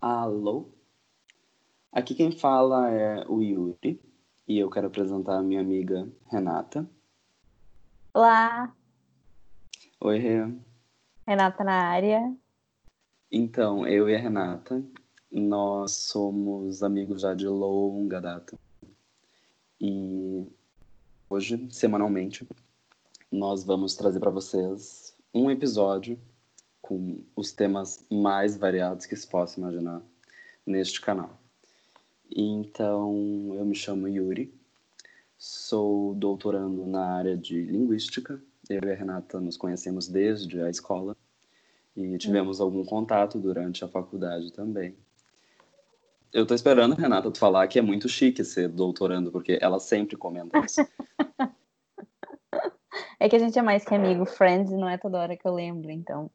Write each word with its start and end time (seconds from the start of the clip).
Alô? 0.00 0.70
Aqui 1.90 2.14
quem 2.14 2.30
fala 2.30 2.88
é 2.88 3.26
o 3.26 3.42
Yuri 3.42 4.00
e 4.46 4.56
eu 4.58 4.70
quero 4.70 4.86
apresentar 4.86 5.38
a 5.38 5.42
minha 5.42 5.60
amiga 5.60 6.08
Renata. 6.30 6.88
Olá, 8.14 8.72
Oi, 10.00 10.18
Rê. 10.18 10.54
Renata 11.26 11.64
na 11.64 11.72
área. 11.72 12.32
Então, 13.32 13.84
eu 13.84 14.08
e 14.08 14.14
a 14.14 14.18
Renata, 14.18 14.80
nós 15.32 15.96
somos 15.96 16.84
amigos 16.84 17.22
já 17.22 17.34
de 17.34 17.48
longa 17.48 18.20
data. 18.20 18.56
E 19.80 20.46
hoje, 21.28 21.66
semanalmente, 21.72 22.48
nós 23.32 23.64
vamos 23.64 23.96
trazer 23.96 24.20
para 24.20 24.30
vocês 24.30 25.16
um 25.34 25.50
episódio 25.50 26.16
com 26.88 27.22
os 27.36 27.52
temas 27.52 28.02
mais 28.10 28.56
variados 28.56 29.04
que 29.04 29.14
se 29.14 29.26
possa 29.26 29.60
imaginar 29.60 30.00
neste 30.64 31.02
canal. 31.02 31.38
Então, 32.34 33.52
eu 33.54 33.62
me 33.66 33.74
chamo 33.74 34.08
Yuri, 34.08 34.54
sou 35.36 36.14
doutorando 36.14 36.86
na 36.86 37.04
área 37.14 37.36
de 37.36 37.62
linguística. 37.62 38.40
Eu 38.70 38.80
e 38.82 38.90
a 38.90 38.94
Renata 38.94 39.38
nos 39.38 39.58
conhecemos 39.58 40.08
desde 40.08 40.62
a 40.62 40.70
escola 40.70 41.14
e 41.94 42.16
tivemos 42.16 42.58
algum 42.58 42.82
contato 42.86 43.38
durante 43.38 43.84
a 43.84 43.88
faculdade 43.88 44.50
também. 44.54 44.96
Eu 46.32 46.46
tô 46.46 46.54
esperando, 46.54 46.94
Renata, 46.94 47.30
tu 47.30 47.38
falar 47.38 47.68
que 47.68 47.78
é 47.78 47.82
muito 47.82 48.08
chique 48.08 48.42
ser 48.42 48.70
doutorando, 48.70 49.30
porque 49.30 49.58
ela 49.60 49.78
sempre 49.78 50.16
comenta 50.16 50.58
isso. 50.60 50.80
É 53.20 53.28
que 53.28 53.36
a 53.36 53.38
gente 53.38 53.58
é 53.58 53.62
mais 53.62 53.84
que 53.84 53.94
amigo, 53.94 54.24
friends, 54.24 54.70
não 54.70 54.88
é 54.88 54.96
toda 54.96 55.18
hora 55.18 55.36
que 55.36 55.46
eu 55.46 55.52
lembro, 55.52 55.90
então. 55.90 56.30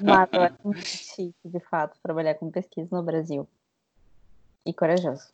Mas 0.00 0.28
acho 0.32 0.58
muito 0.64 0.86
chique, 0.86 1.48
de 1.48 1.60
fato, 1.60 1.98
trabalhar 2.02 2.34
com 2.34 2.50
pesquisa 2.50 2.88
no 2.94 3.02
Brasil. 3.02 3.48
E 4.64 4.72
corajoso. 4.72 5.32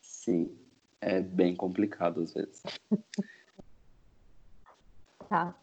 Sim, 0.00 0.56
é 1.00 1.20
bem 1.20 1.56
complicado 1.56 2.20
às 2.20 2.32
vezes. 2.32 2.62
Tá. 5.28 5.54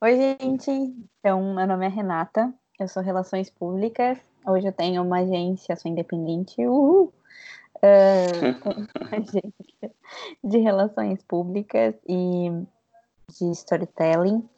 Oi, 0.00 0.16
gente. 0.16 0.70
Então, 1.18 1.54
meu 1.54 1.66
nome 1.66 1.84
é 1.84 1.88
Renata, 1.90 2.54
eu 2.80 2.88
sou 2.88 3.02
Relações 3.02 3.50
Públicas. 3.50 4.18
Hoje 4.46 4.66
eu 4.66 4.72
tenho 4.72 5.02
uma 5.02 5.18
agência, 5.18 5.76
sou 5.76 5.90
independente. 5.90 6.66
Uhul! 6.66 7.12
Tenho 7.80 8.56
uma 8.98 9.10
agência 9.12 9.94
de 10.42 10.58
Relações 10.58 11.22
Públicas 11.22 11.94
e 12.08 12.48
de 13.28 13.50
Storytelling. 13.50 14.48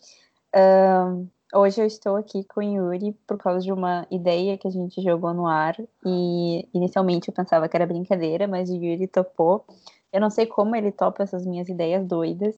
Ah, 0.54 1.16
hoje 1.54 1.80
eu 1.80 1.86
estou 1.86 2.16
aqui 2.16 2.44
com 2.44 2.60
o 2.60 2.62
Yuri 2.62 3.12
por 3.26 3.38
causa 3.38 3.60
de 3.60 3.72
uma 3.72 4.06
ideia 4.10 4.58
que 4.58 4.66
a 4.66 4.70
gente 4.70 5.00
jogou 5.00 5.32
no 5.32 5.46
ar. 5.46 5.76
E 6.04 6.68
inicialmente 6.74 7.28
eu 7.28 7.34
pensava 7.34 7.68
que 7.68 7.76
era 7.76 7.86
brincadeira, 7.86 8.46
mas 8.48 8.68
o 8.68 8.74
Yuri 8.74 9.06
topou. 9.06 9.64
Eu 10.12 10.20
não 10.20 10.30
sei 10.30 10.46
como 10.46 10.74
ele 10.76 10.92
topa 10.92 11.22
essas 11.22 11.46
minhas 11.46 11.68
ideias 11.68 12.04
doidas, 12.06 12.56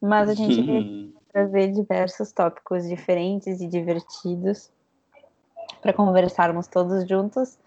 mas 0.00 0.28
a 0.28 0.34
gente 0.34 0.60
vai 0.62 1.12
trazer 1.32 1.72
diversos 1.72 2.32
tópicos 2.32 2.88
diferentes 2.88 3.60
e 3.60 3.66
divertidos 3.66 4.70
para 5.80 5.92
conversarmos 5.92 6.66
todos 6.66 7.06
juntos 7.08 7.58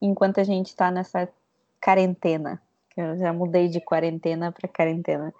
enquanto 0.00 0.40
a 0.40 0.44
gente 0.44 0.68
está 0.68 0.90
nessa 0.90 1.28
quarentena. 1.82 2.60
Que 2.90 3.00
eu 3.00 3.16
já 3.18 3.32
mudei 3.32 3.68
de 3.68 3.80
quarentena 3.80 4.50
para 4.50 4.68
quarentena. 4.68 5.32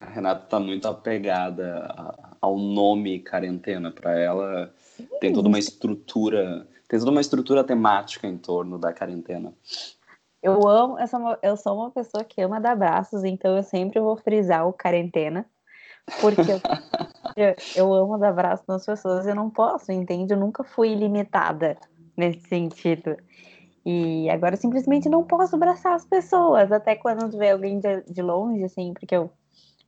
A 0.00 0.06
Renata 0.06 0.46
tá 0.46 0.60
muito 0.60 0.86
apegada 0.86 2.27
ao 2.40 2.56
nome 2.56 3.20
quarentena. 3.20 3.90
Para 3.90 4.18
ela, 4.18 4.72
tem 5.20 5.32
toda 5.32 5.48
uma 5.48 5.58
estrutura, 5.58 6.66
tem 6.88 6.98
toda 6.98 7.10
uma 7.10 7.20
estrutura 7.20 7.64
temática 7.64 8.26
em 8.26 8.38
torno 8.38 8.78
da 8.78 8.92
quarentena. 8.92 9.52
Eu 10.42 10.68
amo, 10.68 10.98
eu 10.98 11.06
sou, 11.08 11.18
uma, 11.18 11.38
eu 11.42 11.56
sou 11.56 11.76
uma 11.76 11.90
pessoa 11.90 12.24
que 12.24 12.40
ama 12.40 12.60
dar 12.60 12.72
abraços, 12.72 13.24
então 13.24 13.56
eu 13.56 13.62
sempre 13.62 14.00
vou 14.00 14.16
frisar 14.16 14.66
o 14.68 14.72
quarentena, 14.72 15.44
porque 16.20 16.40
eu, 16.42 16.60
eu, 17.36 17.56
eu 17.74 17.92
amo 17.92 18.18
dar 18.18 18.28
abraço 18.28 18.62
nas 18.68 18.86
pessoas, 18.86 19.26
eu 19.26 19.34
não 19.34 19.50
posso, 19.50 19.90
entende? 19.90 20.32
Eu 20.32 20.38
nunca 20.38 20.62
fui 20.62 20.94
limitada 20.94 21.76
nesse 22.16 22.48
sentido. 22.48 23.16
E 23.84 24.28
agora 24.30 24.54
eu 24.54 24.60
simplesmente 24.60 25.08
não 25.08 25.24
posso 25.24 25.56
abraçar 25.56 25.94
as 25.94 26.04
pessoas, 26.04 26.70
até 26.70 26.94
quando 26.94 27.36
vê 27.36 27.50
alguém 27.50 27.80
de, 27.80 28.02
de 28.02 28.22
longe, 28.22 28.62
assim, 28.62 28.92
porque 28.92 29.16
eu 29.16 29.30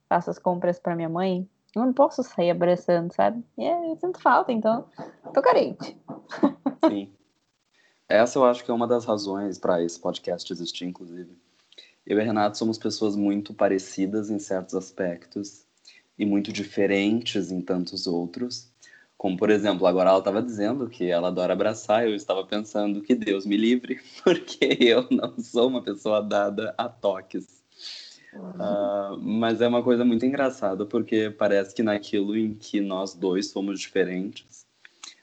faço 0.09 0.31
as 0.31 0.39
compras 0.39 0.81
para 0.81 0.97
minha 0.97 1.09
mãe, 1.09 1.49
eu 1.75 1.87
não 1.87 1.93
posso 1.93 2.23
sair 2.23 2.51
abraçando, 2.51 3.13
sabe? 3.13 3.45
E 3.57 3.65
é, 3.65 3.91
eu 3.91 3.97
sinto 3.97 4.21
falta, 4.21 4.53
então 4.53 4.87
tô 5.33 5.41
carente. 5.41 5.97
Sim. 6.89 7.13
Essa 8.09 8.39
eu 8.39 8.45
acho 8.45 8.65
que 8.65 8.71
é 8.71 8.75
uma 8.75 8.89
das 8.89 9.05
razões 9.05 9.59
para 9.59 9.83
esse 9.83 9.99
podcast 9.99 10.53
existir, 10.53 10.85
inclusive. 10.85 11.31
Eu 12.05 12.19
e 12.19 12.21
a 12.21 12.25
Renata 12.25 12.57
somos 12.57 12.77
pessoas 12.77 13.15
muito 13.15 13.55
parecidas 13.55 14.31
em 14.31 14.39
certos 14.39 14.75
aspectos 14.75 15.65
e 16.19 16.27
muito 16.27 16.53
diferentes 16.53 17.53
em 17.53 17.61
tantos 17.61 18.07
outros. 18.07 18.69
Como, 19.17 19.37
por 19.37 19.51
exemplo, 19.51 19.87
agora 19.87 20.11
ela 20.11 20.19
estava 20.19 20.43
dizendo 20.43 20.89
que 20.89 21.11
ela 21.11 21.29
adora 21.29 21.53
abraçar, 21.53 22.09
eu 22.09 22.15
estava 22.15 22.45
pensando 22.45 23.03
que 23.03 23.15
Deus 23.15 23.47
me 23.47 23.57
livre, 23.57 24.01
porque 24.25 24.77
eu 24.81 25.07
não 25.11 25.39
sou 25.39 25.69
uma 25.69 25.83
pessoa 25.83 26.23
dada 26.23 26.75
a 26.77 26.89
toques. 26.89 27.60
Ah, 28.33 29.17
mas 29.21 29.61
é 29.61 29.69
uma 29.69 29.83
coisa 29.83 30.05
muito 30.05 30.25
engraçada, 30.25 30.87
porque 30.87 31.31
parece 31.31 31.75
que 31.75 31.83
naquilo 31.83 32.37
em 32.37 32.55
que 32.55 32.81
nós 32.81 33.15
dois 33.15 33.51
somos 33.51 33.81
diferentes, 33.81 34.67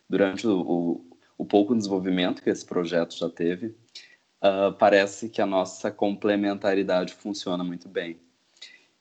durante 0.10 0.48
o, 0.48 0.60
o, 0.60 1.06
o 1.38 1.46
pouco 1.46 1.76
desenvolvimento 1.76 2.42
que 2.42 2.50
esse 2.50 2.66
projeto 2.66 3.18
já 3.18 3.30
teve, 3.30 3.76
ah, 4.42 4.74
parece 4.78 5.30
que 5.30 5.42
a 5.42 5.46
nossa 5.46 5.92
complementaridade 5.92 7.14
funciona 7.14 7.64
muito 7.64 7.88
bem. 7.88 8.20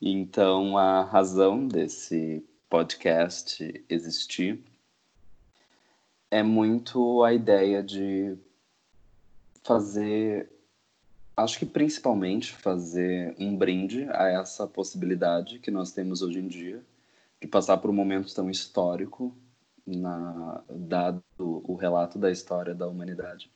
Então, 0.00 0.76
a 0.76 1.02
razão 1.02 1.66
desse 1.66 2.44
podcast 2.68 3.84
existir 3.88 4.62
é 6.30 6.42
muito 6.42 7.22
a 7.24 7.32
ideia 7.32 7.82
de 7.82 8.36
fazer, 9.62 10.50
acho 11.36 11.58
que 11.58 11.66
principalmente 11.66 12.52
fazer 12.52 13.34
um 13.38 13.56
brinde 13.56 14.06
a 14.10 14.28
essa 14.28 14.66
possibilidade 14.66 15.58
que 15.58 15.70
nós 15.70 15.92
temos 15.92 16.22
hoje 16.22 16.38
em 16.38 16.48
dia 16.48 16.82
de 17.40 17.46
passar 17.46 17.76
por 17.76 17.90
um 17.90 17.94
momento 17.94 18.34
tão 18.34 18.50
histórico 18.50 19.36
na, 19.86 20.62
dado 20.68 21.22
o 21.38 21.74
relato 21.74 22.18
da 22.18 22.30
história 22.30 22.74
da 22.74 22.88
humanidade 22.88 23.50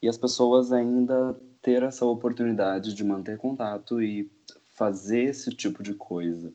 e 0.00 0.08
as 0.08 0.16
pessoas 0.16 0.72
ainda 0.72 1.38
ter 1.60 1.82
essa 1.82 2.04
oportunidade 2.06 2.94
de 2.94 3.04
manter 3.04 3.38
contato 3.38 4.00
e 4.00 4.30
fazer 4.74 5.24
esse 5.24 5.50
tipo 5.50 5.82
de 5.82 5.94
coisa. 5.94 6.52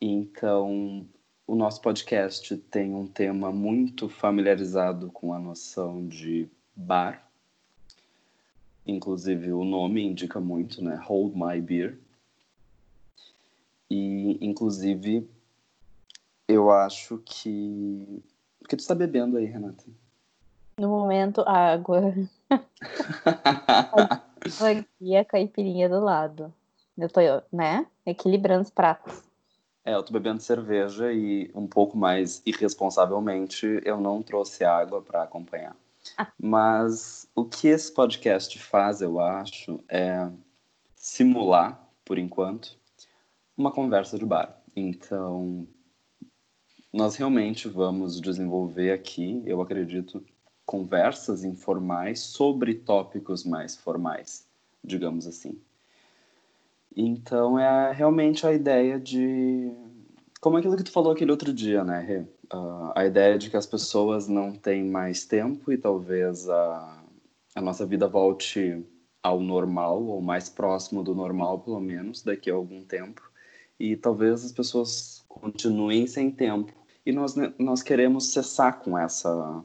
Então, 0.00 1.06
o 1.46 1.54
nosso 1.54 1.80
podcast 1.80 2.56
tem 2.56 2.94
um 2.94 3.06
tema 3.06 3.52
muito 3.52 4.08
familiarizado 4.08 5.10
com 5.10 5.32
a 5.32 5.38
noção 5.38 6.06
de 6.08 6.48
bar. 6.74 7.23
Inclusive, 8.86 9.52
o 9.52 9.64
nome 9.64 10.02
indica 10.02 10.40
muito, 10.40 10.82
né? 10.82 10.94
Hold 11.06 11.34
My 11.34 11.60
Beer. 11.60 11.98
E, 13.90 14.38
inclusive, 14.44 15.28
eu 16.48 16.70
acho 16.70 17.18
que. 17.24 18.22
O 18.60 18.68
que 18.68 18.76
tu 18.76 18.80
está 18.80 18.94
bebendo 18.94 19.36
aí, 19.36 19.44
Renata? 19.44 19.84
No 20.78 20.88
momento, 20.88 21.42
água. 21.46 22.14
Aqui 24.60 25.16
a 25.16 25.24
caipirinha 25.24 25.88
do 25.88 26.00
lado. 26.00 26.52
Eu 26.96 27.08
tô, 27.08 27.20
né? 27.52 27.86
Equilibrando 28.04 28.62
os 28.62 28.70
pratos. 28.70 29.22
É, 29.84 29.94
eu 29.94 30.02
tô 30.02 30.12
bebendo 30.12 30.40
cerveja 30.40 31.12
e 31.12 31.50
um 31.54 31.66
pouco 31.66 31.96
mais 31.96 32.42
irresponsavelmente 32.46 33.80
eu 33.84 34.00
não 34.00 34.22
trouxe 34.22 34.64
água 34.64 35.02
para 35.02 35.22
acompanhar. 35.22 35.76
Mas 36.40 37.28
o 37.34 37.44
que 37.44 37.68
esse 37.68 37.92
podcast 37.92 38.58
faz, 38.58 39.00
eu 39.00 39.20
acho, 39.20 39.80
é 39.88 40.30
simular, 40.94 41.88
por 42.04 42.18
enquanto, 42.18 42.78
uma 43.56 43.72
conversa 43.72 44.18
de 44.18 44.26
bar. 44.26 44.60
Então, 44.76 45.66
nós 46.92 47.16
realmente 47.16 47.68
vamos 47.68 48.20
desenvolver 48.20 48.92
aqui, 48.92 49.42
eu 49.46 49.60
acredito, 49.60 50.24
conversas 50.64 51.44
informais 51.44 52.20
sobre 52.20 52.74
tópicos 52.74 53.44
mais 53.44 53.76
formais, 53.76 54.46
digamos 54.82 55.26
assim. 55.26 55.60
Então 56.96 57.58
é 57.58 57.92
realmente 57.92 58.46
a 58.46 58.52
ideia 58.52 58.98
de. 59.00 59.72
Como 60.40 60.56
aquilo 60.56 60.76
que 60.76 60.84
tu 60.84 60.92
falou 60.92 61.12
aquele 61.12 61.30
outro 61.30 61.52
dia, 61.52 61.82
né, 61.82 62.00
Rê? 62.00 62.24
Uh, 62.54 62.92
a 62.94 63.04
ideia 63.04 63.36
de 63.36 63.50
que 63.50 63.56
as 63.56 63.66
pessoas 63.66 64.28
não 64.28 64.52
têm 64.52 64.84
mais 64.84 65.24
tempo 65.24 65.72
e 65.72 65.76
talvez 65.76 66.48
a, 66.48 67.02
a 67.56 67.60
nossa 67.60 67.84
vida 67.84 68.06
volte 68.06 68.86
ao 69.20 69.40
normal, 69.40 70.04
ou 70.04 70.22
mais 70.22 70.48
próximo 70.48 71.02
do 71.02 71.14
normal, 71.14 71.58
pelo 71.60 71.80
menos, 71.80 72.22
daqui 72.22 72.50
a 72.50 72.54
algum 72.54 72.84
tempo. 72.84 73.22
E 73.80 73.96
talvez 73.96 74.44
as 74.44 74.52
pessoas 74.52 75.24
continuem 75.26 76.06
sem 76.06 76.30
tempo. 76.30 76.72
E 77.04 77.10
nós, 77.10 77.34
nós 77.58 77.82
queremos 77.82 78.32
cessar 78.32 78.80
com 78.80 78.96
essa 78.96 79.64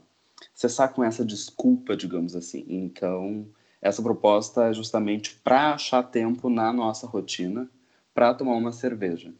cessar 0.53 0.93
com 0.93 1.03
essa 1.03 1.23
desculpa, 1.23 1.95
digamos 1.95 2.35
assim. 2.35 2.65
Então, 2.67 3.47
essa 3.81 4.01
proposta 4.01 4.69
é 4.69 4.73
justamente 4.73 5.35
para 5.43 5.73
achar 5.73 6.03
tempo 6.03 6.49
na 6.49 6.73
nossa 6.73 7.05
rotina 7.05 7.69
para 8.13 8.33
tomar 8.33 8.55
uma 8.55 8.71
cerveja, 8.71 9.33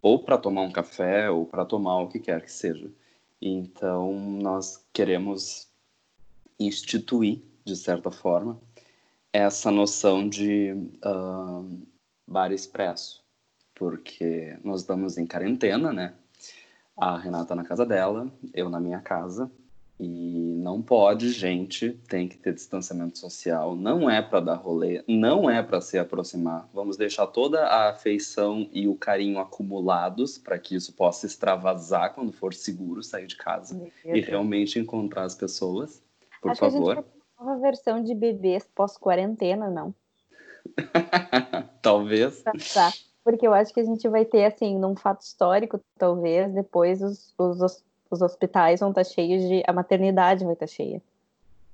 ou 0.00 0.22
para 0.22 0.38
tomar 0.38 0.62
um 0.62 0.72
café, 0.72 1.30
ou 1.30 1.46
para 1.46 1.64
tomar 1.64 2.00
o 2.00 2.08
que 2.08 2.18
quer 2.18 2.42
que 2.42 2.52
seja. 2.52 2.90
Então, 3.40 4.12
nós 4.12 4.84
queremos 4.92 5.68
instituir, 6.58 7.42
de 7.64 7.76
certa 7.76 8.10
forma, 8.10 8.60
essa 9.32 9.70
noção 9.70 10.28
de 10.28 10.72
uh, 11.04 11.86
bar 12.26 12.52
expresso, 12.52 13.24
porque 13.74 14.58
nós 14.64 14.80
estamos 14.80 15.18
em 15.18 15.26
quarentena, 15.26 15.92
né? 15.92 16.14
A 16.96 17.16
Renata 17.16 17.54
na 17.54 17.64
casa 17.64 17.86
dela, 17.86 18.32
eu 18.52 18.68
na 18.68 18.80
minha 18.80 19.00
casa, 19.00 19.50
e 20.00 20.54
não 20.58 20.80
pode, 20.80 21.30
gente, 21.30 21.90
tem 22.08 22.28
que 22.28 22.38
ter 22.38 22.54
distanciamento 22.54 23.18
social. 23.18 23.74
Não 23.74 24.08
é 24.08 24.22
para 24.22 24.40
dar 24.40 24.54
rolê, 24.54 25.02
não 25.08 25.50
é 25.50 25.62
para 25.62 25.80
se 25.80 25.98
aproximar. 25.98 26.68
Vamos 26.72 26.96
deixar 26.96 27.26
toda 27.26 27.66
a 27.66 27.90
afeição 27.90 28.68
e 28.72 28.86
o 28.86 28.94
carinho 28.94 29.38
acumulados 29.38 30.38
para 30.38 30.58
que 30.58 30.76
isso 30.76 30.92
possa 30.92 31.26
extravasar 31.26 32.14
quando 32.14 32.32
for 32.32 32.54
seguro 32.54 33.02
sair 33.02 33.26
de 33.26 33.36
casa 33.36 33.80
e 34.04 34.20
realmente 34.20 34.78
encontrar 34.78 35.24
as 35.24 35.34
pessoas. 35.34 36.02
Por 36.40 36.52
Acho 36.52 36.60
favor. 36.60 36.94
Que 36.94 37.00
a 37.00 37.02
gente 37.02 37.18
uma 37.40 37.58
versão 37.58 38.02
de 38.02 38.14
bebês 38.14 38.68
pós-quarentena, 38.74 39.70
não? 39.70 39.94
talvez. 41.80 42.42
Tá, 42.42 42.92
porque 43.22 43.46
eu 43.46 43.54
acho 43.54 43.72
que 43.72 43.80
a 43.80 43.84
gente 43.84 44.08
vai 44.08 44.24
ter, 44.24 44.44
assim, 44.44 44.78
num 44.78 44.96
fato 44.96 45.22
histórico, 45.22 45.80
talvez, 45.96 46.52
depois 46.52 47.00
os, 47.02 47.34
os 47.38 47.84
os 48.10 48.22
hospitais 48.22 48.80
vão 48.80 48.90
estar 48.90 49.04
tá 49.04 49.10
cheios 49.10 49.42
de. 49.42 49.62
A 49.66 49.72
maternidade 49.72 50.44
vai 50.44 50.54
estar 50.54 50.66
tá 50.66 50.72
cheia. 50.72 51.02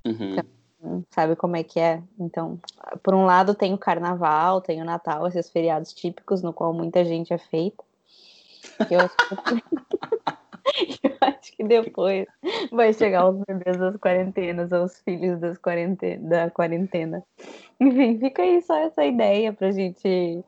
Uhum. 0.04 0.32
Então, 0.32 1.04
sabe 1.10 1.36
como 1.36 1.56
é 1.56 1.62
que 1.62 1.80
é? 1.80 2.02
Então, 2.18 2.58
por 3.02 3.14
um 3.14 3.24
lado 3.24 3.54
tem 3.54 3.72
o 3.72 3.78
carnaval, 3.78 4.60
tem 4.60 4.82
o 4.82 4.84
Natal, 4.84 5.26
esses 5.26 5.50
feriados 5.50 5.92
típicos, 5.92 6.42
no 6.42 6.52
qual 6.52 6.72
muita 6.72 7.04
gente 7.04 7.32
é 7.32 7.38
feita. 7.38 7.82
Eu 8.90 9.00
acho 9.00 9.16
que, 9.16 11.00
eu 11.08 11.16
acho 11.20 11.52
que 11.56 11.64
depois 11.64 12.26
vai 12.70 12.92
chegar 12.92 13.28
os 13.28 13.40
bebês 13.46 13.78
das 13.78 13.96
quarentenas, 13.96 14.72
os 14.72 14.98
filhos 15.00 15.40
das 15.40 15.58
quarentena, 15.58 16.28
da 16.28 16.50
quarentena. 16.50 17.24
Enfim, 17.80 18.18
fica 18.18 18.42
aí 18.42 18.60
só 18.62 18.76
essa 18.76 19.04
ideia 19.04 19.52
pra 19.52 19.70
gente 19.70 20.44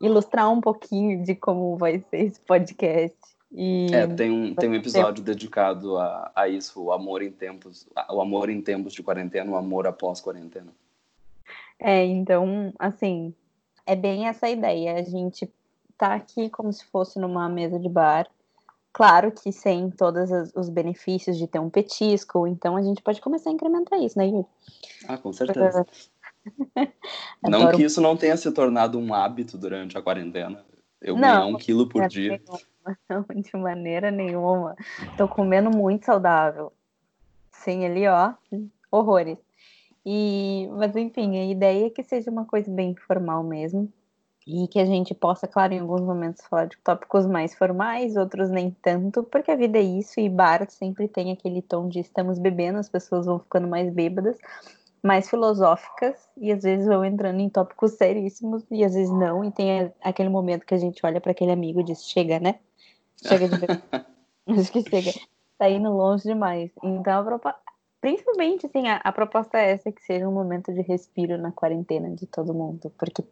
ilustrar 0.00 0.50
um 0.50 0.60
pouquinho 0.60 1.24
de 1.24 1.34
como 1.34 1.76
vai 1.76 2.00
ser 2.10 2.18
esse 2.18 2.40
podcast. 2.40 3.16
E... 3.52 3.86
É, 3.92 4.06
tem 4.06 4.30
um, 4.30 4.54
tem 4.54 4.68
um 4.68 4.74
episódio 4.74 5.22
dedicado 5.22 5.96
a, 5.98 6.32
a 6.34 6.48
isso, 6.48 6.82
o 6.82 6.92
amor 6.92 7.22
em 7.22 7.30
tempos, 7.30 7.88
o 8.10 8.20
amor 8.20 8.50
em 8.50 8.60
tempos 8.60 8.92
de 8.92 9.02
quarentena, 9.02 9.50
o 9.50 9.56
amor 9.56 9.86
após 9.86 10.20
quarentena. 10.20 10.72
É, 11.78 12.04
então, 12.04 12.72
assim, 12.78 13.34
é 13.86 13.94
bem 13.94 14.26
essa 14.28 14.48
ideia. 14.48 14.94
A 14.94 15.02
gente 15.02 15.50
tá 15.96 16.14
aqui 16.14 16.50
como 16.50 16.72
se 16.72 16.84
fosse 16.86 17.18
numa 17.18 17.48
mesa 17.48 17.78
de 17.78 17.88
bar. 17.88 18.28
Claro 18.92 19.30
que 19.30 19.52
sem 19.52 19.90
todos 19.90 20.30
os 20.54 20.68
benefícios 20.70 21.36
de 21.36 21.46
ter 21.46 21.58
um 21.58 21.68
petisco, 21.68 22.46
então 22.46 22.76
a 22.76 22.82
gente 22.82 23.02
pode 23.02 23.20
começar 23.20 23.50
a 23.50 23.52
incrementar 23.52 24.00
isso, 24.00 24.18
né, 24.18 24.26
Yuri? 24.26 24.46
Ah, 25.06 25.18
com 25.18 25.34
certeza. 25.34 25.86
não 27.42 27.70
que 27.72 27.82
isso 27.82 28.00
não 28.00 28.16
tenha 28.16 28.36
se 28.38 28.50
tornado 28.52 28.98
um 28.98 29.12
hábito 29.12 29.58
durante 29.58 29.98
a 29.98 30.02
quarentena. 30.02 30.64
Eu 30.98 31.14
não, 31.14 31.20
ganhar 31.20 31.46
um 31.46 31.56
quilo 31.56 31.86
por 31.86 32.04
é 32.04 32.08
dia. 32.08 32.40
Não, 32.48 32.58
de 33.34 33.56
maneira 33.56 34.10
nenhuma. 34.10 34.76
Tô 35.16 35.28
comendo 35.28 35.70
muito 35.70 36.06
saudável. 36.06 36.72
Sim, 37.52 37.84
ali, 37.84 38.06
ó, 38.06 38.34
horrores. 38.90 39.38
E, 40.04 40.68
mas 40.72 40.94
enfim, 40.94 41.36
a 41.38 41.44
ideia 41.46 41.86
é 41.86 41.90
que 41.90 42.02
seja 42.02 42.30
uma 42.30 42.44
coisa 42.44 42.70
bem 42.70 42.94
formal 42.94 43.42
mesmo. 43.42 43.92
E 44.46 44.68
que 44.68 44.78
a 44.78 44.84
gente 44.86 45.12
possa, 45.12 45.48
claro, 45.48 45.74
em 45.74 45.80
alguns 45.80 46.02
momentos 46.02 46.46
falar 46.46 46.66
de 46.66 46.76
tópicos 46.78 47.26
mais 47.26 47.52
formais, 47.56 48.16
outros 48.16 48.48
nem 48.48 48.70
tanto, 48.70 49.24
porque 49.24 49.50
a 49.50 49.56
vida 49.56 49.76
é 49.78 49.82
isso, 49.82 50.20
e 50.20 50.28
bar 50.28 50.70
sempre 50.70 51.08
tem 51.08 51.32
aquele 51.32 51.60
tom 51.60 51.88
de 51.88 51.98
estamos 51.98 52.38
bebendo, 52.38 52.78
as 52.78 52.88
pessoas 52.88 53.26
vão 53.26 53.40
ficando 53.40 53.66
mais 53.66 53.92
bêbadas, 53.92 54.38
mais 55.02 55.28
filosóficas 55.28 56.16
e 56.36 56.52
às 56.52 56.62
vezes 56.62 56.86
vão 56.86 57.04
entrando 57.04 57.40
em 57.40 57.48
tópicos 57.48 57.92
seríssimos 57.92 58.64
e 58.70 58.84
às 58.84 58.94
vezes 58.94 59.12
não. 59.12 59.44
E 59.44 59.50
tem 59.50 59.92
aquele 60.00 60.28
momento 60.28 60.64
que 60.64 60.74
a 60.74 60.78
gente 60.78 61.04
olha 61.04 61.20
para 61.20 61.32
aquele 61.32 61.50
amigo 61.50 61.80
e 61.80 61.84
diz: 61.84 62.04
chega, 62.04 62.38
né? 62.38 62.60
Chega 63.16 63.48
de 63.48 63.56
ver. 63.56 63.82
Acho 64.46 64.72
que 64.72 64.82
chega. 64.88 65.12
Tá 65.58 65.68
indo 65.68 65.90
longe 65.90 66.24
demais. 66.24 66.70
Então, 66.82 67.20
a 67.20 67.24
proposta, 67.24 67.60
principalmente, 68.00 68.66
assim, 68.66 68.88
a, 68.88 68.96
a 68.96 69.12
proposta 69.12 69.58
é 69.58 69.72
essa: 69.72 69.90
que 69.90 70.02
seja 70.02 70.28
um 70.28 70.32
momento 70.32 70.72
de 70.72 70.82
respiro 70.82 71.38
na 71.38 71.50
quarentena 71.50 72.10
de 72.10 72.26
todo 72.26 72.54
mundo. 72.54 72.92
Porque 72.98 73.24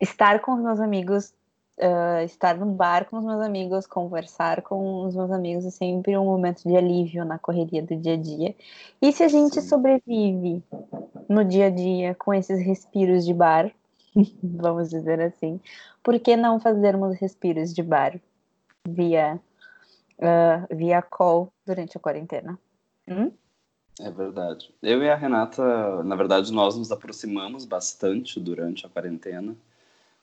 estar 0.00 0.40
com 0.40 0.54
os 0.54 0.60
meus 0.60 0.80
amigos 0.80 1.34
uh, 1.78 2.24
estar 2.24 2.56
no 2.56 2.66
bar 2.66 3.06
com 3.08 3.18
os 3.18 3.24
meus 3.24 3.40
amigos, 3.40 3.86
conversar 3.86 4.62
com 4.62 5.04
os 5.04 5.14
meus 5.14 5.30
amigos 5.30 5.64
é 5.64 5.70
sempre 5.70 6.16
um 6.16 6.24
momento 6.24 6.62
de 6.62 6.76
alívio 6.76 7.24
na 7.24 7.38
correria 7.38 7.82
do 7.82 7.96
dia 7.96 8.14
a 8.14 8.16
dia. 8.16 8.54
E 9.00 9.12
se 9.12 9.22
a 9.22 9.28
gente 9.28 9.60
Sim. 9.60 9.68
sobrevive 9.68 10.62
no 11.28 11.44
dia 11.44 11.66
a 11.66 11.70
dia 11.70 12.14
com 12.14 12.34
esses 12.34 12.60
respiros 12.60 13.24
de 13.24 13.32
bar, 13.32 13.70
vamos 14.42 14.90
dizer 14.90 15.20
assim, 15.20 15.60
por 16.02 16.18
que 16.18 16.36
não 16.36 16.60
fazermos 16.60 17.16
respiros 17.16 17.72
de 17.72 17.82
bar 17.82 18.20
via, 18.86 19.40
uh, 20.18 20.76
via 20.76 21.02
call 21.02 21.52
durante 21.64 21.96
a 21.96 22.00
quarentena? 22.00 22.58
Hum? 23.06 23.32
É 24.00 24.10
verdade. 24.10 24.72
Eu 24.82 25.02
e 25.02 25.10
a 25.10 25.16
Renata, 25.16 26.02
na 26.04 26.14
verdade, 26.14 26.52
nós 26.52 26.76
nos 26.76 26.92
aproximamos 26.92 27.64
bastante 27.64 28.38
durante 28.38 28.86
a 28.86 28.88
quarentena. 28.88 29.56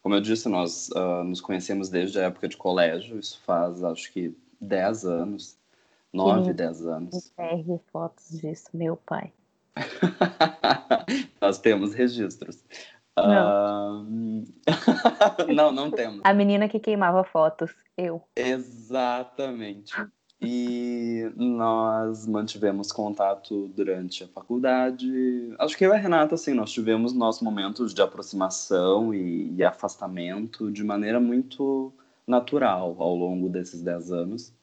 Como 0.02 0.16
eu 0.16 0.22
disse, 0.22 0.48
nós 0.48 0.90
uh, 0.90 1.24
nos 1.24 1.42
conhecemos 1.42 1.90
desde 1.90 2.19
a 2.19 2.24
época 2.24 2.48
de 2.48 2.56
colégio, 2.56 3.19
isso 3.19 3.42
faz 3.44 3.84
acho 3.84 4.12
que 4.13 4.38
10 4.62 5.06
anos, 5.06 5.57
9, 6.13 6.54
10 6.54 6.86
anos. 6.86 7.34
Pegue 7.36 7.80
fotos 7.92 8.40
disso, 8.40 8.69
meu 8.74 8.96
pai. 8.96 9.34
nós 11.42 11.57
temos 11.60 11.94
registros. 11.94 12.63
Não. 13.17 14.03
Uh... 14.03 14.45
não, 15.53 15.71
não 15.71 15.91
temos. 15.91 16.21
A 16.23 16.33
menina 16.33 16.67
que 16.67 16.79
queimava 16.79 17.23
fotos, 17.23 17.71
eu. 17.97 18.21
Exatamente. 18.35 19.94
E 20.41 21.31
nós 21.35 22.28
mantivemos 22.28 22.92
contato 22.92 23.69
durante 23.69 24.23
a 24.23 24.28
faculdade. 24.28 25.56
Acho 25.57 25.78
que 25.78 25.85
eu 25.85 25.92
e 25.92 25.95
a 25.95 25.99
Renata, 25.99 26.35
assim, 26.35 26.54
nós 26.54 26.71
tivemos 26.71 27.13
nossos 27.13 27.42
momentos 27.42 27.94
de 27.94 28.01
aproximação 28.01 29.13
e, 29.13 29.54
e 29.56 29.63
afastamento 29.63 30.71
de 30.71 30.83
maneira 30.83 31.19
muito 31.19 31.94
natural 32.28 32.95
ao 32.99 33.16
longo 33.16 33.47
desses 33.47 33.81
dez 33.81 34.11
anos. 34.11 34.54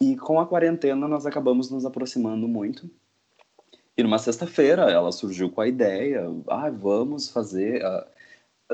E 0.00 0.16
com 0.16 0.38
a 0.38 0.46
quarentena 0.46 1.08
nós 1.08 1.24
acabamos 1.26 1.70
nos 1.70 1.86
aproximando 1.86 2.46
muito. 2.46 2.90
E 3.96 4.02
numa 4.02 4.18
sexta-feira 4.18 4.90
ela 4.90 5.12
surgiu 5.12 5.50
com 5.50 5.60
a 5.60 5.68
ideia, 5.68 6.24
ah, 6.48 6.70
vamos 6.70 7.28
fazer. 7.28 7.84
Uh... 7.84 8.04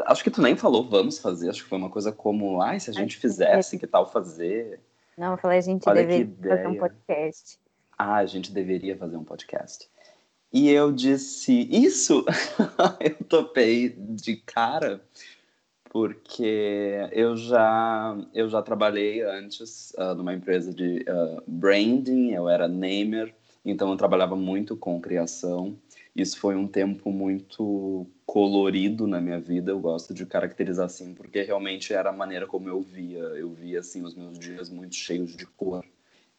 Acho 0.06 0.22
que 0.22 0.30
tu 0.30 0.40
nem 0.40 0.56
falou 0.56 0.88
vamos 0.88 1.18
fazer, 1.18 1.50
acho 1.50 1.64
que 1.64 1.68
foi 1.68 1.78
uma 1.78 1.90
coisa 1.90 2.12
como, 2.12 2.62
ah, 2.62 2.78
se 2.78 2.90
a 2.90 2.92
gente 2.92 3.16
fizesse, 3.16 3.78
que 3.78 3.86
tal 3.86 4.10
fazer? 4.10 4.80
Não, 5.16 5.32
eu 5.32 5.38
falei, 5.38 5.58
a 5.58 5.62
gente 5.62 5.88
Olha 5.88 6.06
deveria 6.06 6.48
fazer 6.48 6.66
um 6.68 6.76
podcast. 6.76 7.58
Ah, 7.98 8.16
a 8.16 8.26
gente 8.26 8.52
deveria 8.52 8.96
fazer 8.96 9.16
um 9.16 9.24
podcast. 9.24 9.88
E 10.52 10.70
eu 10.70 10.92
disse, 10.92 11.68
isso? 11.70 12.24
eu 13.00 13.24
topei 13.26 13.88
de 13.90 14.36
cara, 14.36 15.00
porque 15.90 17.08
eu 17.12 17.36
já, 17.36 18.16
eu 18.32 18.48
já 18.48 18.62
trabalhei 18.62 19.22
antes 19.22 19.92
uh, 19.98 20.14
numa 20.14 20.32
empresa 20.32 20.72
de 20.72 21.04
uh, 21.08 21.42
branding, 21.46 22.30
eu 22.30 22.48
era 22.48 22.68
namer, 22.68 23.34
então 23.70 23.90
eu 23.90 23.96
trabalhava 23.96 24.34
muito 24.34 24.76
com 24.76 25.00
criação. 25.00 25.76
Isso 26.14 26.38
foi 26.38 26.56
um 26.56 26.66
tempo 26.66 27.12
muito 27.12 28.06
colorido 28.26 29.06
na 29.06 29.20
minha 29.20 29.40
vida, 29.40 29.70
eu 29.70 29.78
gosto 29.80 30.12
de 30.12 30.26
caracterizar 30.26 30.86
assim, 30.86 31.14
porque 31.14 31.42
realmente 31.42 31.92
era 31.92 32.10
a 32.10 32.12
maneira 32.12 32.46
como 32.46 32.68
eu 32.68 32.80
via. 32.80 33.18
Eu 33.18 33.50
via 33.50 33.80
assim 33.80 34.02
os 34.02 34.14
meus 34.14 34.38
dias 34.38 34.68
muito 34.68 34.94
cheios 34.94 35.36
de 35.36 35.46
cor. 35.46 35.84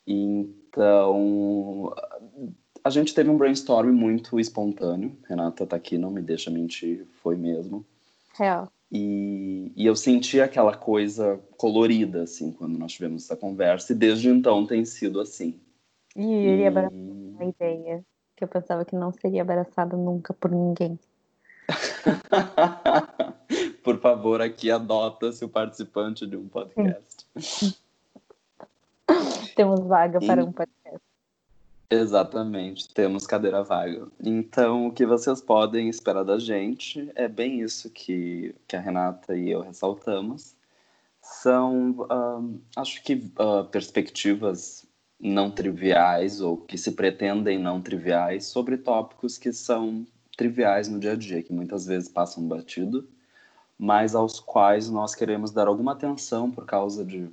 Então, 0.05 1.93
a 2.83 2.89
gente 2.89 3.13
teve 3.13 3.29
um 3.29 3.37
brainstorm 3.37 3.91
muito 3.91 4.39
espontâneo. 4.39 5.15
Renata 5.27 5.65
tá 5.67 5.75
aqui, 5.75 5.97
não 5.97 6.11
me 6.11 6.21
deixa 6.21 6.49
mentir, 6.49 7.05
foi 7.21 7.35
mesmo. 7.35 7.85
Real. 8.33 8.71
E, 8.91 9.71
e 9.75 9.85
eu 9.85 9.95
senti 9.95 10.41
aquela 10.41 10.75
coisa 10.75 11.39
colorida, 11.57 12.23
assim, 12.23 12.51
quando 12.51 12.77
nós 12.77 12.93
tivemos 12.93 13.23
essa 13.23 13.35
conversa, 13.35 13.93
e 13.93 13.95
desde 13.95 14.29
então 14.29 14.65
tem 14.65 14.83
sido 14.83 15.19
assim. 15.19 15.59
E 16.15 16.23
eu 16.23 16.89
iria 17.39 17.39
abraçar 17.39 17.41
a 17.41 17.45
ideia, 17.45 18.05
que 18.35 18.43
eu 18.43 18.47
pensava 18.47 18.85
que 18.85 18.95
não 18.95 19.11
seria 19.11 19.41
abraçada 19.41 19.95
nunca 19.95 20.33
por 20.33 20.51
ninguém. 20.51 20.99
Por 23.83 23.99
favor, 23.99 24.41
aqui 24.41 24.71
adota-se 24.71 25.45
o 25.45 25.49
participante 25.49 26.27
de 26.27 26.35
um 26.35 26.47
podcast. 26.47 27.27
Temos 29.55 29.79
vaga 29.81 30.19
para 30.19 30.43
um 30.43 30.51
podcast. 30.51 30.99
Exatamente, 31.91 32.93
temos 32.93 33.25
cadeira 33.25 33.63
vaga. 33.63 34.07
Então, 34.23 34.85
o 34.87 34.93
que 34.93 35.07
vocês 35.07 35.41
podem 35.41 35.89
esperar 35.89 36.23
da 36.23 36.37
gente 36.37 37.11
é 37.15 37.27
bem 37.27 37.61
isso 37.61 37.89
que, 37.89 38.53
que 38.67 38.75
a 38.75 38.79
Renata 38.79 39.35
e 39.35 39.49
eu 39.49 39.61
ressaltamos. 39.61 40.55
São, 41.19 42.01
uh, 42.01 42.61
acho 42.75 43.03
que, 43.03 43.15
uh, 43.39 43.65
perspectivas 43.71 44.87
não 45.19 45.51
triviais 45.51 46.39
ou 46.39 46.55
que 46.57 46.77
se 46.77 46.93
pretendem 46.93 47.59
não 47.59 47.81
triviais 47.81 48.45
sobre 48.45 48.77
tópicos 48.77 49.37
que 49.37 49.51
são 49.51 50.05
triviais 50.37 50.87
no 50.87 50.99
dia 50.99 51.11
a 51.11 51.15
dia, 51.15 51.43
que 51.43 51.51
muitas 51.51 51.85
vezes 51.85 52.07
passam 52.07 52.47
batido, 52.47 53.07
mas 53.77 54.15
aos 54.15 54.39
quais 54.39 54.89
nós 54.89 55.13
queremos 55.13 55.51
dar 55.51 55.67
alguma 55.67 55.91
atenção 55.91 56.49
por 56.49 56.65
causa 56.65 57.03
de 57.03 57.27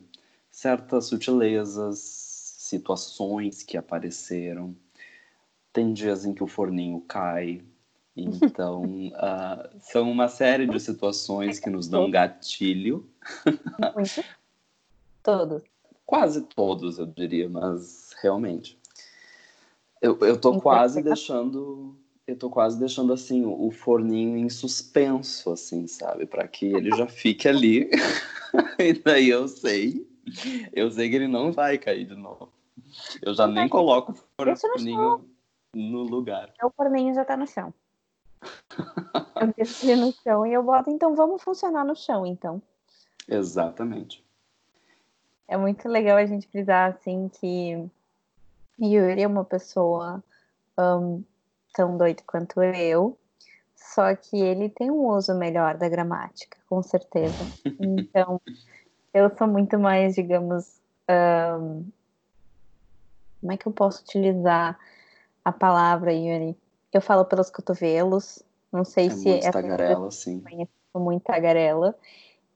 certas 0.51 1.07
sutilezas, 1.07 1.99
situações 1.99 3.63
que 3.63 3.77
apareceram. 3.77 4.75
Tem 5.73 5.93
dias 5.93 6.25
em 6.25 6.35
que 6.35 6.43
o 6.43 6.49
forninho 6.49 7.01
cai. 7.03 7.63
Então, 8.19 8.83
uh, 9.09 9.69
são 9.79 10.11
uma 10.11 10.27
série 10.27 10.67
de 10.67 10.81
situações 10.81 11.61
que 11.61 11.69
nos 11.69 11.87
dão 11.87 12.11
gatilho. 12.11 13.07
Muito. 13.95 14.25
Todos. 15.23 15.76
Quase 16.07 16.43
todos, 16.43 16.99
eu 16.99 17.07
diria, 17.07 17.49
mas 17.49 18.15
realmente. 18.23 18.79
Eu, 20.01 20.17
eu 20.21 20.41
tô 20.41 20.61
quase 20.61 21.03
deixando. 21.03 21.97
Eu 22.27 22.37
tô 22.37 22.49
quase 22.49 22.79
deixando 22.79 23.13
assim 23.13 23.45
o 23.45 23.71
forninho 23.71 24.37
em 24.37 24.49
suspenso, 24.49 25.51
assim, 25.53 25.87
sabe? 25.87 26.27
para 26.27 26.47
que 26.47 26.67
ele 26.67 26.91
já 26.97 27.07
fique 27.07 27.49
ali. 27.49 27.91
e 28.79 28.93
daí 28.95 29.29
eu 29.29 29.49
sei. 29.49 30.07
Eu 30.73 30.91
sei 30.91 31.09
que 31.09 31.17
ele 31.17 31.29
não 31.29 31.53
vai 31.53 31.79
cair 31.79 32.05
de 32.05 32.17
novo. 32.17 32.53
Eu 33.23 33.33
já 33.35 33.47
nem 33.47 33.69
coloco 33.69 34.13
o 34.13 34.57
forninho 34.57 35.29
no 35.75 36.03
lugar. 36.03 36.53
O 36.63 36.71
forninho 36.71 37.15
já 37.15 37.25
tá 37.25 37.37
no 37.37 37.47
chão. 37.47 37.73
eu 39.41 39.53
deixo 39.57 39.87
ele 39.87 40.01
no 40.01 40.13
chão 40.13 40.47
e 40.47 40.53
eu 40.53 40.63
boto, 40.63 40.91
então 40.91 41.15
vamos 41.15 41.43
funcionar 41.43 41.85
no 41.85 41.95
chão, 41.95 42.27
então. 42.27 42.61
Exatamente. 43.29 44.26
É 45.49 45.57
muito 45.57 45.89
legal 45.89 46.17
a 46.17 46.27
gente 46.27 46.49
frisar, 46.49 46.91
assim, 46.91 47.29
que 47.29 47.89
Yuri 48.81 49.23
é 49.23 49.27
uma 49.27 49.45
pessoa 49.45 50.23
um, 50.79 51.23
tão 51.73 51.97
doida 51.97 52.23
quanto 52.27 52.63
eu, 52.63 53.17
só 53.75 54.15
que 54.15 54.37
ele 54.37 54.69
tem 54.69 54.91
um 54.91 55.07
uso 55.07 55.35
melhor 55.35 55.77
da 55.77 55.89
gramática, 55.89 56.59
com 56.69 56.83
certeza. 56.83 57.35
Então, 57.79 58.41
eu 59.13 59.31
sou 59.37 59.47
muito 59.47 59.79
mais, 59.79 60.15
digamos, 60.15 60.81
um, 61.09 61.85
como 63.41 63.53
é 63.53 63.57
que 63.57 63.67
eu 63.67 63.73
posso 63.73 64.03
utilizar 64.03 64.79
a 65.45 65.53
palavra, 65.53 66.13
Yuri? 66.13 66.57
Eu 66.93 67.01
falo 67.01 67.25
pelos 67.25 67.51
cotovelos, 67.51 68.43
não 68.73 68.85
sei 68.85 69.07
é 69.07 69.11
se 69.11 69.29
muito 69.29 69.47
é 69.47 69.51
tagarela, 69.53 70.11
sim. 70.11 70.43
muito 70.95 71.23
tagarela. 71.23 71.95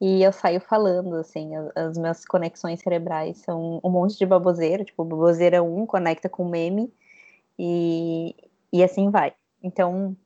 E 0.01 0.23
eu 0.23 0.33
saio 0.33 0.59
falando, 0.59 1.15
assim, 1.17 1.55
as, 1.55 1.77
as, 1.77 1.97
minhas 1.97 2.25
conexões 2.25 2.79
cerebrais 2.79 3.37
são 3.37 3.79
um 3.83 3.89
monte 3.91 4.17
de 4.17 4.25
baboseira, 4.25 4.83
tipo, 4.83 5.05
baboseira 5.05 5.61
1 5.61 5.85
conecta 5.85 6.27
com 6.27 6.43
meme, 6.43 6.91
e, 7.57 8.35
e 8.73 8.83
assim 8.83 9.11
vai. 9.11 9.33
Então, 9.61 10.17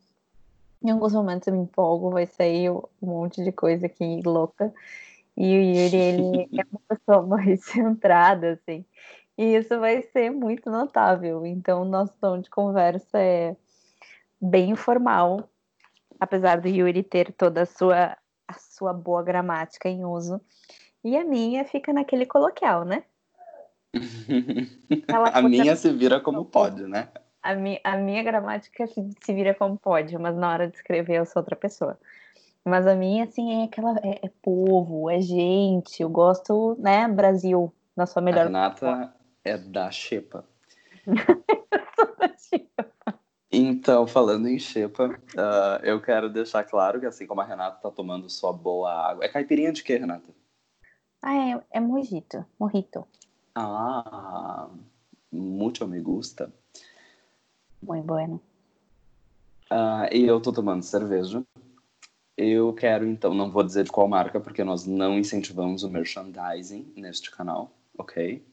em 0.81 0.91
alguns 0.91 1.13
momentos 1.13 1.47
eu 1.47 1.53
me 1.53 1.59
empolgo, 1.59 2.09
vai 2.11 2.25
sair 2.25 2.71
um 2.71 2.83
monte 3.01 3.43
de 3.43 3.51
coisa 3.51 3.87
aqui 3.87 4.21
louca. 4.25 4.73
E 5.35 5.43
o 5.43 5.61
Yuri, 5.61 5.97
ele 5.97 6.49
é 6.57 6.63
uma 6.71 6.81
pessoa 6.87 7.25
mais 7.27 7.65
centrada, 7.65 8.53
assim. 8.53 8.85
E 9.37 9.55
isso 9.57 9.77
vai 9.79 10.01
ser 10.03 10.29
muito 10.29 10.71
notável. 10.71 11.45
Então, 11.45 11.83
nosso 11.83 12.13
tom 12.21 12.39
de 12.39 12.49
conversa 12.49 13.19
é 13.19 13.57
bem 14.39 14.69
informal, 14.69 15.49
apesar 16.17 16.61
do 16.61 16.69
Yuri 16.69 17.03
ter 17.03 17.33
toda 17.33 17.63
a 17.63 17.65
sua, 17.65 18.15
sua 18.75 18.93
boa 18.93 19.23
gramática 19.23 19.89
em 19.89 20.05
uso. 20.05 20.41
E 21.03 21.17
a 21.17 21.23
minha 21.23 21.63
fica 21.65 21.93
naquele 21.93 22.25
coloquial, 22.25 22.83
né? 22.83 23.03
a 25.33 25.41
minha 25.41 25.75
se 25.75 25.91
vira 25.91 26.19
como 26.19 26.45
pode, 26.45 26.83
né? 26.83 27.09
A, 27.41 27.53
mi 27.53 27.79
a 27.83 27.95
minha 27.95 28.23
gramática 28.23 28.87
se, 28.87 29.33
vira 29.33 29.53
como 29.53 29.77
pode, 29.77 30.17
mas 30.17 30.35
na 30.35 30.51
hora 30.51 30.67
de 30.67 30.75
escrever 30.75 31.17
eu 31.17 31.25
sou 31.25 31.41
outra 31.41 31.55
pessoa. 31.55 31.97
Mas 32.63 32.87
a 32.87 32.95
minha, 32.95 33.25
assim, 33.25 33.61
é 33.61 33.65
aquela. 33.65 33.95
É, 34.03 34.25
é 34.25 34.31
povo, 34.41 35.09
é 35.09 35.21
gente. 35.21 36.01
Eu 36.01 36.09
gosto, 36.09 36.75
né, 36.79 37.07
Brasil, 37.07 37.71
na 37.95 38.07
sua 38.07 38.23
melhor. 38.23 38.41
A 38.41 38.43
Renata, 38.45 39.13
é 39.43 39.57
da 39.57 39.91
Xepa. 39.91 40.43
Então, 43.57 44.05
falando 44.05 44.49
em 44.49 44.59
xepa, 44.59 45.07
uh, 45.07 45.85
eu 45.85 46.01
quero 46.01 46.29
deixar 46.29 46.65
claro 46.65 46.99
que 46.99 47.05
assim 47.05 47.25
como 47.25 47.39
a 47.39 47.45
Renata 47.45 47.79
tá 47.81 47.89
tomando 47.89 48.29
sua 48.29 48.51
boa 48.51 48.91
água. 48.91 49.23
É 49.23 49.29
caipirinha 49.29 49.71
de 49.71 49.81
quê, 49.81 49.95
Renata? 49.95 50.29
Ah, 51.21 51.33
é, 51.33 51.63
é 51.71 51.79
mojito. 51.79 52.45
Mojito. 52.59 53.07
Ah, 53.55 54.67
muito 55.31 55.87
me 55.87 56.01
gusta. 56.01 56.51
Muito 57.81 58.05
bueno. 58.05 58.41
Uh, 59.71 60.11
e 60.11 60.25
eu 60.25 60.41
tô 60.41 60.51
tomando 60.51 60.83
cerveja. 60.83 61.41
Eu 62.35 62.73
quero, 62.73 63.07
então, 63.07 63.33
não 63.33 63.49
vou 63.49 63.63
dizer 63.63 63.85
de 63.85 63.91
qual 63.91 64.09
marca, 64.09 64.37
porque 64.37 64.65
nós 64.65 64.85
não 64.85 65.17
incentivamos 65.17 65.83
o 65.83 65.89
merchandising 65.89 66.91
neste 66.97 67.31
canal, 67.31 67.71
ok? 67.97 68.45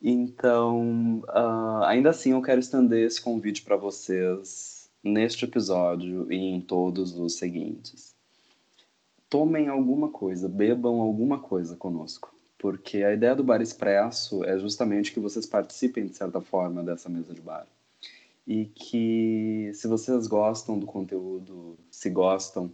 Então, 0.00 1.22
uh, 1.28 1.84
ainda 1.84 2.10
assim, 2.10 2.32
eu 2.32 2.42
quero 2.42 2.60
estender 2.60 3.06
esse 3.06 3.20
convite 3.20 3.62
para 3.62 3.76
vocês 3.76 4.90
neste 5.02 5.44
episódio 5.44 6.30
e 6.30 6.36
em 6.36 6.60
todos 6.60 7.18
os 7.18 7.34
seguintes. 7.34 8.14
Tomem 9.28 9.68
alguma 9.68 10.08
coisa, 10.10 10.48
bebam 10.48 11.00
alguma 11.00 11.38
coisa 11.38 11.76
conosco, 11.76 12.34
porque 12.58 13.02
a 13.02 13.12
ideia 13.12 13.34
do 13.34 13.42
Bar 13.42 13.60
Expresso 13.60 14.44
é 14.44 14.58
justamente 14.58 15.12
que 15.12 15.20
vocês 15.20 15.46
participem, 15.46 16.06
de 16.06 16.16
certa 16.16 16.40
forma, 16.40 16.82
dessa 16.82 17.08
mesa 17.08 17.34
de 17.34 17.40
bar. 17.40 17.66
E 18.46 18.66
que, 18.66 19.72
se 19.74 19.88
vocês 19.88 20.26
gostam 20.28 20.78
do 20.78 20.86
conteúdo, 20.86 21.76
se 21.90 22.08
gostam 22.08 22.70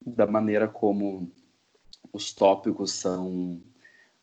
da 0.00 0.26
maneira 0.26 0.68
como 0.68 1.28
os 2.12 2.32
tópicos 2.32 2.92
são 2.92 3.60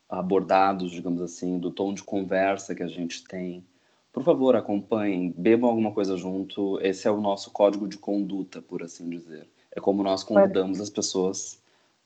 abordados, 0.08 0.90
digamos 0.90 1.20
assim, 1.20 1.58
do 1.58 1.70
tom 1.70 1.92
de 1.92 2.02
conversa 2.02 2.74
que 2.74 2.82
a 2.82 2.88
gente 2.88 3.24
tem. 3.24 3.64
Por 4.12 4.22
favor, 4.22 4.56
acompanhem, 4.56 5.34
bebam 5.36 5.68
alguma 5.68 5.92
coisa 5.92 6.16
junto. 6.16 6.80
Esse 6.80 7.06
é 7.06 7.10
o 7.10 7.20
nosso 7.20 7.50
código 7.50 7.86
de 7.86 7.98
conduta, 7.98 8.62
por 8.62 8.82
assim 8.82 9.10
dizer. 9.10 9.48
É 9.70 9.80
como 9.80 10.02
nós 10.02 10.24
convidamos 10.24 10.80
as 10.80 10.88
pessoas 10.88 11.60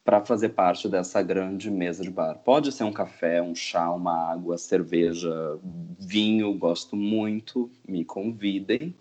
para 0.05 0.25
fazer 0.25 0.51
parte 0.51 0.89
dessa 0.89 1.23
grande 1.23 1.71
mesa 1.71 2.03
de 2.03 2.11
bar. 2.11 2.39
Pode 2.39 2.73
ser 2.73 2.85
um 2.85 2.93
café, 2.93 3.41
um 3.41 3.55
chá, 3.55 3.93
uma 3.93 4.33
água, 4.33 4.59
cerveja, 4.59 5.59
vinho, 5.99 6.53
gosto 6.55 6.97
muito, 6.97 7.71
me 7.87 8.05
convidem. 8.05 8.95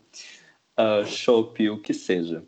Uh, 0.78 1.72
o 1.74 1.82
que 1.82 1.94
seja. 1.94 2.44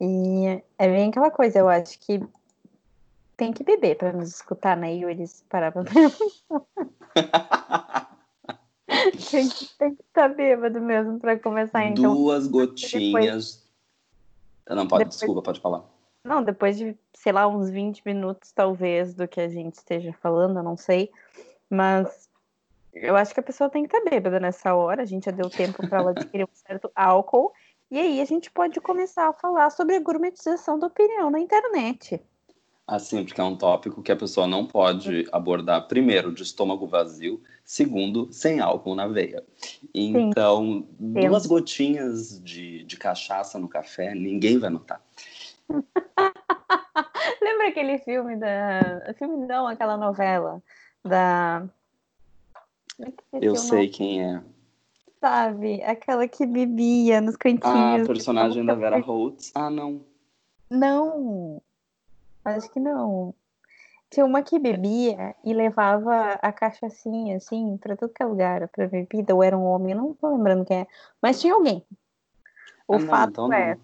E 0.00 0.62
é 0.78 0.88
bem 0.88 1.10
aquela 1.10 1.30
coisa, 1.30 1.58
eu 1.58 1.68
acho 1.68 1.98
que 2.00 2.20
tem 3.40 3.52
que 3.54 3.64
beber 3.64 3.96
para 3.96 4.12
nos 4.12 4.28
escutar, 4.28 4.76
né? 4.76 4.94
E 4.94 5.02
eles 5.02 5.42
paravam 5.48 5.82
pra 5.82 5.94
tem, 9.30 9.48
que, 9.48 9.78
tem 9.78 9.94
que 9.94 10.02
estar 10.02 10.28
tá 10.28 10.30
bêbado 10.34 10.78
mesmo 10.78 11.18
para 11.18 11.38
começar. 11.38 11.86
Então, 11.86 12.14
Duas 12.14 12.46
gotinhas. 12.46 13.66
Depois, 14.66 14.68
não, 14.68 14.86
pode, 14.86 15.04
depois, 15.04 15.16
desculpa, 15.16 15.40
pode 15.40 15.58
falar. 15.58 15.82
Não, 16.22 16.42
depois 16.42 16.76
de, 16.76 16.94
sei 17.14 17.32
lá, 17.32 17.48
uns 17.48 17.70
20 17.70 18.02
minutos, 18.04 18.52
talvez, 18.52 19.14
do 19.14 19.26
que 19.26 19.40
a 19.40 19.48
gente 19.48 19.76
esteja 19.76 20.12
falando, 20.20 20.58
eu 20.58 20.62
não 20.62 20.76
sei. 20.76 21.10
Mas 21.70 22.28
eu 22.92 23.16
acho 23.16 23.32
que 23.32 23.40
a 23.40 23.42
pessoa 23.42 23.70
tem 23.70 23.86
que 23.86 23.96
estar 23.96 24.04
tá 24.04 24.10
bêbada 24.10 24.38
nessa 24.38 24.74
hora. 24.74 25.00
A 25.00 25.06
gente 25.06 25.24
já 25.24 25.30
deu 25.30 25.48
tempo 25.48 25.88
para 25.88 25.98
ela 25.98 26.10
adquirir 26.10 26.44
um 26.44 26.48
certo 26.52 26.92
álcool. 26.94 27.54
E 27.90 27.98
aí 27.98 28.20
a 28.20 28.24
gente 28.26 28.50
pode 28.50 28.78
começar 28.82 29.30
a 29.30 29.32
falar 29.32 29.70
sobre 29.70 29.96
a 29.96 30.00
gourmetização 30.00 30.78
da 30.78 30.88
opinião 30.88 31.30
na 31.30 31.40
internet. 31.40 32.22
Assim, 32.90 33.24
porque 33.24 33.40
é 33.40 33.44
um 33.44 33.54
tópico 33.54 34.02
que 34.02 34.10
a 34.10 34.16
pessoa 34.16 34.48
não 34.48 34.66
pode 34.66 35.24
abordar, 35.30 35.86
primeiro, 35.86 36.34
de 36.34 36.42
estômago 36.42 36.88
vazio, 36.88 37.40
segundo, 37.64 38.32
sem 38.32 38.58
álcool 38.58 38.96
na 38.96 39.06
veia. 39.06 39.44
Então, 39.94 40.84
Sim. 40.98 41.12
duas 41.28 41.46
gotinhas 41.46 42.42
de, 42.42 42.82
de 42.82 42.96
cachaça 42.96 43.60
no 43.60 43.68
café, 43.68 44.12
ninguém 44.12 44.58
vai 44.58 44.70
notar. 44.70 45.00
Lembra 47.40 47.68
aquele 47.68 47.98
filme 48.00 48.34
da. 48.34 49.14
Filme 49.16 49.46
não, 49.46 49.68
aquela 49.68 49.96
novela 49.96 50.60
da. 51.04 51.64
É 53.00 53.12
Eu 53.40 53.54
sei 53.54 53.88
quem 53.88 54.20
é. 54.20 54.42
Sabe? 55.20 55.80
Aquela 55.84 56.26
que 56.26 56.44
bebia 56.44 57.20
nos 57.20 57.36
cantinhos. 57.36 57.64
Ah, 57.64 58.02
a 58.02 58.04
personagem 58.04 58.66
da 58.66 58.74
Vera 58.74 58.98
Holtz. 58.98 59.52
Ah, 59.54 59.70
não. 59.70 60.04
Não. 60.68 61.62
Acho 62.56 62.70
que 62.70 62.80
não. 62.80 63.34
tinha 64.10 64.26
uma 64.26 64.42
que 64.42 64.58
bebia 64.58 65.36
e 65.44 65.54
levava 65.54 66.32
a 66.42 66.52
cachaçinha, 66.52 67.36
assim, 67.36 67.76
pra 67.76 67.96
tudo 67.96 68.12
que 68.12 68.22
é 68.22 68.26
lugar, 68.26 68.66
pra 68.68 68.88
bebida, 68.88 69.34
ou 69.34 69.42
era 69.42 69.56
um 69.56 69.64
homem, 69.64 69.94
não 69.94 70.14
tô 70.14 70.28
lembrando 70.36 70.64
quem 70.64 70.80
é, 70.80 70.86
mas 71.22 71.40
tinha 71.40 71.54
alguém. 71.54 71.86
O 72.88 72.96
Ah, 72.96 72.98
não, 72.98 73.06
fato 73.06 73.30
então 73.30 73.52
é, 73.52 73.74
não. 73.76 73.80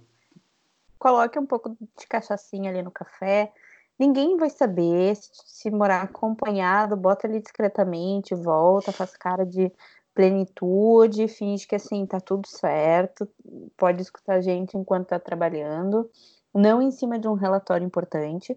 coloque 0.99 1.39
um 1.39 1.47
pouco 1.47 1.71
de 1.71 2.07
cachaçinha 2.09 2.71
ali 2.71 2.83
no 2.83 2.91
café, 2.91 3.53
ninguém 3.97 4.37
vai 4.37 4.51
saber, 4.51 5.15
se, 5.15 5.31
se 5.47 5.71
morar 5.71 6.03
acompanhado, 6.03 6.97
bota 6.97 7.29
ali 7.29 7.41
discretamente, 7.41 8.35
volta, 8.35 8.91
faz 8.91 9.17
cara 9.17 9.47
de 9.47 9.71
plenitude, 10.13 11.29
finge 11.29 11.67
que 11.69 11.75
assim, 11.77 12.05
tá 12.07 12.19
tudo 12.19 12.49
certo, 12.49 13.29
pode 13.77 14.01
escutar 14.03 14.37
a 14.37 14.41
gente 14.41 14.77
enquanto 14.77 15.09
tá 15.09 15.21
trabalhando, 15.21 16.11
não 16.57 16.81
em 16.81 16.91
cima 16.91 17.19
de 17.19 17.29
um 17.29 17.35
relatório 17.35 17.87
importante, 17.87 18.57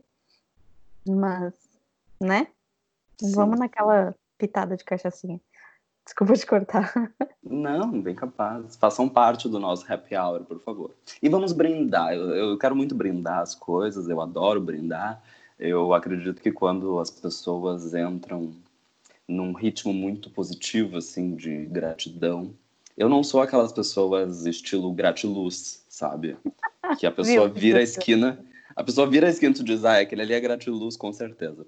mas, 1.07 1.53
né? 2.19 2.47
Sim. 3.19 3.31
Vamos 3.33 3.59
naquela 3.59 4.15
pitada 4.37 4.77
de 4.77 4.83
cachaçinha. 4.83 5.39
Desculpa 6.05 6.33
te 6.33 6.45
cortar. 6.45 6.93
Não, 7.43 8.01
bem 8.01 8.15
capaz. 8.15 8.75
Façam 8.75 9.07
parte 9.07 9.47
do 9.47 9.59
nosso 9.59 9.91
happy 9.91 10.15
hour, 10.15 10.43
por 10.43 10.59
favor. 10.61 10.91
E 11.21 11.29
vamos 11.29 11.51
brindar. 11.51 12.13
Eu, 12.13 12.29
eu 12.29 12.57
quero 12.57 12.75
muito 12.75 12.95
brindar 12.95 13.39
as 13.39 13.53
coisas, 13.53 14.07
eu 14.07 14.19
adoro 14.21 14.59
brindar. 14.59 15.21
Eu 15.57 15.93
acredito 15.93 16.41
que 16.41 16.51
quando 16.51 16.99
as 16.99 17.09
pessoas 17.09 17.93
entram 17.93 18.53
num 19.27 19.53
ritmo 19.53 19.93
muito 19.93 20.29
positivo, 20.29 20.97
assim, 20.97 21.35
de 21.35 21.65
gratidão. 21.65 22.53
Eu 22.99 23.07
não 23.07 23.23
sou 23.23 23.41
aquelas 23.41 23.71
pessoas 23.71 24.45
estilo 24.45 24.91
gratiluz, 24.91 25.85
sabe? 25.87 26.35
Que 26.99 27.05
a 27.07 27.11
pessoa 27.15 27.47
vira 27.47 27.79
a 27.79 27.81
esquina, 27.81 28.45
a 28.75 28.83
pessoa 28.83 29.07
vira 29.07 29.25
a 29.25 29.29
esquina 29.29 29.53
e 29.53 29.55
tu 29.55 29.63
diz, 29.63 29.85
ah, 29.85 30.01
aquele 30.01 30.21
ali 30.21 30.33
é 30.33 30.39
gratiluz, 30.41 30.97
com 30.97 31.13
certeza. 31.13 31.65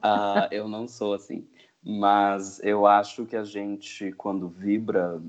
Ah, 0.00 0.48
eu 0.50 0.66
não 0.66 0.88
sou 0.88 1.12
assim. 1.12 1.46
Mas 1.84 2.60
eu 2.64 2.86
acho 2.86 3.26
que 3.26 3.36
a 3.36 3.44
gente, 3.44 4.10
quando 4.12 4.48
vibra. 4.48 5.20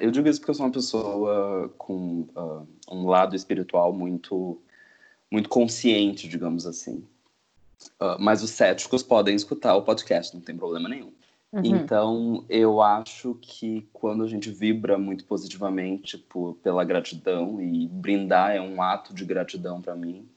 Eu 0.00 0.10
digo 0.10 0.28
isso 0.28 0.38
porque 0.38 0.50
eu 0.50 0.54
sou 0.54 0.66
uma 0.66 0.72
pessoa 0.72 1.72
com 1.78 2.28
ah, 2.36 2.62
um 2.90 3.06
lado 3.06 3.34
espiritual 3.34 3.90
muito, 3.90 4.60
muito 5.30 5.48
consciente, 5.48 6.28
digamos 6.28 6.66
assim. 6.66 7.02
Ah, 7.98 8.18
mas 8.20 8.42
os 8.42 8.50
céticos 8.50 9.02
podem 9.02 9.34
escutar 9.34 9.74
o 9.76 9.82
podcast, 9.82 10.34
não 10.34 10.42
tem 10.42 10.54
problema 10.54 10.90
nenhum. 10.90 11.10
Uhum. 11.54 11.60
Então, 11.62 12.44
eu 12.48 12.82
acho 12.82 13.38
que 13.40 13.88
quando 13.92 14.24
a 14.24 14.26
gente 14.26 14.50
vibra 14.50 14.98
muito 14.98 15.24
positivamente 15.24 16.18
por, 16.18 16.54
pela 16.54 16.82
gratidão, 16.82 17.60
e 17.60 17.86
brindar 17.86 18.50
é 18.50 18.60
um 18.60 18.82
ato 18.82 19.14
de 19.14 19.24
gratidão 19.24 19.80
para 19.80 19.94
mim, 19.94 20.28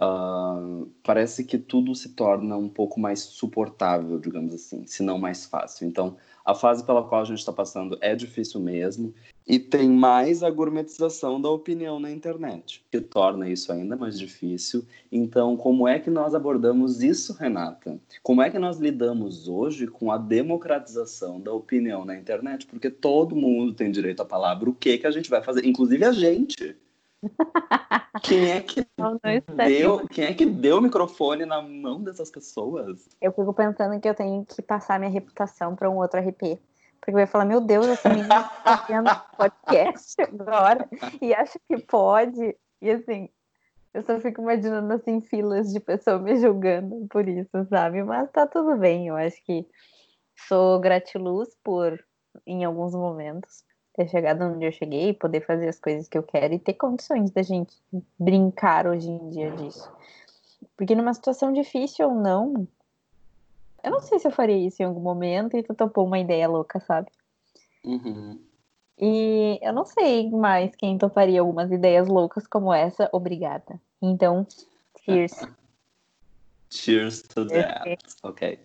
ah, 0.00 0.84
parece 1.02 1.44
que 1.44 1.58
tudo 1.58 1.94
se 1.94 2.14
torna 2.14 2.56
um 2.56 2.70
pouco 2.70 2.98
mais 2.98 3.20
suportável, 3.20 4.18
digamos 4.18 4.54
assim, 4.54 4.86
se 4.86 5.02
não 5.02 5.18
mais 5.18 5.44
fácil. 5.44 5.86
Então, 5.86 6.16
a 6.42 6.54
fase 6.54 6.82
pela 6.84 7.06
qual 7.06 7.20
a 7.20 7.24
gente 7.24 7.38
está 7.38 7.52
passando 7.52 7.98
é 8.00 8.14
difícil 8.14 8.58
mesmo, 8.58 9.12
e 9.46 9.60
tem 9.60 9.88
mais 9.88 10.42
a 10.42 10.50
gourmetização 10.50 11.40
da 11.40 11.48
opinião 11.48 12.00
na 12.00 12.10
internet, 12.10 12.84
que 12.90 13.00
torna 13.00 13.48
isso 13.48 13.70
ainda 13.70 13.96
mais 13.96 14.18
difícil. 14.18 14.84
Então, 15.10 15.56
como 15.56 15.86
é 15.86 16.00
que 16.00 16.10
nós 16.10 16.34
abordamos 16.34 17.00
isso, 17.00 17.32
Renata? 17.32 17.98
Como 18.22 18.42
é 18.42 18.50
que 18.50 18.58
nós 18.58 18.78
lidamos 18.78 19.46
hoje 19.46 19.86
com 19.86 20.10
a 20.10 20.18
democratização 20.18 21.40
da 21.40 21.52
opinião 21.52 22.04
na 22.04 22.16
internet? 22.16 22.66
Porque 22.66 22.90
todo 22.90 23.36
mundo 23.36 23.72
tem 23.72 23.90
direito 23.90 24.20
à 24.20 24.24
palavra. 24.24 24.68
O 24.68 24.74
que 24.74 24.98
que 24.98 25.06
a 25.06 25.12
gente 25.12 25.30
vai 25.30 25.42
fazer? 25.42 25.64
Inclusive 25.64 26.04
a 26.04 26.12
gente. 26.12 26.76
Quem 28.22 28.50
é 28.50 28.60
que 28.60 28.84
Não, 28.98 29.12
não 29.12 29.66
deu, 29.66 30.06
quem 30.08 30.24
é 30.24 30.34
que 30.34 30.46
deu 30.46 30.78
o 30.78 30.80
microfone 30.80 31.44
na 31.44 31.60
mão 31.60 32.02
dessas 32.02 32.30
pessoas? 32.30 33.08
Eu 33.20 33.30
fico 33.30 33.52
pensando 33.52 34.00
que 34.00 34.08
eu 34.08 34.14
tenho 34.14 34.44
que 34.44 34.62
passar 34.62 34.98
minha 34.98 35.10
reputação 35.10 35.76
para 35.76 35.90
um 35.90 35.96
outro 35.96 36.18
RP. 36.18 36.58
Porque 37.06 37.12
vai 37.18 37.26
falar, 37.26 37.44
meu 37.44 37.60
Deus, 37.60 37.86
essa 37.86 38.08
menina 38.08 38.42
tá 38.64 38.78
fazendo 38.78 39.08
podcast 39.38 40.20
agora 40.22 40.88
e 41.22 41.32
acha 41.32 41.56
que 41.68 41.78
pode. 41.78 42.56
E 42.82 42.90
assim, 42.90 43.28
eu 43.94 44.02
só 44.02 44.18
fico 44.18 44.42
imaginando 44.42 44.92
assim, 44.92 45.20
filas 45.20 45.72
de 45.72 45.78
pessoas 45.78 46.20
me 46.20 46.36
julgando 46.36 47.06
por 47.08 47.28
isso, 47.28 47.64
sabe? 47.70 48.02
Mas 48.02 48.28
tá 48.32 48.44
tudo 48.44 48.76
bem, 48.76 49.06
eu 49.06 49.14
acho 49.14 49.40
que 49.44 49.64
sou 50.48 50.80
gratiluz 50.80 51.56
por, 51.62 51.96
em 52.44 52.64
alguns 52.64 52.92
momentos, 52.92 53.64
ter 53.94 54.08
chegado 54.08 54.42
onde 54.42 54.66
eu 54.66 54.72
cheguei, 54.72 55.14
poder 55.14 55.46
fazer 55.46 55.68
as 55.68 55.78
coisas 55.78 56.08
que 56.08 56.18
eu 56.18 56.24
quero 56.24 56.54
e 56.54 56.58
ter 56.58 56.74
condições 56.74 57.30
da 57.30 57.42
gente 57.42 57.72
brincar 58.18 58.84
hoje 58.88 59.08
em 59.08 59.30
dia 59.30 59.52
disso. 59.52 59.88
Porque 60.76 60.96
numa 60.96 61.14
situação 61.14 61.52
difícil 61.52 62.08
ou 62.08 62.16
não, 62.16 62.66
eu 63.86 63.92
não 63.92 64.00
sei 64.00 64.18
se 64.18 64.26
eu 64.26 64.32
faria 64.32 64.56
isso 64.66 64.82
em 64.82 64.84
algum 64.84 65.00
momento 65.00 65.56
e 65.56 65.62
tu 65.62 65.72
topou 65.72 66.04
uma 66.04 66.18
ideia 66.18 66.48
louca, 66.48 66.80
sabe? 66.80 67.08
Uhum. 67.84 68.44
E 68.98 69.60
eu 69.62 69.72
não 69.72 69.84
sei 69.84 70.28
mais 70.28 70.74
quem 70.74 70.98
toparia 70.98 71.40
algumas 71.40 71.70
ideias 71.70 72.08
loucas 72.08 72.48
como 72.48 72.72
essa. 72.74 73.08
Obrigada. 73.12 73.80
Então, 74.02 74.44
cheers. 75.04 75.32
Cheers 76.68 77.22
to 77.22 77.46
that. 77.46 77.96
Ok. 78.24 78.58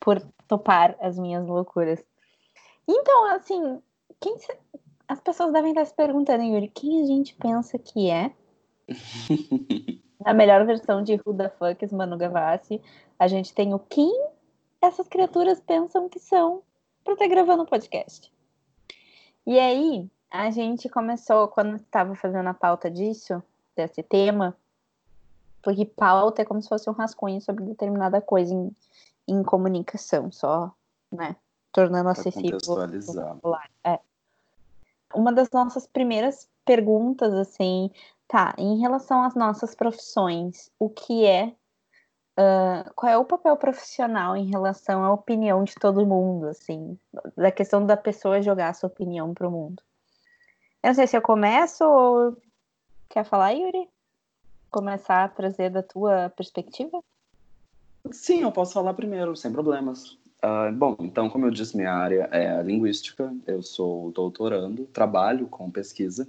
por 0.00 0.20
topar 0.48 0.96
as 1.00 1.16
minhas 1.16 1.46
loucuras. 1.46 2.04
Então, 2.88 3.26
assim, 3.32 3.80
quem 4.20 4.36
se- 4.38 4.58
as 5.06 5.20
pessoas 5.20 5.52
devem 5.52 5.70
estar 5.70 5.84
se 5.84 5.94
perguntando, 5.94 6.42
Yuri, 6.42 6.68
quem 6.68 7.02
a 7.02 7.06
gente 7.06 7.36
pensa 7.36 7.78
que 7.78 8.10
é? 8.10 8.32
Na 10.20 10.32
melhor 10.32 10.64
versão 10.64 11.02
de 11.02 11.14
Who 11.24 11.34
the 11.34 11.48
Fuck 11.48 11.84
is 11.84 11.92
Manu 11.92 12.16
Gavassi, 12.16 12.80
a 13.18 13.26
gente 13.26 13.52
tem 13.54 13.74
o 13.74 13.78
quem 13.78 14.12
essas 14.80 15.08
criaturas 15.08 15.60
pensam 15.60 16.08
que 16.08 16.18
são 16.18 16.62
para 17.02 17.14
estar 17.14 17.26
gravando 17.26 17.62
o 17.62 17.66
podcast. 17.66 18.32
E 19.46 19.58
aí, 19.58 20.08
a 20.30 20.50
gente 20.50 20.88
começou, 20.88 21.48
quando 21.48 21.76
estava 21.76 22.14
fazendo 22.14 22.48
a 22.48 22.54
pauta 22.54 22.90
disso, 22.90 23.42
desse 23.76 24.02
tema, 24.02 24.56
porque 25.62 25.84
pauta 25.84 26.42
é 26.42 26.44
como 26.44 26.60
se 26.60 26.68
fosse 26.68 26.88
um 26.88 26.92
rascunho 26.92 27.40
sobre 27.40 27.64
determinada 27.64 28.20
coisa 28.20 28.52
em, 28.52 28.70
em 29.26 29.42
comunicação, 29.42 30.30
só, 30.30 30.72
né? 31.10 31.36
Tornando 31.72 32.08
acessível. 32.08 32.58
É. 33.82 33.98
Uma 35.14 35.32
das 35.32 35.50
nossas 35.50 35.86
primeiras 35.86 36.48
perguntas, 36.64 37.32
assim, 37.34 37.90
tá, 38.28 38.54
em 38.58 38.78
relação 38.78 39.22
às 39.22 39.34
nossas 39.34 39.74
profissões, 39.74 40.70
o 40.78 40.88
que 40.88 41.24
é, 41.24 41.54
ah, 42.36 42.90
qual 42.94 43.12
é 43.12 43.16
o 43.16 43.24
papel 43.24 43.56
profissional 43.56 44.36
em 44.36 44.46
relação 44.46 45.04
à 45.04 45.12
opinião 45.12 45.64
de 45.64 45.74
todo 45.74 46.06
mundo, 46.06 46.46
assim, 46.48 46.98
da 47.36 47.50
questão 47.50 47.84
da 47.84 47.96
pessoa 47.96 48.42
jogar 48.42 48.70
a 48.70 48.74
sua 48.74 48.88
opinião 48.88 49.32
pro 49.32 49.50
mundo? 49.50 49.82
Eu 50.82 50.88
não 50.88 50.94
sei 50.94 51.06
se 51.06 51.16
eu 51.16 51.22
começo 51.22 51.84
ou 51.84 52.36
quer 53.08 53.24
falar, 53.24 53.52
Yuri? 53.52 53.88
Começar 54.70 55.24
a 55.24 55.28
trazer 55.28 55.70
da 55.70 55.82
tua 55.82 56.30
perspectiva? 56.30 57.00
Sim, 58.10 58.42
eu 58.42 58.52
posso 58.52 58.74
falar 58.74 58.92
primeiro, 58.92 59.34
sem 59.36 59.52
problemas. 59.52 60.18
Ah, 60.42 60.70
bom, 60.70 60.94
então, 61.00 61.30
como 61.30 61.46
eu 61.46 61.50
disse, 61.50 61.74
minha 61.74 61.92
área 61.92 62.28
é 62.30 62.50
a 62.50 62.62
linguística, 62.62 63.34
eu 63.46 63.62
sou 63.62 64.10
doutorando, 64.12 64.84
trabalho 64.86 65.46
com 65.46 65.70
pesquisa, 65.70 66.28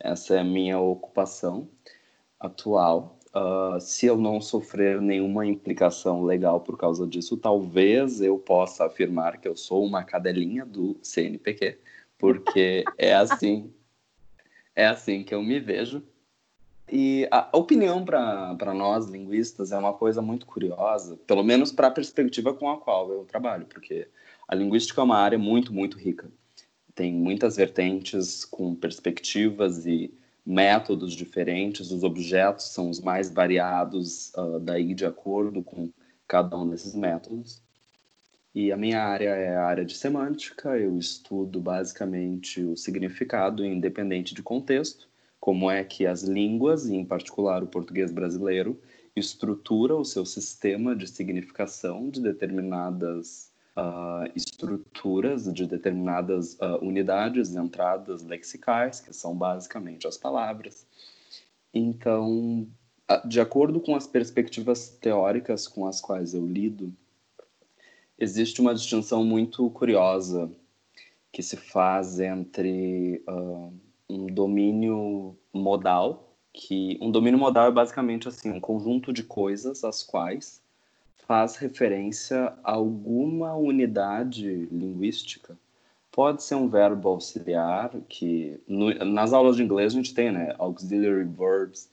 essa 0.00 0.34
é 0.34 0.40
a 0.40 0.44
minha 0.44 0.78
ocupação 0.78 1.68
atual. 2.38 3.18
Ah, 3.32 3.78
se 3.80 4.06
eu 4.06 4.16
não 4.16 4.40
sofrer 4.40 5.00
nenhuma 5.00 5.46
implicação 5.46 6.24
legal 6.24 6.60
por 6.60 6.76
causa 6.76 7.06
disso, 7.06 7.36
talvez 7.36 8.20
eu 8.20 8.38
possa 8.38 8.86
afirmar 8.86 9.40
que 9.40 9.46
eu 9.46 9.56
sou 9.56 9.84
uma 9.84 10.02
cadelinha 10.02 10.64
do 10.66 10.98
CNPq, 11.02 11.78
porque 12.18 12.84
é 12.98 13.14
assim, 13.14 13.72
é 14.74 14.86
assim 14.86 15.22
que 15.22 15.34
eu 15.34 15.42
me 15.42 15.60
vejo. 15.60 16.02
E 16.92 17.28
a 17.30 17.48
opinião 17.56 18.04
para 18.04 18.74
nós 18.74 19.06
linguistas 19.06 19.70
é 19.70 19.78
uma 19.78 19.92
coisa 19.92 20.20
muito 20.20 20.44
curiosa, 20.44 21.16
pelo 21.24 21.44
menos 21.44 21.70
para 21.70 21.86
a 21.86 21.90
perspectiva 21.90 22.52
com 22.52 22.68
a 22.68 22.78
qual 22.78 23.12
eu 23.12 23.24
trabalho, 23.24 23.64
porque 23.66 24.08
a 24.48 24.56
linguística 24.56 25.00
é 25.00 25.04
uma 25.04 25.18
área 25.18 25.38
muito, 25.38 25.72
muito 25.72 25.96
rica. 25.96 26.28
Tem 27.00 27.14
muitas 27.14 27.56
vertentes 27.56 28.44
com 28.44 28.74
perspectivas 28.74 29.86
e 29.86 30.12
métodos 30.44 31.14
diferentes, 31.14 31.90
os 31.90 32.02
objetos 32.02 32.66
são 32.74 32.90
os 32.90 33.00
mais 33.00 33.30
variados, 33.30 34.30
uh, 34.34 34.60
daí 34.60 34.92
de 34.92 35.06
acordo 35.06 35.62
com 35.62 35.88
cada 36.28 36.58
um 36.58 36.68
desses 36.68 36.94
métodos. 36.94 37.62
E 38.54 38.70
a 38.70 38.76
minha 38.76 39.02
área 39.02 39.30
é 39.30 39.56
a 39.56 39.64
área 39.64 39.82
de 39.82 39.94
semântica, 39.94 40.76
eu 40.76 40.98
estudo 40.98 41.58
basicamente 41.58 42.62
o 42.62 42.76
significado 42.76 43.64
independente 43.64 44.34
de 44.34 44.42
contexto 44.42 45.08
como 45.40 45.70
é 45.70 45.82
que 45.82 46.04
as 46.04 46.24
línguas, 46.24 46.86
e 46.86 46.96
em 46.96 47.04
particular 47.06 47.62
o 47.62 47.66
português 47.66 48.12
brasileiro, 48.12 48.78
estrutura 49.16 49.96
o 49.96 50.04
seu 50.04 50.26
sistema 50.26 50.94
de 50.94 51.06
significação 51.06 52.10
de 52.10 52.20
determinadas 52.20 53.49
uh, 53.76 54.30
estruturas, 54.34 55.52
de 55.52 55.66
determinadas 55.66 56.54
uh, 56.54 56.78
unidades, 56.82 57.54
entradas 57.54 58.22
lexicais, 58.22 59.00
que 59.00 59.12
são 59.12 59.36
basicamente 59.36 60.06
as 60.06 60.16
palavras. 60.16 60.86
Então, 61.72 62.66
de 63.24 63.40
acordo 63.40 63.80
com 63.80 63.94
as 63.94 64.06
perspectivas 64.06 64.88
teóricas 64.88 65.66
com 65.66 65.86
as 65.86 66.00
quais 66.00 66.34
eu 66.34 66.46
lido, 66.46 66.92
existe 68.18 68.60
uma 68.60 68.74
distinção 68.74 69.24
muito 69.24 69.68
curiosa 69.70 70.50
que 71.32 71.42
se 71.42 71.56
faz 71.56 72.18
entre 72.18 73.22
uh, 73.28 73.72
um 74.08 74.26
domínio 74.26 75.36
modal, 75.52 76.36
que 76.52 76.98
um 77.00 77.10
domínio 77.10 77.38
modal 77.38 77.68
é 77.68 77.72
basicamente 77.72 78.26
assim 78.26 78.50
um 78.50 78.60
conjunto 78.60 79.12
de 79.12 79.22
coisas 79.22 79.84
às 79.84 80.02
quais 80.02 80.59
faz 81.30 81.54
referência 81.54 82.52
a 82.64 82.72
alguma 82.72 83.54
unidade 83.54 84.66
linguística. 84.72 85.56
Pode 86.10 86.42
ser 86.42 86.56
um 86.56 86.68
verbo 86.68 87.08
auxiliar, 87.08 87.92
que 88.08 88.58
no, 88.66 88.92
nas 89.04 89.32
aulas 89.32 89.54
de 89.54 89.62
inglês 89.62 89.92
a 89.92 89.96
gente 89.96 90.12
tem, 90.12 90.32
né, 90.32 90.52
auxiliary 90.58 91.22
verbs, 91.22 91.88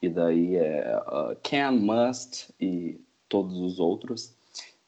e 0.00 0.08
daí 0.08 0.56
é 0.56 0.98
uh, 1.06 1.36
can, 1.42 1.72
must 1.72 2.48
e 2.58 2.98
todos 3.28 3.60
os 3.60 3.78
outros. 3.78 4.32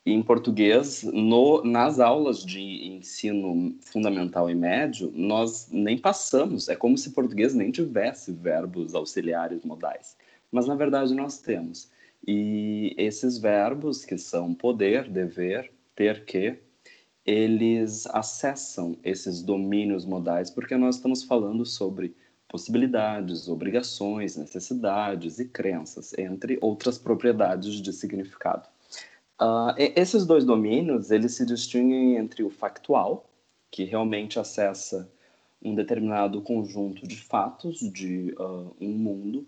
E 0.07 0.15
em 0.15 0.23
português, 0.23 1.03
no, 1.03 1.63
nas 1.63 2.01
aulas 2.01 2.43
de 2.43 2.59
ensino 2.87 3.77
fundamental 3.83 4.49
e 4.49 4.55
médio, 4.55 5.13
nós 5.15 5.69
nem 5.71 5.99
passamos. 5.99 6.71
É 6.71 6.75
como 6.75 6.97
se 6.97 7.11
português 7.11 7.53
nem 7.53 7.71
tivesse 7.71 8.33
verbos 8.33 8.95
auxiliares 8.95 9.63
modais. 9.63 10.17
Mas 10.51 10.67
na 10.67 10.75
verdade 10.75 11.13
nós 11.13 11.37
temos. 11.37 11.91
E 12.27 12.95
esses 12.99 13.39
verbos, 13.39 14.05
que 14.05 14.19
são 14.19 14.55
poder, 14.55 15.09
dever, 15.09 15.73
ter 15.95 16.25
que, 16.25 16.59
eles 17.25 18.07
acessam 18.07 18.97
esses 19.05 19.43
domínios 19.43 20.05
modais 20.05 20.51
porque 20.51 20.77
nós 20.77 20.97
estamos 20.97 21.23
falando 21.23 21.65
sobre 21.65 22.15
possibilidades, 22.49 23.49
obrigações, 23.49 24.37
necessidades 24.37 25.39
e 25.39 25.47
crenças, 25.47 26.13
entre 26.19 26.59
outras 26.61 26.99
propriedades 26.99 27.81
de 27.81 27.93
significado. 27.93 28.69
Uh, 29.41 29.73
esses 29.79 30.27
dois 30.27 30.45
domínios, 30.45 31.11
eles 31.11 31.35
se 31.35 31.47
distinguem 31.47 32.17
entre 32.17 32.43
o 32.43 32.51
factual, 32.51 33.31
que 33.71 33.85
realmente 33.85 34.39
acessa 34.39 35.11
um 35.63 35.75
determinado 35.75 36.43
conjunto 36.43 37.07
de 37.07 37.17
fatos 37.17 37.79
de 37.79 38.35
uh, 38.39 38.75
um 38.81 38.91
mundo, 38.91 39.47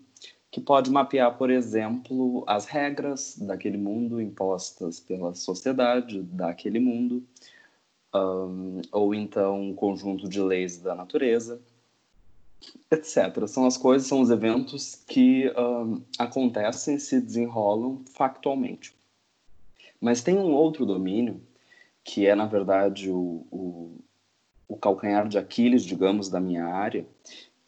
que 0.53 0.61
pode 0.61 0.91
mapear, 0.91 1.39
por 1.39 1.51
exemplo, 1.51 2.45
as 2.47 2.67
regras 2.67 3.39
daquele 3.39 3.79
mundo 3.79 4.21
impostas 4.21 5.01
pela 5.01 5.35
sociedade 5.35 6.23
daquele 6.23 6.79
mundo, 6.79 7.27
um, 8.15 8.83
ou 8.93 9.15
então 9.15 9.59
um 9.59 9.75
conjunto 9.75 10.29
de 10.29 10.43
leis 10.43 10.77
da 10.77 10.95
natureza, 10.95 11.59
etc. 12.91 13.49
São 13.49 13.65
as 13.65 13.79
coisas, 13.79 14.07
são 14.07 14.21
os 14.21 14.29
eventos 14.29 15.03
que 15.07 15.49
uh, 15.49 16.03
acontecem, 16.19 16.99
se 16.99 17.19
desenrolam 17.19 18.05
factualmente. 18.13 18.95
Mas 19.99 20.23
tem 20.23 20.37
um 20.37 20.53
outro 20.53 20.85
domínio 20.85 21.41
que 22.05 22.27
é, 22.27 22.35
na 22.35 22.45
verdade, 22.45 23.09
o, 23.09 23.47
o, 23.51 23.97
o 24.69 24.77
calcanhar 24.77 25.27
de 25.27 25.39
Aquiles, 25.39 25.83
digamos, 25.83 26.29
da 26.29 26.41
minha 26.41 26.67
área, 26.67 27.07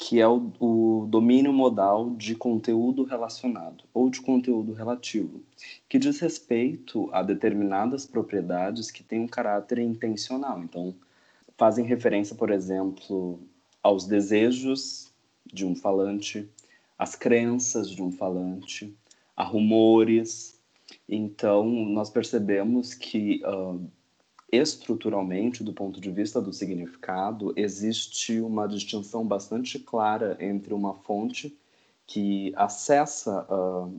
que 0.06 0.20
é 0.20 0.28
o, 0.28 0.52
o, 0.60 1.06
domínio 1.08 1.50
modal 1.50 2.10
de 2.10 2.34
conteúdo 2.34 3.04
relacionado 3.04 3.84
ou 3.94 4.10
de 4.10 4.20
conteúdo 4.20 4.74
relativo, 4.74 5.40
que 5.88 5.98
diz 5.98 6.20
respeito 6.20 7.08
a 7.10 7.22
determinadas 7.22 8.04
propriedades 8.04 8.90
que 8.90 9.02
têm 9.02 9.20
um 9.20 9.26
caráter 9.26 9.78
intencional. 9.78 10.62
Então, 10.62 10.94
fazem 11.56 11.86
referência, 11.86 12.36
por 12.36 12.50
exemplo, 12.50 13.40
aos 13.82 14.04
desejos 14.04 15.10
de 15.50 15.64
um 15.64 15.74
falante, 15.74 16.46
às 16.98 17.16
crenças 17.16 17.90
de 17.90 18.02
um 18.02 18.12
falante, 18.12 18.94
a 19.34 19.42
rumores. 19.42 20.60
Então, 21.08 21.64
nós 21.66 22.10
percebemos 22.10 22.92
que 22.92 23.40
uh, 23.46 23.80
estruturalmente, 24.54 25.64
do 25.64 25.72
ponto 25.72 26.00
de 26.00 26.10
vista 26.10 26.40
do 26.40 26.52
significado, 26.52 27.52
existe 27.56 28.40
uma 28.40 28.66
distinção 28.66 29.26
bastante 29.26 29.78
clara 29.78 30.36
entre 30.40 30.72
uma 30.72 30.94
fonte 30.94 31.56
que 32.06 32.52
acessa 32.56 33.46
uh, 33.50 33.92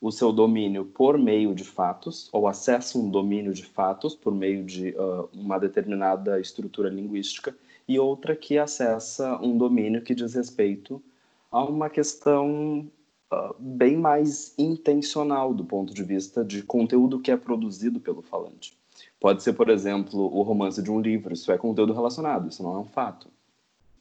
o 0.00 0.12
seu 0.12 0.32
domínio 0.32 0.84
por 0.84 1.18
meio 1.18 1.54
de 1.54 1.64
fatos, 1.64 2.28
ou 2.32 2.46
acessa 2.46 2.98
um 2.98 3.10
domínio 3.10 3.54
de 3.54 3.64
fatos 3.64 4.14
por 4.14 4.34
meio 4.34 4.64
de 4.64 4.90
uh, 4.90 5.28
uma 5.32 5.58
determinada 5.58 6.38
estrutura 6.38 6.88
linguística, 6.88 7.56
e 7.88 7.98
outra 7.98 8.36
que 8.36 8.58
acessa 8.58 9.38
um 9.42 9.56
domínio 9.56 10.02
que 10.02 10.14
diz 10.14 10.34
respeito 10.34 11.02
a 11.50 11.64
uma 11.64 11.88
questão 11.88 12.90
uh, 13.32 13.54
bem 13.58 13.96
mais 13.96 14.54
intencional 14.58 15.54
do 15.54 15.64
ponto 15.64 15.94
de 15.94 16.02
vista 16.02 16.44
de 16.44 16.62
conteúdo 16.62 17.20
que 17.20 17.30
é 17.30 17.36
produzido 17.36 17.98
pelo 17.98 18.22
falante. 18.22 18.76
Pode 19.24 19.42
ser, 19.42 19.54
por 19.54 19.70
exemplo, 19.70 20.20
o 20.20 20.42
romance 20.42 20.82
de 20.82 20.90
um 20.90 21.00
livro, 21.00 21.32
isso 21.32 21.50
é 21.50 21.56
conteúdo 21.56 21.94
relacionado, 21.94 22.46
isso 22.46 22.62
não 22.62 22.76
é 22.76 22.78
um 22.80 22.84
fato. 22.84 23.28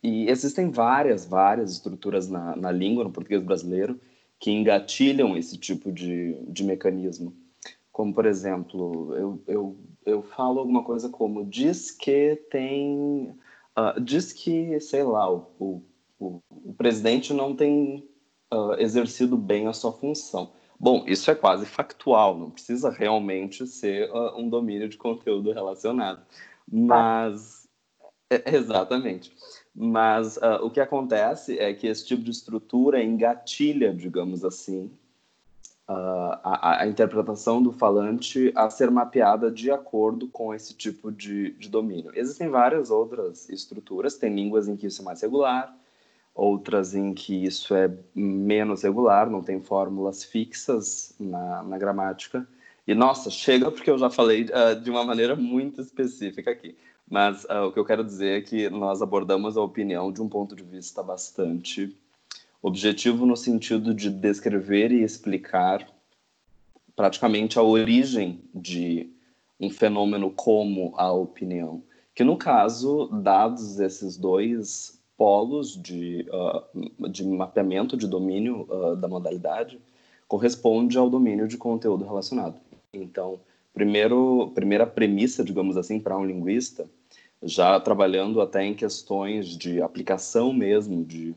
E 0.04 0.30
existem 0.30 0.70
várias, 0.70 1.26
várias 1.26 1.72
estruturas 1.72 2.28
na, 2.28 2.58
na 2.58 2.70
língua, 2.70 3.06
no 3.06 3.10
português 3.10 3.42
brasileiro, 3.42 3.98
que 4.38 4.52
engatilham 4.52 5.38
esse 5.38 5.58
tipo 5.58 5.94
de, 5.94 6.34
de 6.50 6.66
mecanismo. 6.66 7.34
Como, 7.90 8.14
por 8.14 8.26
exemplo, 8.26 9.16
eu, 9.16 9.42
eu, 9.48 9.78
eu 10.06 10.24
falo 10.24 10.60
alguma 10.60 10.84
coisa 10.84 11.08
como 11.08 11.46
diz 11.46 11.90
que 11.90 12.36
tem 12.52 13.34
Uh, 13.80 14.00
diz 14.02 14.34
que, 14.34 14.78
sei 14.82 15.04
lá, 15.04 15.32
o, 15.32 15.48
o, 16.20 16.42
o 16.50 16.74
presidente 16.78 17.34
não 17.34 17.56
tem 17.56 18.08
uh, 18.54 18.74
exercido 18.78 19.38
bem 19.38 19.68
a 19.68 19.74
sua 19.74 19.94
função. 19.94 20.52
Bom, 20.84 21.06
isso 21.08 21.32
é 21.32 21.36
quase 21.36 21.66
factual, 21.66 22.38
não 22.38 22.52
precisa 22.52 22.90
realmente 22.90 23.66
ser 23.66 24.12
uh, 24.12 24.38
um 24.38 24.50
domínio 24.50 24.90
de 24.90 24.98
conteúdo 24.98 25.54
relacionado. 25.54 26.22
Mas. 26.70 27.66
É, 28.30 28.54
exatamente. 28.54 29.34
Mas 29.74 30.38
o 30.62 30.70
que 30.70 30.82
acontece 30.82 31.58
é 31.58 31.74
que 31.74 31.88
esse 31.88 32.06
tipo 32.06 32.22
de 32.22 32.32
estrutura 32.32 33.02
engatilha, 33.02 33.94
digamos 33.94 34.44
assim, 34.44 34.92
uh, 35.88 36.38
a, 36.44 36.82
a, 36.82 36.88
interpretação 36.88 37.64
do 37.64 37.72
falante 37.72 38.52
a 38.54 38.70
ser 38.70 38.92
mapeada 38.92 39.50
de 39.50 39.72
acordo 39.72 40.28
com 40.28 40.54
esse 40.54 40.74
tipo 40.74 41.12
de, 41.12 41.52
de 41.52 41.70
domínio. 41.70 42.12
Existem 42.14 42.50
várias 42.50 42.90
outras 42.92 43.50
estruturas, 43.50 44.18
tem 44.18 44.36
línguas 44.36 44.68
em 44.68 44.76
que 44.76 44.88
isso 44.88 45.02
é 45.02 45.06
mais 45.06 45.22
regular, 45.22 45.76
outras 46.34 46.96
em 46.96 47.14
que 47.14 47.46
isso 47.46 47.76
é 47.76 47.92
menos 48.16 48.84
regular, 48.84 49.30
não 49.30 49.42
tem 49.42 49.62
fórmulas 49.62 50.24
fixas 50.24 51.16
na, 51.20 51.64
na 51.64 51.78
gramática. 51.78 52.48
E 52.88 52.94
nossa, 52.94 53.30
chega 53.30 53.72
porque 53.72 53.90
eu 53.90 53.98
já 53.98 54.10
falei 54.10 54.46
uh, 54.46 54.80
de 54.80 54.90
uma 54.90 55.04
maneira 55.04 55.36
muito 55.36 55.82
específica 55.82 56.52
aqui. 56.52 56.76
Mas 57.10 57.44
uh, 57.46 57.68
o 57.68 57.72
que 57.72 57.80
eu 57.80 57.86
quero 57.86 58.04
dizer 58.04 58.40
é 58.40 58.42
que 58.42 58.70
nós 58.70 59.02
abordamos 59.02 59.58
a 59.58 59.62
opinião 59.62 60.12
de 60.12 60.22
um 60.22 60.28
ponto 60.28 60.56
de 60.56 60.64
vista 60.64 61.04
bastante 61.04 61.96
Objetivo 62.66 63.26
no 63.26 63.36
sentido 63.36 63.94
de 63.94 64.10
descrever 64.10 64.90
e 64.94 65.04
explicar 65.04 65.86
praticamente 66.96 67.60
a 67.60 67.62
origem 67.62 68.42
de 68.56 69.10
um 69.60 69.70
fenômeno 69.70 70.32
como 70.32 70.94
a 70.96 71.12
opinião. 71.12 71.84
Que 72.16 72.24
no 72.24 72.38
caso, 72.38 73.08
dados 73.22 73.82
esses 73.82 74.16
dois 74.16 74.93
polos 75.18 75.82
de, 75.82 76.26
uh, 76.30 77.10
de 77.10 77.26
mapeamento 77.26 77.96
de 77.96 78.08
domínio 78.08 78.68
uh, 78.70 78.96
da 78.96 79.08
modalidade, 79.08 79.80
corresponde 80.28 80.98
ao 80.98 81.10
domínio 81.10 81.48
de 81.48 81.58
conteúdo 81.58 82.04
relacionado. 82.04 82.60
Então, 82.92 83.40
primeiro, 83.74 84.52
primeira 84.56 84.86
premissa, 84.86 85.44
digamos 85.44 85.78
assim, 85.78 86.00
para 86.00 86.18
um 86.18 86.26
linguista, 86.26 86.90
já 87.42 87.80
trabalhando 87.80 88.42
até 88.42 88.64
em 88.64 88.74
questões 88.74 89.58
de 89.58 89.82
aplicação 89.82 90.54
mesmo 90.54 91.04
de 91.04 91.36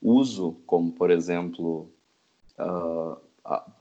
uso, 0.00 0.56
como 0.66 0.92
por 0.92 1.10
exemplo 1.10 1.90
uh, 2.58 3.16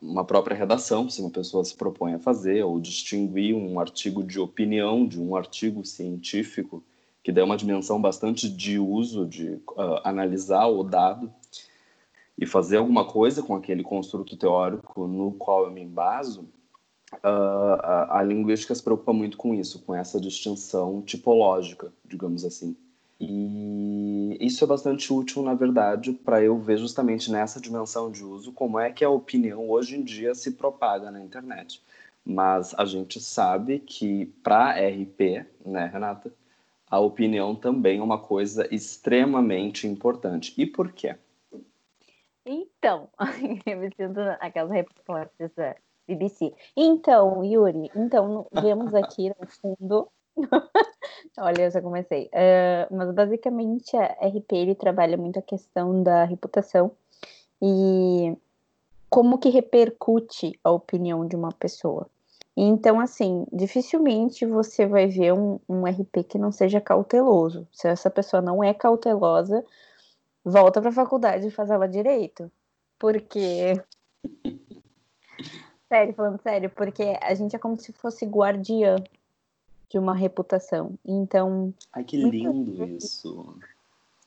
uma 0.01 0.25
própria 0.25 0.55
redação, 0.55 1.09
se 1.09 1.21
uma 1.21 1.29
pessoa 1.29 1.63
se 1.63 1.75
propõe 1.75 2.13
a 2.13 2.19
fazer, 2.19 2.63
ou 2.63 2.79
distinguir 2.79 3.55
um 3.55 3.79
artigo 3.79 4.23
de 4.23 4.39
opinião 4.39 5.05
de 5.05 5.21
um 5.21 5.35
artigo 5.35 5.85
científico, 5.85 6.83
que 7.27 7.31
dê 7.33 7.41
uma 7.41 7.57
dimensão 7.57 7.99
bastante 7.99 8.49
de 8.49 8.79
uso, 8.79 9.25
de 9.25 9.55
uh, 9.71 9.99
analisar 10.05 10.65
o 10.67 10.81
dado 10.81 11.29
e 12.37 12.45
fazer 12.45 12.77
alguma 12.77 13.03
coisa 13.03 13.43
com 13.43 13.53
aquele 13.53 13.83
construto 13.83 14.37
teórico 14.37 15.05
no 15.07 15.33
qual 15.33 15.65
eu 15.65 15.71
me 15.71 15.81
embaso, 15.81 16.43
uh, 17.15 17.81
a, 17.83 18.19
a 18.19 18.23
linguística 18.23 18.73
se 18.73 18.81
preocupa 18.81 19.11
muito 19.11 19.35
com 19.35 19.53
isso, 19.53 19.81
com 19.81 19.93
essa 19.93 20.21
distinção 20.21 21.01
tipológica, 21.01 21.91
digamos 22.05 22.45
assim. 22.45 22.77
E 23.19 24.37
isso 24.39 24.63
é 24.63 24.67
bastante 24.67 25.11
útil, 25.11 25.43
na 25.43 25.53
verdade, 25.53 26.13
para 26.13 26.41
eu 26.41 26.57
ver 26.57 26.77
justamente 26.77 27.29
nessa 27.29 27.59
dimensão 27.59 28.09
de 28.09 28.23
uso 28.23 28.53
como 28.53 28.79
é 28.79 28.89
que 28.89 29.03
a 29.03 29.09
opinião 29.09 29.69
hoje 29.69 29.97
em 29.97 30.01
dia 30.01 30.33
se 30.33 30.51
propaga 30.51 31.11
na 31.11 31.19
internet. 31.19 31.83
Mas 32.25 32.73
a 32.77 32.85
gente 32.85 33.19
sabe 33.19 33.79
que 33.79 34.27
para 34.41 34.71
RP, 34.71 35.45
né, 35.65 35.89
Renata, 35.91 36.31
a 36.89 36.99
opinião 36.99 37.55
também 37.55 37.99
é 37.99 38.03
uma 38.03 38.17
coisa 38.17 38.67
extremamente 38.73 39.87
importante. 39.87 40.53
E 40.57 40.65
por 40.65 40.91
quê? 40.91 41.15
Então, 42.45 43.09
eu 43.65 43.77
me 43.77 43.89
sinto 43.95 44.19
aquelas 44.39 44.71
repórteres 44.71 45.53
da 45.55 45.75
BBC. 46.07 46.53
Então, 46.75 47.43
Yuri, 47.43 47.91
então, 47.93 48.47
vemos 48.53 48.93
aqui 48.93 49.29
no 49.29 49.47
fundo. 49.47 50.07
Olha, 51.37 51.63
eu 51.63 51.71
já 51.71 51.81
comecei. 51.81 52.25
Uh, 52.27 52.95
mas 52.95 53.11
basicamente 53.13 53.97
a 53.97 54.05
RP 54.25 54.53
ele 54.53 54.75
trabalha 54.75 55.17
muito 55.17 55.37
a 55.37 55.41
questão 55.41 56.01
da 56.01 56.23
reputação 56.23 56.91
e 57.61 58.37
como 59.09 59.37
que 59.37 59.49
repercute 59.49 60.57
a 60.63 60.71
opinião 60.71 61.27
de 61.27 61.35
uma 61.35 61.51
pessoa. 61.51 62.09
Então, 62.59 62.99
assim, 62.99 63.45
dificilmente 63.53 64.43
você 64.43 64.87
vai 64.87 65.05
ver 65.05 65.31
um, 65.31 65.59
um 65.69 65.85
RP 65.85 66.23
que 66.27 66.39
não 66.39 66.51
seja 66.51 66.81
cauteloso. 66.81 67.67
Se 67.71 67.87
essa 67.87 68.09
pessoa 68.09 68.41
não 68.41 68.63
é 68.63 68.73
cautelosa, 68.73 69.63
volta 70.43 70.81
para 70.81 70.89
a 70.89 70.93
faculdade 70.93 71.45
e 71.45 71.51
faz 71.51 71.69
ela 71.69 71.87
direito. 71.87 72.51
Porque. 72.97 73.79
sério, 75.87 76.15
falando 76.15 76.41
sério, 76.41 76.71
porque 76.71 77.15
a 77.21 77.35
gente 77.35 77.55
é 77.55 77.59
como 77.59 77.79
se 77.79 77.93
fosse 77.93 78.25
guardiã 78.25 78.95
de 79.87 79.99
uma 79.99 80.15
reputação. 80.15 80.95
Então. 81.05 81.71
Ai, 81.93 82.03
que 82.03 82.17
lindo 82.17 82.85
isso. 82.85 83.55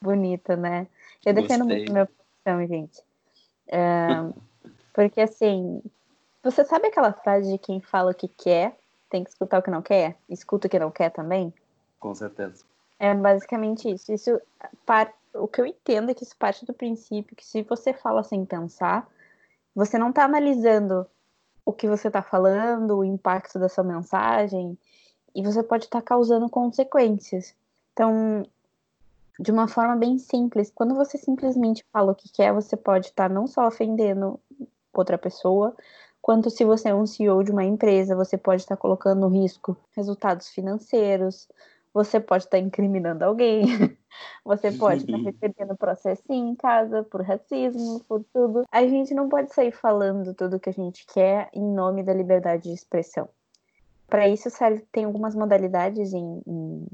Bonito, 0.01 0.57
né? 0.57 0.87
Eu 1.27 1.35
defendo 1.35 1.65
Gostei. 1.65 1.79
muito 1.79 1.93
minha 1.93 2.07
profissão, 2.07 2.67
gente. 2.69 3.03
É, 3.67 4.07
porque 4.95 5.21
assim, 5.21 5.83
você 6.43 6.65
sabe 6.65 6.89
aquela 6.89 7.13
frase 7.13 7.53
de 7.53 7.59
quem 7.59 7.81
fala 7.81 8.13
o 8.13 8.15
que 8.15 8.29
quer, 8.29 8.77
tem 9.09 9.25
que 9.25 9.31
escutar 9.31 9.59
o 9.59 9.63
que 9.63 9.71
não 9.71 9.83
quer? 9.83 10.17
Escuta 10.29 10.67
o 10.67 10.71
que 10.71 10.79
não 10.79 10.91
quer 10.91 11.11
também? 11.11 11.53
Com 11.99 12.15
certeza. 12.15 12.65
É 12.99 13.15
basicamente 13.15 13.91
isso. 13.91 14.13
Isso 14.13 14.41
parte 14.85 15.15
o 15.35 15.47
que 15.47 15.61
eu 15.61 15.67
entendo 15.67 16.11
é 16.11 16.15
que 16.15 16.25
isso 16.25 16.37
parte 16.37 16.65
do 16.65 16.73
princípio 16.73 17.37
que 17.37 17.47
se 17.47 17.63
você 17.63 17.93
fala 17.93 18.23
sem 18.23 18.45
pensar, 18.45 19.09
você 19.75 19.99
não 19.99 20.11
está 20.11 20.25
analisando 20.25 21.07
o 21.65 21.73
que 21.73 21.89
você 21.89 22.09
está 22.09 22.23
falando, 22.23 22.99
o 22.99 23.05
impacto 23.05 23.59
da 23.59 23.69
sua 23.69 23.85
mensagem, 23.85 24.77
e 25.35 25.43
você 25.43 25.63
pode 25.63 25.85
estar 25.85 26.01
tá 26.01 26.05
causando 26.05 26.49
consequências. 26.49 27.55
Então, 27.93 28.45
de 29.39 29.53
uma 29.53 29.69
forma 29.69 29.95
bem 29.97 30.19
simples, 30.19 30.73
quando 30.75 30.95
você 30.95 31.17
simplesmente 31.17 31.85
fala 31.93 32.13
o 32.13 32.15
que 32.15 32.29
quer, 32.33 32.53
você 32.53 32.77
pode 32.77 33.07
estar 33.07 33.29
tá 33.29 33.35
não 33.35 33.47
só 33.47 33.67
ofendendo 33.67 34.41
outra 34.93 35.17
pessoa, 35.17 35.77
quanto 36.21 36.51
se 36.51 36.65
você 36.65 36.91
é 36.91 36.95
um 36.95 37.07
CEO 37.07 37.43
de 37.43 37.51
uma 37.51 37.65
empresa, 37.65 38.17
você 38.17 38.37
pode 38.37 38.63
estar 38.63 38.77
colocando 38.77 39.21
no 39.21 39.29
risco 39.29 39.77
resultados 39.97 40.49
financeiros, 40.49 41.49
você 41.93 42.21
pode 42.21 42.45
estar 42.45 42.59
incriminando 42.59 43.25
alguém, 43.25 43.63
você 44.45 44.71
pode 44.71 45.05
estar 45.05 45.17
recebendo 45.17 45.77
processinho 45.77 46.49
em 46.49 46.55
casa 46.55 47.03
por 47.03 47.23
racismo, 47.23 48.01
por 48.09 48.25
tudo. 48.33 48.65
A 48.71 48.87
gente 48.87 49.13
não 49.15 49.29
pode 49.29 49.53
sair 49.53 49.73
falando 49.73 50.35
tudo 50.35 50.57
o 50.57 50.61
que 50.61 50.71
a 50.71 50.73
gente 50.73 51.05
quer 51.07 51.49
em 51.53 51.63
nome 51.63 52.03
da 52.03 52.13
liberdade 52.13 52.65
de 52.65 52.73
expressão. 52.73 53.29
Para 54.07 54.29
isso, 54.29 54.49
tem 54.91 55.05
algumas 55.05 55.35
modalidades 55.35 56.13
em, 56.13 56.43
em. 56.47 56.87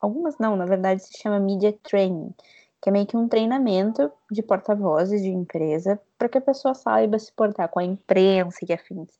Algumas 0.00 0.38
não, 0.38 0.56
na 0.56 0.64
verdade 0.64 1.02
se 1.02 1.18
chama 1.18 1.38
media 1.38 1.74
training, 1.82 2.34
que 2.80 2.88
é 2.88 2.92
meio 2.92 3.06
que 3.06 3.16
um 3.16 3.28
treinamento 3.28 4.10
de 4.30 4.42
porta-vozes 4.42 5.22
de 5.22 5.28
empresa 5.28 6.00
para 6.18 6.28
que 6.28 6.38
a 6.38 6.42
pessoa 6.42 6.74
saiba 6.74 7.18
se 7.18 7.32
portar 7.32 7.68
com 7.68 7.78
a 7.78 7.84
imprensa 7.84 8.58
e 8.66 8.72
afins. 8.72 9.10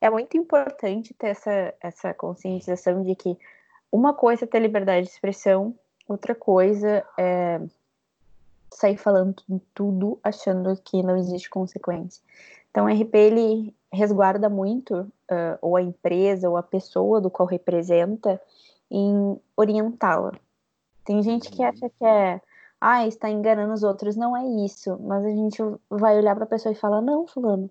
É 0.00 0.08
muito 0.08 0.36
importante 0.36 1.14
ter 1.14 1.28
essa, 1.28 1.74
essa 1.80 2.14
conscientização 2.14 3.02
de 3.02 3.14
que 3.14 3.38
uma 3.92 4.14
coisa 4.14 4.44
é 4.44 4.48
ter 4.48 4.60
liberdade 4.60 5.06
de 5.06 5.12
expressão, 5.12 5.74
outra 6.08 6.34
coisa 6.34 7.04
é 7.18 7.60
sair 8.72 8.96
falando 8.96 9.36
tudo 9.72 10.18
achando 10.22 10.76
que 10.82 11.02
não 11.02 11.16
existe 11.16 11.48
consequência. 11.48 12.22
Então, 12.70 12.86
o 12.86 12.88
RP 12.88 13.14
ele 13.14 13.74
resguarda 13.92 14.48
muito, 14.48 14.94
uh, 14.94 15.58
ou 15.62 15.76
a 15.76 15.82
empresa, 15.82 16.50
ou 16.50 16.56
a 16.56 16.62
pessoa 16.62 17.20
do 17.20 17.30
qual 17.30 17.46
representa, 17.48 18.40
em 18.90 19.40
orientá-la. 19.56 20.32
Tem 21.04 21.22
gente 21.22 21.50
que 21.50 21.62
acha 21.62 21.88
que 21.88 22.04
é, 22.04 22.40
ah, 22.86 23.06
está 23.06 23.30
enganando 23.30 23.72
os 23.72 23.82
outros. 23.82 24.14
Não 24.14 24.36
é 24.36 24.46
isso, 24.62 24.98
mas 25.00 25.24
a 25.24 25.30
gente 25.30 25.58
vai 25.88 26.18
olhar 26.18 26.34
para 26.34 26.44
a 26.44 26.48
pessoa 26.48 26.70
e 26.70 26.76
falar: 26.76 27.00
não, 27.00 27.26
Fulano, 27.26 27.70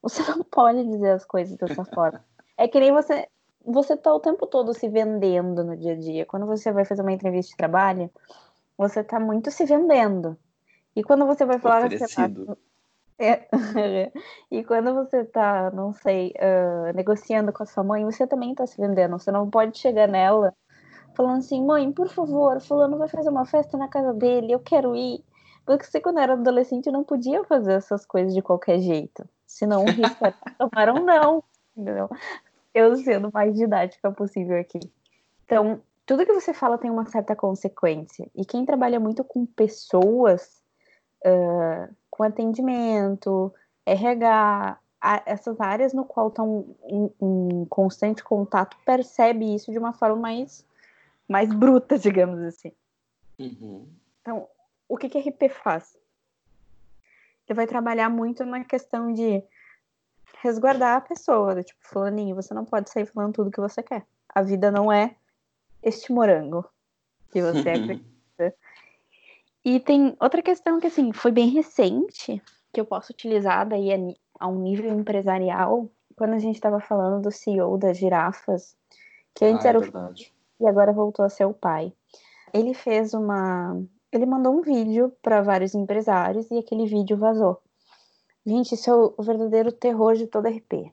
você 0.00 0.22
não 0.22 0.42
pode 0.50 0.82
dizer 0.84 1.10
as 1.10 1.24
coisas 1.26 1.54
dessa 1.58 1.84
forma. 1.94 2.24
É 2.56 2.66
que 2.66 2.80
nem 2.80 2.90
você 2.90 3.28
você 3.66 3.96
tá 3.96 4.12
o 4.12 4.20
tempo 4.20 4.46
todo 4.46 4.72
se 4.72 4.88
vendendo 4.88 5.62
no 5.64 5.76
dia 5.76 5.92
a 5.92 5.96
dia. 5.96 6.26
Quando 6.26 6.46
você 6.46 6.72
vai 6.72 6.84
fazer 6.84 7.02
uma 7.02 7.12
entrevista 7.12 7.50
de 7.50 7.56
trabalho, 7.56 8.10
você 8.76 9.04
tá 9.04 9.20
muito 9.20 9.50
se 9.50 9.66
vendendo. 9.66 10.36
E 10.96 11.02
quando 11.02 11.26
você 11.26 11.44
vai 11.44 11.58
falar 11.58 11.90
você 11.90 12.06
tá... 12.14 12.30
é... 13.18 13.48
e 14.50 14.64
quando 14.64 14.94
você 14.94 15.24
tá, 15.24 15.70
não 15.72 15.92
sei, 15.92 16.34
uh, 16.36 16.94
negociando 16.94 17.52
com 17.52 17.62
a 17.62 17.66
sua 17.66 17.82
mãe, 17.82 18.04
você 18.04 18.26
também 18.26 18.54
tá 18.54 18.66
se 18.66 18.78
vendendo. 18.78 19.18
Você 19.18 19.32
não 19.32 19.48
pode 19.48 19.78
chegar 19.78 20.08
nela 20.08 20.54
falando 21.14 21.38
assim, 21.38 21.64
mãe, 21.64 21.90
por 21.92 22.08
favor, 22.08 22.60
fulano 22.60 22.98
vai 22.98 23.08
fazer 23.08 23.28
uma 23.28 23.44
festa 23.44 23.76
na 23.76 23.88
casa 23.88 24.12
dele, 24.12 24.52
eu 24.52 24.60
quero 24.60 24.94
ir. 24.94 25.24
Porque 25.64 25.84
você, 25.84 26.00
quando 26.00 26.18
era 26.18 26.34
adolescente, 26.34 26.90
não 26.90 27.02
podia 27.02 27.42
fazer 27.44 27.72
essas 27.72 28.04
coisas 28.04 28.34
de 28.34 28.42
qualquer 28.42 28.80
jeito. 28.80 29.26
Senão 29.46 29.82
o 29.82 29.90
risco 29.90 30.24
era 30.24 30.36
tomar 30.58 30.90
um 30.90 31.04
não. 31.06 31.42
Entendeu? 31.76 32.08
eu 32.74 32.96
sendo 32.96 33.30
mais 33.32 33.54
didática 33.54 34.10
possível 34.10 34.58
aqui. 34.58 34.80
Então, 35.44 35.80
tudo 36.04 36.26
que 36.26 36.32
você 36.32 36.52
fala 36.52 36.76
tem 36.76 36.90
uma 36.90 37.06
certa 37.06 37.36
consequência. 37.36 38.28
E 38.34 38.44
quem 38.44 38.66
trabalha 38.66 38.98
muito 38.98 39.22
com 39.22 39.46
pessoas, 39.46 40.60
uh, 41.24 41.94
com 42.10 42.24
atendimento, 42.24 43.54
RH, 43.86 44.78
essas 45.24 45.60
áreas 45.60 45.92
no 45.92 46.04
qual 46.04 46.28
estão 46.28 46.66
em, 46.88 47.10
em, 47.20 47.64
constante 47.66 48.24
contato, 48.24 48.76
percebe 48.84 49.54
isso 49.54 49.70
de 49.70 49.78
uma 49.78 49.92
forma 49.92 50.16
mais, 50.16 50.66
mais 51.28 51.52
bruta, 51.52 51.98
digamos 51.98 52.40
assim. 52.40 52.72
Uhum. 53.38 53.88
Então, 54.20 54.48
o 54.88 54.96
que, 54.96 55.08
que 55.08 55.18
RP 55.18 55.50
faz? 55.50 55.96
Ele 57.48 57.56
vai 57.56 57.66
trabalhar 57.66 58.08
muito 58.08 58.44
na 58.44 58.64
questão 58.64 59.12
de 59.12 59.42
resguardar 60.42 60.96
a 60.96 61.00
pessoa, 61.00 61.54
do 61.54 61.62
tipo, 61.62 61.80
fulaninho, 61.82 62.36
você 62.36 62.52
não 62.52 62.64
pode 62.64 62.90
sair 62.90 63.06
falando 63.06 63.34
tudo 63.34 63.50
que 63.50 63.60
você 63.60 63.82
quer. 63.82 64.06
A 64.28 64.42
vida 64.42 64.70
não 64.70 64.92
é 64.92 65.14
este 65.82 66.12
morango 66.12 66.64
que 67.30 67.42
você 67.42 67.68
acredita. 67.70 68.54
e 69.64 69.80
tem 69.80 70.16
outra 70.20 70.42
questão 70.42 70.80
que, 70.80 70.86
assim, 70.86 71.12
foi 71.12 71.32
bem 71.32 71.48
recente, 71.48 72.42
que 72.72 72.80
eu 72.80 72.84
posso 72.84 73.12
utilizar 73.12 73.66
daí 73.68 74.14
a, 74.38 74.46
um 74.46 74.58
nível 74.58 74.92
empresarial, 74.92 75.90
quando 76.16 76.34
a 76.34 76.38
gente 76.38 76.56
estava 76.56 76.80
falando 76.80 77.22
do 77.22 77.30
CEO 77.30 77.76
das 77.76 77.96
girafas, 77.96 78.76
que 79.34 79.44
antes 79.44 79.64
ah, 79.64 79.68
é 79.68 79.70
era 79.70 79.78
o 79.78 79.92
e 80.64 80.68
agora 80.68 80.92
voltou 80.92 81.24
a 81.24 81.28
ser 81.28 81.44
o 81.44 81.54
pai. 81.54 81.92
Ele 82.52 82.74
fez 82.74 83.14
uma. 83.14 83.80
Ele 84.10 84.26
mandou 84.26 84.56
um 84.56 84.62
vídeo 84.62 85.12
para 85.20 85.42
vários 85.42 85.74
empresários 85.74 86.50
e 86.50 86.58
aquele 86.58 86.86
vídeo 86.86 87.16
vazou. 87.16 87.60
Gente, 88.46 88.74
isso 88.74 88.90
é 88.90 88.94
o 88.94 89.22
verdadeiro 89.22 89.72
terror 89.72 90.14
de 90.14 90.26
toda 90.26 90.50
RP. 90.50 90.92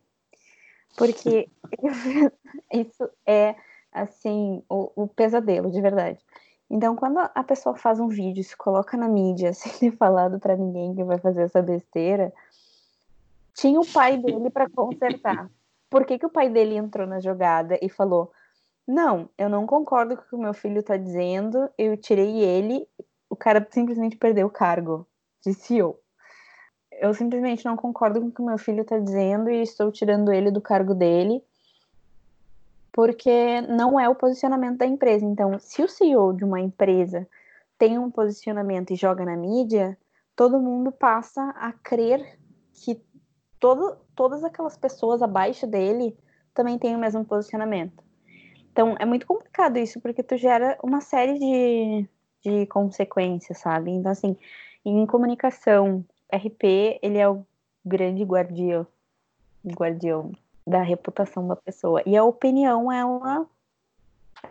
Porque 0.97 1.49
isso 2.73 3.09
é, 3.25 3.55
assim, 3.91 4.63
o, 4.69 4.91
o, 5.03 5.07
pesadelo, 5.07 5.71
de 5.71 5.81
verdade. 5.81 6.19
Então, 6.69 6.95
quando 6.95 7.19
a 7.19 7.43
pessoa 7.43 7.75
faz 7.75 7.99
um 7.99 8.07
vídeo, 8.07 8.43
se 8.43 8.55
coloca 8.55 8.97
na 8.97 9.07
mídia, 9.07 9.53
sem 9.53 9.71
ter 9.73 9.97
falado 9.97 10.39
para 10.39 10.57
ninguém 10.57 10.95
que 10.95 11.03
vai 11.03 11.17
fazer 11.17 11.43
essa 11.43 11.61
besteira, 11.61 12.33
tinha 13.53 13.79
o 13.79 13.85
pai 13.85 14.17
dele 14.17 14.49
para 14.49 14.69
consertar. 14.69 15.49
Por 15.89 16.05
que, 16.05 16.17
que 16.17 16.25
o 16.25 16.31
pai 16.31 16.49
dele 16.49 16.75
entrou 16.75 17.05
na 17.05 17.19
jogada 17.19 17.77
e 17.81 17.89
falou: 17.89 18.31
Não, 18.87 19.29
eu 19.37 19.49
não 19.49 19.65
concordo 19.65 20.15
com 20.17 20.23
o 20.23 20.25
que 20.25 20.35
o 20.35 20.39
meu 20.39 20.53
filho 20.53 20.79
está 20.79 20.97
dizendo, 20.97 21.69
eu 21.77 21.95
tirei 21.95 22.39
ele, 22.39 22.87
o 23.29 23.35
cara 23.35 23.65
simplesmente 23.69 24.17
perdeu 24.17 24.47
o 24.47 24.51
cargo 24.51 25.07
de 25.43 25.53
CEO 25.53 26.01
eu 27.01 27.15
simplesmente 27.15 27.65
não 27.65 27.75
concordo 27.75 28.21
com 28.21 28.27
o 28.27 28.31
que 28.31 28.43
meu 28.43 28.59
filho 28.59 28.83
está 28.83 28.99
dizendo 28.99 29.49
e 29.49 29.63
estou 29.63 29.91
tirando 29.91 30.31
ele 30.31 30.51
do 30.51 30.61
cargo 30.61 30.93
dele, 30.93 31.43
porque 32.91 33.59
não 33.61 33.99
é 33.99 34.07
o 34.07 34.13
posicionamento 34.13 34.77
da 34.77 34.85
empresa. 34.85 35.25
Então, 35.25 35.57
se 35.57 35.81
o 35.81 35.89
CEO 35.89 36.31
de 36.31 36.43
uma 36.45 36.61
empresa 36.61 37.27
tem 37.75 37.97
um 37.97 38.11
posicionamento 38.11 38.91
e 38.91 38.95
joga 38.95 39.25
na 39.25 39.35
mídia, 39.35 39.97
todo 40.35 40.59
mundo 40.59 40.91
passa 40.91 41.41
a 41.57 41.73
crer 41.73 42.37
que 42.71 43.01
todo, 43.59 43.97
todas 44.15 44.43
aquelas 44.43 44.77
pessoas 44.77 45.23
abaixo 45.23 45.65
dele 45.65 46.15
também 46.53 46.77
têm 46.77 46.95
o 46.95 46.99
mesmo 46.99 47.25
posicionamento. 47.25 48.03
Então, 48.71 48.95
é 48.99 49.05
muito 49.05 49.27
complicado 49.27 49.77
isso, 49.77 49.99
porque 49.99 50.23
tu 50.23 50.37
gera 50.37 50.77
uma 50.81 51.01
série 51.01 51.37
de, 51.37 52.09
de 52.43 52.65
consequências, 52.67 53.57
sabe? 53.57 53.91
Então, 53.91 54.11
assim, 54.11 54.37
em 54.85 55.05
comunicação, 55.05 56.05
RP, 56.33 56.99
ele 57.01 57.17
é 57.17 57.27
o 57.27 57.45
grande 57.85 58.23
guardião, 58.23 58.87
guardião 59.65 60.31
da 60.65 60.81
reputação 60.81 61.47
da 61.47 61.55
pessoa. 61.55 62.01
E 62.05 62.15
a 62.15 62.23
opinião, 62.23 62.91
ela, 62.91 63.45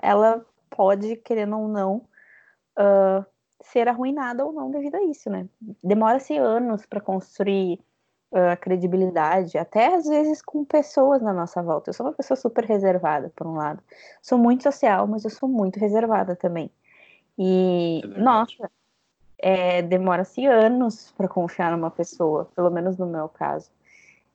ela 0.02 0.46
pode, 0.68 1.16
querendo 1.16 1.58
ou 1.58 1.68
não, 1.68 1.96
uh, 2.78 3.24
ser 3.62 3.88
arruinada 3.88 4.44
ou 4.44 4.52
não 4.52 4.70
devido 4.70 4.96
a 4.96 5.02
isso, 5.04 5.30
né? 5.30 5.48
Demora-se 5.82 6.36
anos 6.36 6.84
para 6.84 7.00
construir 7.00 7.80
a 8.32 8.56
credibilidade, 8.56 9.58
até 9.58 9.94
às 9.94 10.06
vezes 10.06 10.40
com 10.40 10.64
pessoas 10.64 11.20
na 11.20 11.32
nossa 11.32 11.62
volta. 11.62 11.90
Eu 11.90 11.94
sou 11.94 12.06
uma 12.06 12.12
pessoa 12.12 12.36
super 12.36 12.64
reservada, 12.64 13.32
por 13.34 13.46
um 13.46 13.54
lado. 13.54 13.82
Sou 14.22 14.38
muito 14.38 14.62
social, 14.62 15.06
mas 15.06 15.24
eu 15.24 15.30
sou 15.30 15.48
muito 15.48 15.78
reservada 15.78 16.36
também. 16.36 16.70
E, 17.38 18.02
é 18.04 18.20
nossa, 18.20 18.70
é, 19.38 19.82
demora-se 19.82 20.46
anos 20.46 21.12
para 21.16 21.28
confiar 21.28 21.72
numa 21.72 21.90
pessoa, 21.90 22.46
pelo 22.54 22.70
menos 22.70 22.96
no 22.98 23.06
meu 23.06 23.28
caso. 23.28 23.70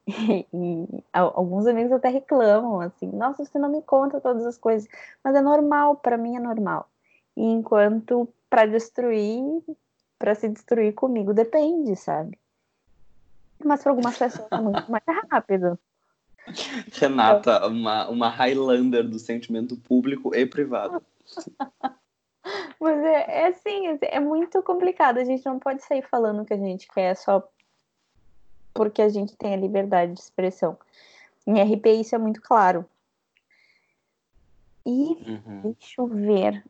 E, 0.07 0.45
e, 0.53 1.03
alguns 1.11 1.65
amigos 1.65 1.91
até 1.91 2.09
reclamam, 2.09 2.79
assim, 2.79 3.07
nossa, 3.07 3.43
você 3.43 3.57
não 3.57 3.71
me 3.71 3.81
conta 3.81 4.21
todas 4.21 4.45
as 4.45 4.55
coisas, 4.55 4.87
mas 5.23 5.35
é 5.35 5.41
normal, 5.41 5.95
para 5.95 6.15
mim 6.15 6.35
é 6.35 6.39
normal. 6.39 6.87
E 7.35 7.43
enquanto 7.43 8.27
para 8.47 8.67
destruir, 8.67 9.43
para 10.19 10.35
se 10.35 10.47
destruir 10.47 10.93
comigo 10.93 11.33
depende, 11.33 11.95
sabe? 11.95 12.37
Mas 13.63 13.81
para 13.81 13.91
algumas 13.91 14.17
pessoas 14.17 14.47
é 14.51 14.57
muito 14.57 14.91
mais 14.91 15.03
rápido. 15.29 15.79
Renata, 16.93 17.67
uma, 17.67 18.07
uma 18.07 18.29
Highlander 18.29 19.07
do 19.07 19.17
sentimento 19.17 19.75
público 19.77 20.35
e 20.35 20.45
privado. 20.45 21.01
Mas 22.79 22.99
é, 22.99 23.41
é 23.41 23.47
assim, 23.47 23.97
é 24.01 24.19
muito 24.19 24.61
complicado. 24.61 25.17
A 25.17 25.23
gente 25.23 25.43
não 25.43 25.57
pode 25.57 25.83
sair 25.83 26.03
falando 26.03 26.41
o 26.41 26.45
que 26.45 26.53
a 26.53 26.57
gente 26.57 26.87
quer 26.87 27.15
só 27.15 27.43
porque 28.73 29.01
a 29.01 29.09
gente 29.09 29.35
tem 29.35 29.53
a 29.53 29.57
liberdade 29.57 30.13
de 30.13 30.19
expressão. 30.19 30.77
Em 31.47 31.61
RP 31.61 31.87
isso 31.87 32.13
é 32.13 32.17
muito 32.17 32.41
claro. 32.41 32.85
E 34.85 34.91
uhum. 34.91 35.61
deixa 35.79 36.01
eu 36.01 36.07
ver. 36.07 36.63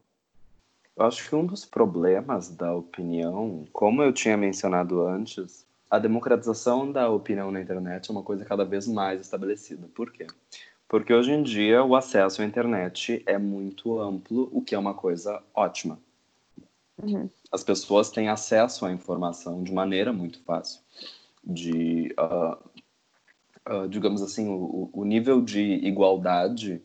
Eu 0.95 1.05
acho 1.05 1.27
que 1.27 1.35
um 1.35 1.45
dos 1.45 1.65
problemas 1.65 2.55
da 2.55 2.73
opinião, 2.73 3.65
como 3.73 4.01
eu 4.01 4.13
tinha 4.13 4.37
mencionado 4.37 5.05
antes, 5.05 5.67
a 5.89 5.99
democratização 5.99 6.91
da 6.91 7.09
opinião 7.09 7.51
na 7.51 7.61
internet 7.61 8.09
é 8.09 8.11
uma 8.11 8.23
coisa 8.23 8.43
cada 8.45 8.65
vez 8.65 8.87
mais 8.87 9.21
estabelecida. 9.21 9.87
Por 9.93 10.11
quê? 10.11 10.27
Porque 10.87 11.13
hoje 11.13 11.31
em 11.31 11.43
dia 11.43 11.83
o 11.83 11.95
acesso 11.95 12.41
à 12.41 12.45
internet 12.45 13.23
é 13.25 13.37
muito 13.37 13.99
amplo, 13.99 14.49
o 14.51 14.61
que 14.61 14.75
é 14.75 14.79
uma 14.79 14.93
coisa 14.93 15.41
ótima. 15.53 15.99
Uhum. 17.01 17.29
As 17.51 17.63
pessoas 17.63 18.09
têm 18.09 18.29
acesso 18.29 18.85
à 18.85 18.91
informação 18.91 19.63
de 19.63 19.73
maneira 19.73 20.13
muito 20.13 20.41
fácil. 20.43 20.81
De, 21.43 22.13
uh, 22.19 22.57
uh, 23.71 23.87
digamos 23.87 24.21
assim, 24.21 24.47
o, 24.47 24.89
o 24.91 25.03
nível 25.03 25.41
de 25.41 25.61
igualdade 25.61 26.81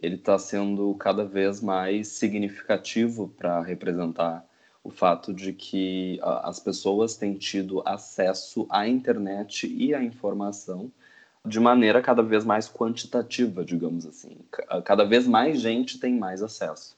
ele 0.00 0.14
está 0.14 0.38
sendo 0.38 0.94
cada 0.94 1.24
vez 1.24 1.60
mais 1.60 2.08
significativo 2.08 3.28
para 3.36 3.60
representar 3.60 4.47
o 4.88 4.90
fato 4.90 5.34
de 5.34 5.52
que 5.52 6.18
uh, 6.22 6.48
as 6.48 6.58
pessoas 6.58 7.14
têm 7.14 7.34
tido 7.34 7.82
acesso 7.84 8.66
à 8.70 8.88
internet 8.88 9.66
e 9.66 9.94
à 9.94 10.02
informação 10.02 10.90
de 11.44 11.60
maneira 11.60 12.00
cada 12.00 12.22
vez 12.22 12.42
mais 12.42 12.68
quantitativa, 12.68 13.62
digamos 13.64 14.06
assim. 14.06 14.38
Cada 14.84 15.04
vez 15.04 15.26
mais 15.26 15.60
gente 15.60 16.00
tem 16.00 16.18
mais 16.18 16.42
acesso. 16.42 16.96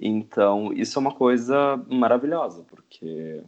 Então, 0.00 0.72
isso 0.72 0.98
é 0.98 1.00
uma 1.00 1.14
coisa 1.14 1.76
maravilhosa, 1.88 2.64
porque 2.68 3.40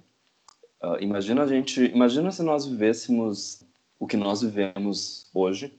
uh, 0.80 0.96
imagina 1.00 1.42
a 1.42 1.46
gente, 1.46 1.84
imagina 1.86 2.30
se 2.30 2.42
nós 2.44 2.64
vivêssemos 2.64 3.64
o 3.98 4.06
que 4.06 4.16
nós 4.16 4.40
vivemos 4.40 5.28
hoje 5.34 5.74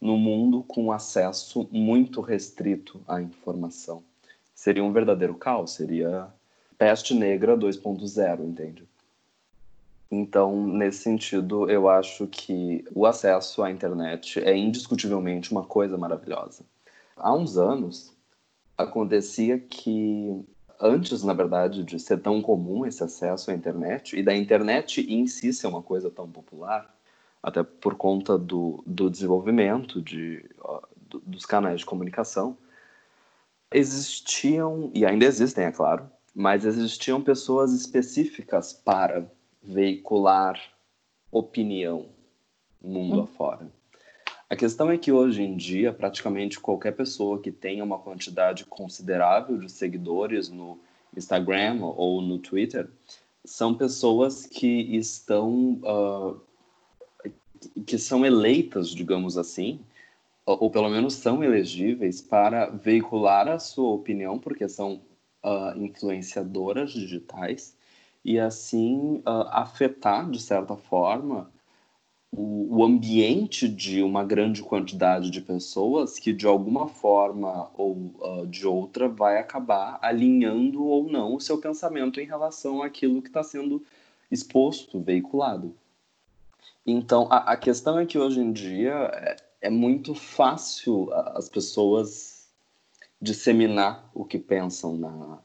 no 0.00 0.16
mundo 0.16 0.62
com 0.62 0.90
acesso 0.90 1.68
muito 1.70 2.22
restrito 2.22 3.02
à 3.06 3.20
informação. 3.20 4.02
Seria 4.54 4.82
um 4.82 4.92
verdadeiro 4.92 5.34
caos, 5.34 5.72
seria 5.72 6.32
peste 6.78 7.12
negra 7.12 7.56
2.0, 7.56 8.44
entende? 8.44 8.88
Então, 10.10 10.66
nesse 10.66 11.00
sentido, 11.00 11.68
eu 11.68 11.88
acho 11.88 12.26
que 12.28 12.84
o 12.94 13.04
acesso 13.04 13.62
à 13.62 13.70
internet 13.70 14.40
é 14.40 14.56
indiscutivelmente 14.56 15.52
uma 15.52 15.64
coisa 15.64 15.98
maravilhosa. 15.98 16.64
Há 17.14 17.34
uns 17.34 17.58
anos, 17.58 18.16
acontecia 18.76 19.58
que, 19.58 20.46
antes, 20.80 21.22
na 21.22 21.34
verdade, 21.34 21.84
de 21.84 21.98
ser 21.98 22.20
tão 22.20 22.40
comum 22.40 22.86
esse 22.86 23.04
acesso 23.04 23.50
à 23.50 23.54
internet, 23.54 24.16
e 24.16 24.22
da 24.22 24.34
internet 24.34 25.00
em 25.12 25.26
si 25.26 25.52
ser 25.52 25.66
uma 25.66 25.82
coisa 25.82 26.08
tão 26.08 26.30
popular, 26.30 26.94
até 27.42 27.62
por 27.62 27.96
conta 27.96 28.38
do, 28.38 28.82
do 28.86 29.10
desenvolvimento 29.10 30.00
de, 30.00 30.44
ó, 30.60 30.80
do, 30.96 31.20
dos 31.20 31.44
canais 31.44 31.80
de 31.80 31.86
comunicação, 31.86 32.56
existiam, 33.70 34.90
e 34.94 35.04
ainda 35.04 35.26
existem, 35.26 35.64
é 35.64 35.72
claro, 35.72 36.10
mas 36.38 36.64
existiam 36.64 37.20
pessoas 37.20 37.72
específicas 37.72 38.72
para 38.72 39.28
veicular 39.60 40.56
opinião 41.32 42.06
mundo 42.80 43.18
hum. 43.18 43.22
afora. 43.24 43.68
A 44.48 44.54
questão 44.54 44.88
é 44.88 44.96
que 44.96 45.10
hoje 45.10 45.42
em 45.42 45.56
dia, 45.56 45.92
praticamente 45.92 46.60
qualquer 46.60 46.92
pessoa 46.92 47.42
que 47.42 47.50
tenha 47.50 47.82
uma 47.82 47.98
quantidade 47.98 48.64
considerável 48.66 49.58
de 49.58 49.68
seguidores 49.68 50.48
no 50.48 50.78
Instagram 51.16 51.80
ou 51.82 52.22
no 52.22 52.38
Twitter 52.38 52.88
são 53.44 53.74
pessoas 53.74 54.46
que 54.46 54.96
estão 54.96 55.80
uh, 55.82 56.40
que 57.84 57.98
são 57.98 58.24
eleitas, 58.24 58.90
digamos 58.90 59.36
assim, 59.36 59.80
ou, 60.46 60.56
ou 60.60 60.70
pelo 60.70 60.88
menos 60.88 61.14
são 61.14 61.42
elegíveis 61.42 62.22
para 62.22 62.66
veicular 62.66 63.48
a 63.48 63.58
sua 63.58 63.90
opinião, 63.90 64.38
porque 64.38 64.68
são 64.68 65.00
uh, 65.44 65.76
influenciadoras 65.78 66.90
digitais 66.90 67.76
e 68.24 68.38
assim 68.38 69.22
uh, 69.26 69.48
afetar 69.50 70.30
de 70.30 70.40
certa 70.40 70.76
forma 70.76 71.50
o, 72.30 72.78
o, 72.78 72.84
ambiente 72.84 73.66
de 73.66 74.02
uma 74.02 74.22
grande 74.22 74.62
quantidade 74.62 75.30
de 75.30 75.40
pessoas 75.40 76.18
que 76.18 76.32
de 76.32 76.46
alguma 76.46 76.88
forma 76.88 77.70
ou 77.74 78.12
uh, 78.20 78.46
de 78.46 78.66
outra 78.66 79.08
vai 79.08 79.38
acabar 79.38 79.98
alinhando 80.02 80.84
ou 80.84 81.10
não 81.10 81.34
o 81.34 81.40
seu 81.40 81.58
pensamento 81.58 82.20
em 82.20 82.26
relação 82.26 82.82
àquilo 82.82 83.22
que 83.22 83.28
está 83.28 83.42
sendo 83.42 83.82
exposto, 84.30 85.00
veiculado. 85.00 85.74
Então 86.84 87.28
a, 87.30 87.52
a, 87.52 87.56
questão 87.56 87.98
é 87.98 88.04
que 88.04 88.18
hoje 88.18 88.40
em 88.40 88.52
dia 88.52 88.92
é, 89.14 89.36
é 89.62 89.70
muito 89.70 90.14
fácil 90.14 91.10
as 91.12 91.48
pessoas 91.48 92.37
disseminar 93.20 94.08
o 94.14 94.24
que 94.24 94.38
pensam 94.38 94.96
na, 94.96 95.38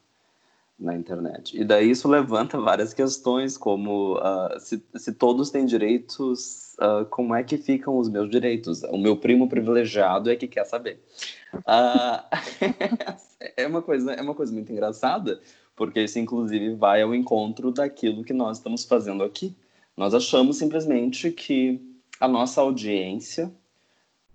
na 0.80 0.96
internet. 0.96 1.60
E 1.60 1.64
daí 1.64 1.90
isso 1.90 2.08
levanta 2.08 2.60
várias 2.60 2.94
questões, 2.94 3.58
como 3.58 4.18
uh, 4.18 4.60
se, 4.60 4.84
se 4.96 5.14
todos 5.14 5.50
têm 5.50 5.66
direitos, 5.66 6.76
uh, 6.76 7.06
como 7.10 7.34
é 7.34 7.44
que 7.44 7.58
ficam 7.58 7.98
os 7.98 8.10
meus 8.10 8.30
direitos? 8.30 8.84
O 8.84 8.98
meu 8.98 9.18
primo 9.18 9.48
privilegiado 9.48 10.30
é 10.30 10.36
que 10.36 10.48
quer 10.48 10.66
saber. 10.66 11.00
Uh, 11.54 12.22
é, 13.58 13.68
uma 13.68 13.82
coisa, 13.82 14.14
é 14.14 14.22
uma 14.22 14.36
coisa 14.36 14.52
muito 14.52 14.72
engraçada, 14.72 15.42
porque 15.76 16.02
isso 16.02 16.20
inclusive 16.20 16.76
vai 16.76 17.02
ao 17.02 17.16
encontro 17.16 17.72
daquilo 17.72 18.24
que 18.24 18.34
nós 18.34 18.58
estamos 18.58 18.84
fazendo 18.84 19.24
aqui. 19.24 19.56
Nós 19.96 20.14
achamos 20.14 20.58
simplesmente 20.58 21.32
que 21.32 21.80
a 22.20 22.28
nossa 22.28 22.62
audiência 22.62 23.52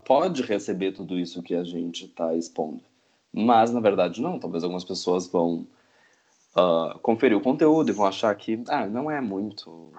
pode 0.05 0.43
receber 0.43 0.93
tudo 0.93 1.19
isso 1.19 1.43
que 1.43 1.55
a 1.55 1.65
gente 1.65 2.07
está 2.07 2.35
expondo. 2.35 2.83
Mas, 3.33 3.73
na 3.73 3.81
verdade, 3.81 4.21
não. 4.21 4.39
Talvez 4.39 4.65
algumas 4.65 4.85
pessoas 4.85 5.27
vão 5.27 5.67
uh, 6.57 6.99
conferir 7.01 7.37
o 7.37 7.41
conteúdo 7.41 7.91
e 7.91 7.93
vão 7.93 8.07
achar 8.07 8.35
que 8.35 8.63
ah, 8.69 8.87
não 8.87 9.11
é 9.11 9.21
muito. 9.21 9.93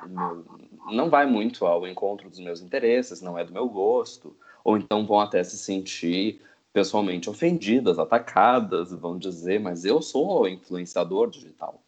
Não 0.91 1.09
vai 1.09 1.25
muito 1.25 1.65
ao 1.65 1.87
encontro 1.87 2.29
dos 2.29 2.39
meus 2.39 2.61
interesses, 2.61 3.21
não 3.21 3.37
é 3.37 3.43
do 3.43 3.53
meu 3.53 3.67
gosto. 3.69 4.35
Ou 4.63 4.77
então 4.77 5.05
vão 5.05 5.19
até 5.19 5.43
se 5.43 5.57
sentir 5.57 6.41
pessoalmente 6.71 7.29
ofendidas, 7.29 7.97
atacadas, 7.97 8.91
vão 8.91 9.17
dizer, 9.17 9.59
mas 9.59 9.85
eu 9.85 10.01
sou 10.01 10.47
influenciador 10.47 11.29
digital. 11.29 11.81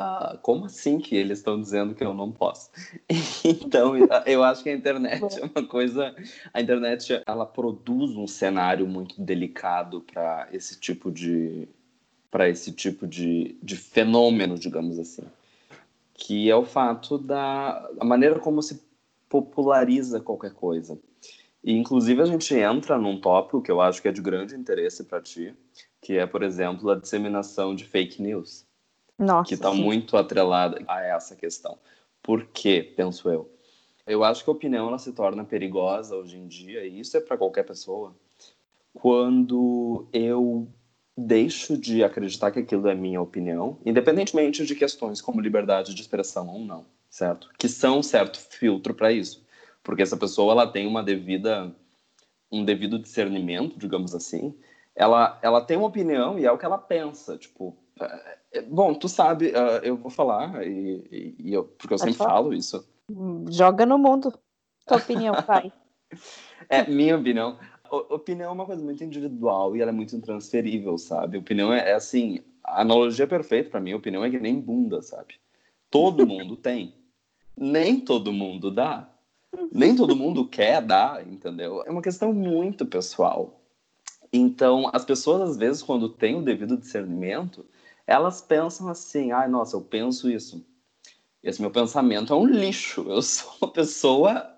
Ah, 0.00 0.38
como 0.42 0.66
assim 0.66 1.00
que 1.00 1.16
eles 1.16 1.38
estão 1.38 1.60
dizendo 1.60 1.92
que 1.92 2.04
eu 2.04 2.14
não 2.14 2.30
posso? 2.30 2.70
então, 3.44 3.94
eu 4.26 4.44
acho 4.44 4.62
que 4.62 4.70
a 4.70 4.72
internet 4.72 5.24
é 5.40 5.44
uma 5.44 5.66
coisa. 5.66 6.14
A 6.54 6.60
internet 6.60 7.20
ela 7.26 7.44
produz 7.44 8.16
um 8.16 8.28
cenário 8.28 8.86
muito 8.86 9.20
delicado 9.20 10.00
para 10.02 10.48
esse 10.52 10.78
tipo 10.78 11.10
de 11.10 11.68
para 12.30 12.48
esse 12.48 12.70
tipo 12.70 13.08
de, 13.08 13.56
de 13.60 13.74
fenômeno, 13.74 14.56
digamos 14.56 15.00
assim, 15.00 15.24
que 16.14 16.48
é 16.48 16.54
o 16.54 16.64
fato 16.64 17.18
da 17.18 17.90
a 17.98 18.04
maneira 18.04 18.38
como 18.38 18.62
se 18.62 18.80
populariza 19.28 20.20
qualquer 20.20 20.52
coisa. 20.52 20.96
E, 21.64 21.72
inclusive, 21.72 22.22
a 22.22 22.26
gente 22.26 22.54
entra 22.54 22.96
num 22.96 23.20
tópico 23.20 23.60
que 23.60 23.70
eu 23.70 23.80
acho 23.80 24.00
que 24.00 24.06
é 24.06 24.12
de 24.12 24.22
grande 24.22 24.54
interesse 24.54 25.02
para 25.02 25.20
ti, 25.20 25.52
que 26.00 26.16
é, 26.16 26.24
por 26.24 26.44
exemplo, 26.44 26.88
a 26.88 26.94
disseminação 26.94 27.74
de 27.74 27.84
fake 27.84 28.22
news. 28.22 28.67
Nossa, 29.18 29.48
que 29.48 29.54
está 29.54 29.72
muito 29.72 30.16
atrelada 30.16 30.82
a 30.86 31.02
essa 31.02 31.34
questão. 31.34 31.78
Por 32.22 32.44
quê, 32.46 32.92
penso 32.96 33.28
eu? 33.28 33.50
Eu 34.06 34.24
acho 34.24 34.42
que 34.42 34.50
a 34.50 34.52
opinião 34.52 34.88
ela 34.88 34.98
se 34.98 35.12
torna 35.12 35.44
perigosa 35.44 36.16
hoje 36.16 36.38
em 36.38 36.46
dia, 36.46 36.86
e 36.86 37.00
isso 37.00 37.16
é 37.16 37.20
para 37.20 37.36
qualquer 37.36 37.64
pessoa, 37.64 38.14
quando 38.94 40.06
eu 40.12 40.66
deixo 41.16 41.76
de 41.76 42.04
acreditar 42.04 42.50
que 42.50 42.60
aquilo 42.60 42.88
é 42.88 42.94
minha 42.94 43.20
opinião, 43.20 43.78
independentemente 43.84 44.64
de 44.64 44.74
questões 44.74 45.20
como 45.20 45.40
liberdade 45.40 45.94
de 45.94 46.00
expressão 46.00 46.48
ou 46.48 46.60
não, 46.60 46.86
certo? 47.10 47.50
Que 47.58 47.68
são 47.68 47.98
um 47.98 48.02
certo 48.02 48.38
filtro 48.38 48.94
para 48.94 49.10
isso, 49.12 49.44
porque 49.82 50.02
essa 50.02 50.16
pessoa 50.16 50.52
ela 50.52 50.66
tem 50.66 50.86
uma 50.86 51.02
devida 51.02 51.74
um 52.50 52.64
devido 52.64 52.98
discernimento, 52.98 53.78
digamos 53.78 54.14
assim. 54.14 54.54
Ela 54.94 55.38
ela 55.42 55.60
tem 55.60 55.76
uma 55.76 55.88
opinião 55.88 56.38
e 56.38 56.46
é 56.46 56.52
o 56.52 56.56
que 56.56 56.64
ela 56.64 56.78
pensa, 56.78 57.36
tipo, 57.36 57.76
é, 58.00 58.37
bom, 58.68 58.94
tu 58.94 59.08
sabe, 59.08 59.48
uh, 59.48 59.82
eu 59.82 59.96
vou 59.96 60.10
falar 60.10 60.66
e, 60.66 61.36
e, 61.38 61.52
eu, 61.52 61.64
porque 61.64 61.94
eu 61.94 61.98
Pode 61.98 62.12
sempre 62.12 62.18
falar. 62.18 62.30
falo 62.30 62.54
isso. 62.54 62.86
Joga 63.50 63.86
no 63.86 63.98
mundo. 63.98 64.32
Tua 64.86 64.96
opinião, 64.98 65.34
pai. 65.42 65.72
é 66.68 66.88
minha 66.88 67.16
opinião 67.16 67.58
opinião 67.90 68.50
é 68.50 68.52
uma 68.52 68.66
coisa 68.66 68.82
muito 68.82 69.02
individual 69.02 69.76
e 69.76 69.80
ela 69.80 69.90
é 69.90 69.94
muito 69.94 70.14
intransferível, 70.14 70.98
sabe? 70.98 71.38
Opinião 71.38 71.72
é, 71.72 71.90
é 71.90 71.94
assim, 71.94 72.40
a 72.62 72.82
analogia 72.82 73.24
é 73.24 73.28
perfeita 73.28 73.70
para 73.70 73.80
mim, 73.80 73.94
opinião 73.94 74.24
é 74.24 74.30
que 74.30 74.38
nem 74.38 74.60
bunda, 74.60 75.02
sabe? 75.02 75.34
Todo 75.90 76.26
mundo 76.26 76.56
tem. 76.56 76.94
Nem 77.56 78.00
todo 78.00 78.32
mundo 78.32 78.70
dá. 78.70 79.08
Nem 79.72 79.96
todo 79.96 80.14
mundo 80.14 80.46
quer 80.46 80.82
dar, 80.82 81.26
entendeu? 81.26 81.82
É 81.86 81.90
uma 81.90 82.02
questão 82.02 82.32
muito 82.32 82.84
pessoal. 82.84 83.60
Então, 84.30 84.90
as 84.92 85.04
pessoas, 85.04 85.50
às 85.50 85.56
vezes, 85.56 85.82
quando 85.82 86.10
têm 86.10 86.36
o 86.36 86.42
devido 86.42 86.76
discernimento, 86.76 87.64
elas 88.08 88.40
pensam 88.40 88.88
assim: 88.88 89.30
ai, 89.30 89.44
ah, 89.44 89.48
nossa, 89.48 89.76
eu 89.76 89.82
penso 89.82 90.30
isso. 90.30 90.64
Esse 91.42 91.60
meu 91.60 91.70
pensamento 91.70 92.32
é 92.32 92.36
um 92.36 92.46
lixo. 92.46 93.04
Eu 93.06 93.20
sou 93.22 93.52
uma 93.60 93.70
pessoa 93.70 94.50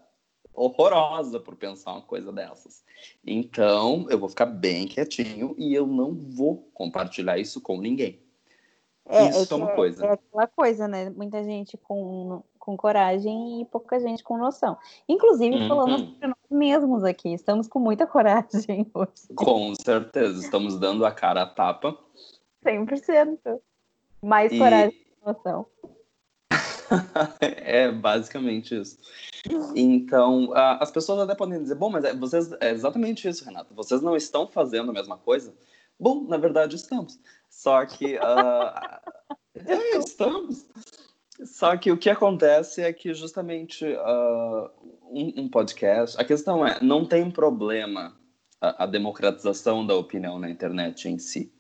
horrorosa 0.55 1.41
por 1.41 1.57
pensar 1.57 1.93
uma 1.93 2.03
coisa 2.03 2.33
dessas. 2.33 2.85
Então, 3.27 4.07
eu 4.09 4.19
vou 4.19 4.29
ficar 4.29 4.47
bem 4.47 4.87
quietinho 4.87 5.55
e 5.59 5.75
eu 5.75 5.87
não 5.87 6.15
vou 6.15 6.71
compartilhar 6.73 7.39
isso 7.39 7.61
com 7.61 7.81
ninguém. 7.81 8.21
É, 9.07 9.29
isso 9.29 9.53
é, 9.53 9.57
é 9.57 9.61
uma 9.61 9.75
coisa. 9.75 10.07
É 10.07 10.13
aquela 10.13 10.47
coisa, 10.47 10.87
né? 10.87 11.11
Muita 11.11 11.43
gente 11.43 11.77
com, 11.77 12.43
com 12.59 12.77
coragem 12.77 13.63
e 13.63 13.65
pouca 13.65 13.99
gente 13.99 14.23
com 14.23 14.39
noção. 14.39 14.79
Inclusive, 15.09 15.57
uhum. 15.57 15.69
falando 15.69 15.99
sobre 15.99 16.27
nós 16.29 16.37
mesmos 16.51 17.03
aqui, 17.03 17.33
estamos 17.33 17.67
com 17.67 17.81
muita 17.81 18.07
coragem 18.09 18.87
hoje. 18.95 19.35
Com 19.35 19.75
certeza, 19.75 20.39
estamos 20.39 20.79
dando 20.79 21.05
a 21.05 21.11
cara 21.11 21.43
a 21.43 21.47
tapa. 21.47 21.99
100%. 22.65 23.61
Mais 24.23 24.53
e... 24.53 24.59
coragem 24.59 24.91
que 24.91 25.27
noção. 25.27 25.67
é 27.41 27.91
basicamente 27.91 28.79
isso. 28.79 28.99
Então, 29.75 30.53
as 30.55 30.91
pessoas 30.91 31.21
até 31.21 31.35
podem 31.35 31.63
dizer, 31.63 31.75
bom, 31.75 31.89
mas 31.89 32.05
é, 32.05 32.15
vocês, 32.15 32.53
é 32.61 32.71
exatamente 32.71 33.29
isso, 33.29 33.45
Renata. 33.45 33.73
Vocês 33.75 34.03
não 34.03 34.17
estão 34.17 34.47
fazendo 34.47 34.91
a 34.91 34.95
mesma 34.95 35.17
coisa? 35.17 35.55
Bom, 35.99 36.25
na 36.25 36.37
verdade 36.37 36.77
estamos. 36.77 37.19
Só 37.49 37.85
que 37.85 38.17
uh, 38.17 39.01
é, 39.55 39.97
estamos. 39.99 40.67
Só 41.45 41.77
que 41.77 41.91
o 41.91 41.97
que 41.97 42.11
acontece 42.11 42.83
é 42.83 42.93
que 42.93 43.15
justamente 43.15 43.85
uh, 43.85 44.71
um, 45.11 45.43
um, 45.43 45.49
podcast. 45.49 46.21
A 46.21 46.25
questão 46.25 46.67
é, 46.67 46.79
não 46.83 47.07
tem 47.07 47.31
problema 47.31 48.17
a, 48.61 48.85
a 48.85 48.87
democratização 48.87 49.87
da 49.87 49.95
opinião 49.95 50.39
na 50.39 50.51
internet 50.51 51.09
em 51.09 51.19
si. 51.19 51.53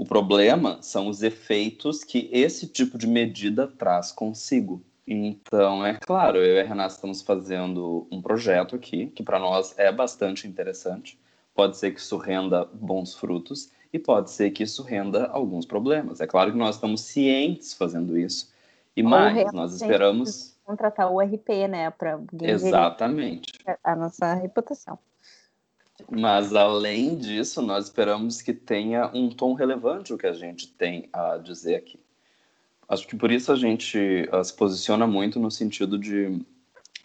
O 0.00 0.04
problema 0.06 0.78
são 0.80 1.08
os 1.08 1.22
efeitos 1.22 2.02
que 2.02 2.30
esse 2.32 2.66
tipo 2.66 2.96
de 2.96 3.06
medida 3.06 3.66
traz 3.66 4.10
consigo. 4.10 4.82
Então, 5.06 5.84
é 5.84 5.98
claro, 6.00 6.38
eu 6.38 6.54
e 6.54 6.58
a 6.58 6.64
Renata 6.64 6.94
estamos 6.94 7.20
fazendo 7.20 8.08
um 8.10 8.22
projeto 8.22 8.74
aqui, 8.74 9.08
que 9.08 9.22
para 9.22 9.38
nós 9.38 9.78
é 9.78 9.92
bastante 9.92 10.48
interessante. 10.48 11.20
Pode 11.54 11.76
ser 11.76 11.90
que 11.90 12.00
isso 12.00 12.16
renda 12.16 12.66
bons 12.72 13.14
frutos 13.14 13.72
e 13.92 13.98
pode 13.98 14.30
ser 14.30 14.52
que 14.52 14.62
isso 14.62 14.82
renda 14.82 15.26
alguns 15.26 15.66
problemas. 15.66 16.22
É 16.22 16.26
claro 16.26 16.50
que 16.50 16.56
nós 16.56 16.76
estamos 16.76 17.02
cientes 17.02 17.74
fazendo 17.74 18.16
isso. 18.16 18.50
E 18.96 19.02
mais, 19.02 19.52
nós 19.52 19.74
esperamos. 19.74 20.58
Contratar 20.64 21.12
o 21.12 21.20
RP, 21.20 21.68
né? 21.68 21.90
Para 21.90 22.18
Exatamente. 22.40 23.52
A 23.84 23.94
nossa 23.94 24.32
reputação. 24.32 24.98
Mas, 26.10 26.54
além 26.54 27.16
disso, 27.16 27.60
nós 27.62 27.86
esperamos 27.86 28.40
que 28.40 28.52
tenha 28.52 29.10
um 29.14 29.28
tom 29.28 29.54
relevante 29.54 30.12
o 30.12 30.18
que 30.18 30.26
a 30.26 30.32
gente 30.32 30.68
tem 30.68 31.08
a 31.12 31.36
dizer 31.38 31.76
aqui. 31.76 31.98
Acho 32.88 33.06
que 33.06 33.16
por 33.16 33.30
isso 33.30 33.52
a 33.52 33.56
gente 33.56 34.28
uh, 34.32 34.42
se 34.42 34.52
posiciona 34.52 35.06
muito 35.06 35.38
no 35.38 35.50
sentido 35.50 35.96
de 35.98 36.44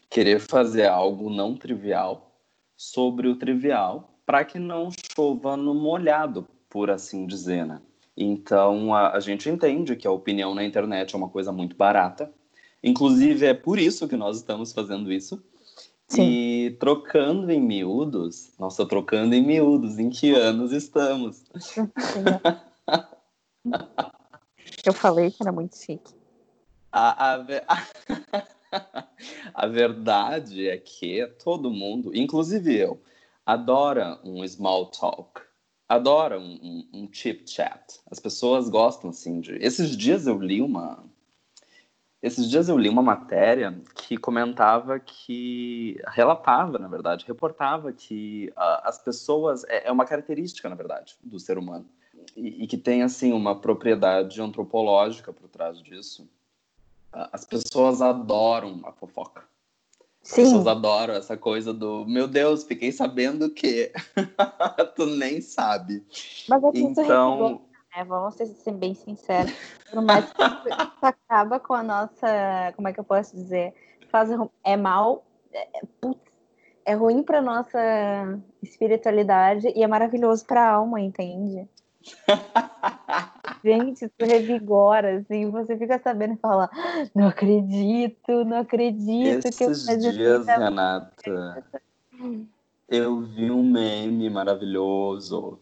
querer 0.10 0.40
fazer 0.40 0.88
algo 0.88 1.30
não 1.30 1.56
trivial 1.56 2.32
sobre 2.76 3.28
o 3.28 3.36
trivial, 3.36 4.18
para 4.26 4.44
que 4.44 4.58
não 4.58 4.90
chova 5.16 5.56
no 5.56 5.74
molhado, 5.76 6.48
por 6.70 6.90
assim 6.90 7.28
dizer, 7.28 7.66
né? 7.66 7.82
Então 8.18 8.94
a, 8.94 9.12
a, 9.12 9.20
gente 9.20 9.50
entende 9.50 9.96
que 9.96 10.08
a 10.08 10.12
opinião 10.12 10.56
na 10.56 10.64
internet 10.64 11.14
é 11.14 11.18
uma 11.18 11.30
coisa 11.30 11.52
muito 11.52 11.76
barata. 11.76 12.32
Inclusive 12.84 13.46
é 13.46 13.54
por 13.54 13.78
isso 13.78 14.08
que 14.08 14.16
nós 14.16 14.38
estamos 14.38 14.72
fazendo 14.72 15.12
isso. 15.12 15.44
Sim. 16.08 16.24
E 16.24 16.72
trocando 16.80 17.52
em 17.52 17.60
miúdos, 17.60 18.52
nossa, 18.60 18.86
trocando 18.86 19.34
em 19.34 19.46
miúdos, 19.46 19.98
em 19.98 20.10
que 20.10 20.34
anos 20.34 20.72
estamos? 20.72 21.44
Eu 24.86 24.94
falei 24.94 25.32
que 25.32 25.42
era 25.42 25.52
muito 25.52 25.76
chique. 25.76 26.14
A, 26.92 27.36
a, 27.36 27.46
a 29.54 29.68
verdade 29.68 30.70
é 30.70 30.78
que 30.78 31.26
todo 31.44 31.72
mundo, 31.72 32.16
inclusive 32.16 32.78
eu, 32.78 33.02
adora 33.46 34.20
um 34.24 34.48
small 34.48 34.88
talk, 34.88 35.42
adora 35.90 36.40
um, 36.40 36.54
um, 36.62 36.90
um 36.94 37.10
chip 37.12 37.50
chat. 37.50 38.00
As 38.10 38.20
pessoas 38.20 38.70
gostam 38.70 39.10
assim 39.10 39.40
de. 39.40 39.56
Esses 39.56 39.96
dias 39.98 40.28
eu 40.28 40.40
li 40.40 40.62
uma. 40.62 41.04
Esses 42.26 42.50
dias 42.50 42.68
eu 42.68 42.78
li 42.78 42.90
uma 42.90 43.04
matéria 43.04 43.80
que 43.94 44.18
comentava 44.18 45.00
que. 45.00 46.02
relatava, 46.08 46.80
na 46.80 46.88
verdade, 46.88 47.26
reportava 47.28 47.94
que 47.94 48.52
uh, 48.58 48.82
as 48.84 48.98
pessoas. 48.98 49.64
É, 49.66 49.88
é 49.88 49.92
uma 49.92 50.06
característica, 50.06 50.68
na 50.68 50.76
verdade, 50.76 51.16
do 51.24 51.40
ser 51.40 51.58
humano 51.58 51.86
e, 52.36 52.64
e 52.64 52.68
que 52.68 52.78
tem 52.78 53.04
assim 53.04 53.32
uma 53.32 53.56
propriedade 53.60 54.42
antropológica 54.42 55.34
por 55.34 55.48
trás 55.50 55.82
disso. 55.82 56.28
As 57.12 57.46
pessoas 57.46 58.02
adoram 58.02 58.82
a 58.84 58.92
fofoca. 58.92 59.44
As 60.22 60.30
Sim. 60.30 60.44
pessoas 60.44 60.68
adoram 60.68 61.14
essa 61.14 61.38
coisa 61.38 61.74
do 61.74 62.06
meu 62.06 62.28
Deus, 62.28 62.64
fiquei 62.64 62.92
sabendo 62.92 63.50
que 63.50 63.92
tu 64.96 65.06
nem 65.06 65.40
sabe. 65.40 66.04
Mas 66.50 66.64
é 66.64 66.72
que 66.72 66.80
então, 66.80 67.62
isso 67.96 68.00
é, 68.00 68.04
vamos 68.04 68.36
ser 68.36 68.74
bem 68.74 68.94
sinceros. 68.94 69.54
Por 69.90 70.02
mais 70.02 70.26
que 70.32 70.44
isso 70.44 70.60
acaba 71.02 71.60
com 71.60 71.74
a 71.74 71.84
nossa, 71.84 72.74
como 72.76 72.88
é 72.88 72.94
que 72.94 73.00
eu 73.00 73.04
posso 73.04 73.36
dizer, 73.36 73.74
faz 74.10 74.30
é 74.64 74.76
mal, 74.76 75.26
é, 75.54 75.82
putz, 76.02 76.20
é 76.86 76.94
ruim 76.94 77.24
para 77.24 77.42
nossa 77.42 77.80
espiritualidade 78.62 79.72
e 79.76 79.84
é 79.84 79.88
maravilhoso 79.88 80.46
para 80.46 80.62
a 80.62 80.72
alma, 80.74 81.00
entende? 81.00 81.68
Gente, 83.64 84.06
isso 84.06 84.14
revigora, 84.20 85.18
assim, 85.18 85.50
você 85.50 85.76
fica 85.76 85.98
sabendo 85.98 86.36
e 86.36 86.38
fala, 86.38 86.70
não 87.16 87.28
acredito, 87.28 88.46
não 88.46 88.58
acredito 88.58 89.48
Esses 89.48 89.58
que 89.58 89.64
eu 89.64 90.12
dias, 90.12 90.46
Renata, 90.46 91.66
eu 92.88 93.22
vi 93.22 93.50
um 93.50 93.64
meme 93.64 94.30
maravilhoso 94.30 95.60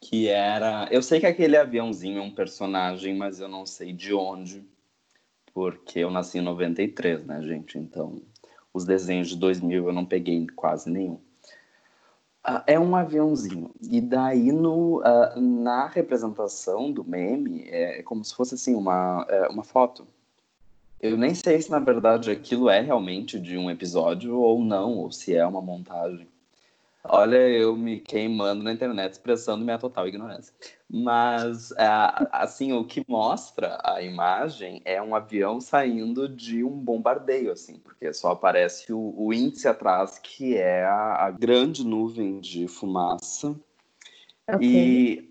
que 0.00 0.28
era. 0.28 0.88
Eu 0.90 1.02
sei 1.02 1.20
que 1.20 1.26
aquele 1.26 1.56
aviãozinho 1.56 2.18
é 2.18 2.22
um 2.22 2.34
personagem, 2.34 3.14
mas 3.16 3.38
eu 3.38 3.48
não 3.48 3.66
sei 3.66 3.92
de 3.92 4.14
onde, 4.14 4.64
porque 5.52 6.00
eu 6.00 6.10
nasci 6.10 6.38
em 6.38 6.42
93, 6.42 7.26
né, 7.26 7.42
gente? 7.42 7.78
Então, 7.78 8.22
os 8.72 8.84
desenhos 8.84 9.28
de 9.28 9.36
2000 9.36 9.86
eu 9.86 9.92
não 9.92 10.06
peguei 10.06 10.46
quase 10.56 10.90
nenhum. 10.90 11.20
Uh, 12.46 12.62
é 12.66 12.80
um 12.80 12.96
aviãozinho. 12.96 13.70
E 13.82 14.00
daí, 14.00 14.50
no, 14.50 15.00
uh, 15.00 15.38
na 15.38 15.86
representação 15.86 16.90
do 16.90 17.04
meme, 17.04 17.64
é, 17.68 18.00
é, 18.00 18.02
como 18.02 18.24
se 18.24 18.34
fosse 18.34 18.54
assim, 18.54 18.74
uma, 18.74 19.26
é, 19.28 19.48
uma 19.48 19.62
foto. 19.62 20.06
Eu 20.98 21.18
nem 21.18 21.34
sei 21.34 21.60
se, 21.60 21.70
na 21.70 21.78
verdade, 21.78 22.30
aquilo 22.30 22.70
é 22.70 22.80
realmente 22.80 23.38
de 23.38 23.58
um 23.58 23.70
episódio 23.70 24.38
ou 24.38 24.62
não, 24.64 24.98
ou 24.98 25.12
se 25.12 25.34
é 25.36 25.46
uma 25.46 25.60
montagem. 25.60 26.26
Olha, 27.02 27.36
eu 27.48 27.74
me 27.74 27.98
queimando 27.98 28.62
na 28.62 28.72
internet 28.72 29.12
expressando 29.12 29.64
minha 29.64 29.78
total 29.78 30.06
ignorância. 30.06 30.54
Mas, 30.88 31.72
é, 31.72 31.86
assim, 32.30 32.72
o 32.72 32.84
que 32.84 33.02
mostra 33.08 33.78
a 33.82 34.02
imagem 34.02 34.82
é 34.84 35.00
um 35.00 35.14
avião 35.14 35.60
saindo 35.60 36.28
de 36.28 36.62
um 36.62 36.70
bombardeio, 36.70 37.52
assim, 37.52 37.78
porque 37.78 38.12
só 38.12 38.32
aparece 38.32 38.92
o, 38.92 39.14
o 39.16 39.32
índice 39.32 39.66
atrás, 39.66 40.18
que 40.18 40.56
é 40.56 40.84
a, 40.84 41.26
a 41.26 41.30
grande 41.30 41.86
nuvem 41.86 42.38
de 42.38 42.68
fumaça. 42.68 43.56
Okay. 44.46 44.58
E, 44.60 45.30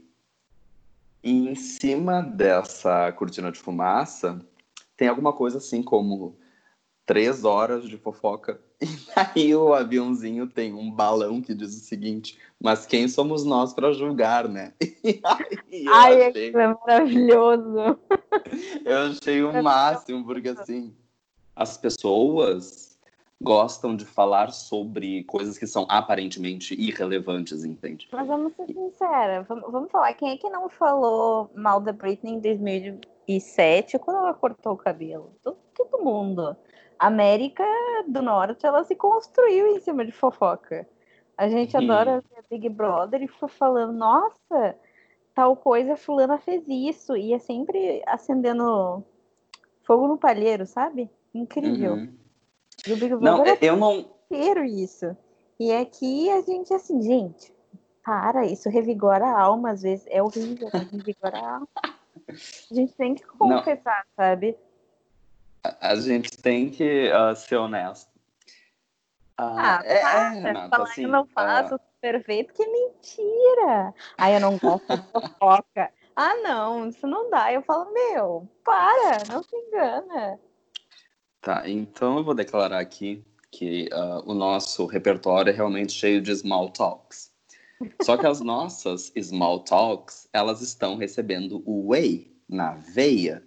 e 1.24 1.50
em 1.50 1.56
cima 1.56 2.22
dessa 2.22 3.12
cortina 3.12 3.52
de 3.52 3.60
fumaça 3.60 4.40
tem 4.96 5.08
alguma 5.08 5.34
coisa 5.34 5.60
assim 5.60 5.84
como 5.84 6.39
três 7.10 7.44
horas 7.44 7.90
de 7.90 7.98
fofoca. 7.98 8.62
E 9.36 9.42
aí 9.42 9.56
o 9.56 9.74
aviãozinho 9.74 10.48
tem 10.48 10.74
um 10.74 10.90
balão 10.90 11.42
que 11.42 11.54
diz 11.54 11.76
o 11.76 11.80
seguinte: 11.80 12.38
Mas 12.62 12.86
quem 12.86 13.08
somos 13.08 13.44
nós 13.44 13.74
para 13.74 13.92
julgar, 13.92 14.48
né? 14.48 14.74
E 14.80 15.20
aí 15.72 15.86
eu 15.86 15.94
Ai, 15.94 16.28
achei, 16.28 16.54
é 16.54 16.68
maravilhoso. 16.68 18.00
eu 18.86 18.98
achei 19.10 19.44
o 19.44 19.64
máximo, 19.64 20.24
porque 20.24 20.50
assim, 20.50 20.94
as 21.56 21.78
pessoas 21.78 22.98
gostam 23.42 23.96
de 23.96 24.06
falar 24.06 24.52
sobre 24.52 25.24
coisas 25.24 25.58
que 25.58 25.66
são 25.66 25.86
aparentemente 25.90 26.74
irrelevantes, 26.80 27.64
entende? 27.64 28.08
Mas 28.12 28.28
vamos 28.28 28.54
ser 28.56 28.68
sinceros, 28.68 29.48
vamos, 29.48 29.92
falar, 29.92 30.14
quem 30.14 30.32
é 30.32 30.38
que 30.38 30.50
não 30.50 30.70
falou 30.70 31.50
mal 31.56 31.80
da 31.80 31.92
Britney 31.92 32.34
em 32.34 32.40
2007 32.40 33.98
quando 34.00 34.18
ela 34.18 34.34
cortou 34.34 34.74
o 34.74 34.78
cabelo? 34.78 35.34
Todo 35.42 36.04
mundo. 36.04 36.56
A 37.00 37.08
América 37.08 37.64
do 38.08 38.22
Norte, 38.22 38.66
ela 38.66 38.84
se 38.84 38.94
construiu 38.96 39.68
em 39.68 39.80
cima 39.80 40.06
de 40.06 40.12
fofoca. 40.12 40.88
A 41.38 41.48
gente 41.48 41.78
adora 41.78 42.22
ver 42.30 42.44
Big 42.50 42.68
Brother 42.68 43.24
e 43.24 43.28
fica 43.28 43.48
falando, 43.48 43.94
nossa, 43.94 44.76
tal 45.34 45.56
coisa, 45.56 45.96
fulana 45.96 46.38
fez 46.38 46.68
isso. 46.68 47.16
E 47.16 47.34
é 47.34 47.40
sempre 47.40 48.04
acendendo 48.06 49.02
fogo 49.84 50.10
no 50.10 50.18
palheiro, 50.18 50.66
sabe? 50.66 51.10
Incrível. 51.34 51.94
Uhum. 51.94 52.14
E 52.86 52.92
o 52.92 52.98
Big 52.98 53.10
Não, 53.16 53.36
Brother 53.36 53.58
é 53.62 53.66
eu 53.66 53.78
não. 53.78 54.00
inteiro 54.00 54.66
isso. 54.66 55.16
E 55.58 55.72
aqui 55.72 56.30
a 56.30 56.42
gente, 56.42 56.74
assim, 56.74 57.02
gente, 57.02 57.54
para, 58.04 58.46
isso 58.46 58.70
revigora 58.70 59.26
a 59.26 59.42
alma, 59.42 59.72
às 59.72 59.82
vezes 59.82 60.06
é 60.10 60.22
horrível, 60.22 60.70
revigora 60.70 61.38
a 61.38 61.54
alma. 61.56 61.68
A 62.70 62.76
gente 62.76 62.94
tem 62.94 63.16
que 63.16 63.26
Não. 63.26 63.58
confessar, 63.58 64.06
sabe? 64.16 64.56
A 65.64 65.96
gente 65.96 66.38
tem 66.38 66.70
que 66.70 67.12
ah, 67.12 67.36
ser 67.36 67.58
honesto. 67.58 68.10
Ah, 69.38 69.82
é, 69.86 70.02
para, 70.02 70.36
é, 70.36 70.40
Renata, 70.42 70.70
falar 70.70 70.84
assim, 70.84 70.94
que 70.96 71.04
eu 71.04 71.10
não 71.10 71.28
ah, 71.36 71.64
faço 71.64 71.80
perfeito, 72.02 72.54
que 72.54 72.66
mentira. 72.66 73.94
Ai, 74.18 74.36
eu 74.36 74.40
não 74.40 74.58
gosto 74.58 74.88
de 74.96 75.04
fofoca. 75.12 75.92
Ah, 76.22 76.36
não, 76.44 76.90
isso 76.90 77.08
não 77.08 77.30
dá. 77.30 77.54
Eu 77.54 77.62
falo, 77.62 77.94
meu, 77.94 78.46
para, 78.66 79.24
não 79.32 79.42
se 79.42 79.56
engana. 79.56 80.38
Tá, 81.40 81.64
então 81.66 82.18
eu 82.18 82.26
vou 82.26 82.34
declarar 82.34 82.80
aqui 82.80 83.24
que 83.50 83.88
ah, 83.94 84.22
o 84.26 84.34
nosso 84.34 84.86
repertório 84.86 85.50
é 85.50 85.54
realmente 85.54 85.94
cheio 85.94 86.22
de 86.22 86.36
small 86.36 86.72
talks. 86.72 87.32
Só 88.02 88.18
que 88.18 88.28
as 88.28 88.42
nossas 88.42 89.14
small 89.18 89.62
talks, 89.62 90.28
elas 90.34 90.62
estão 90.62 90.98
recebendo 90.98 91.64
o 91.66 91.92
whey 91.92 92.36
na 92.50 92.74
veia. 92.74 93.42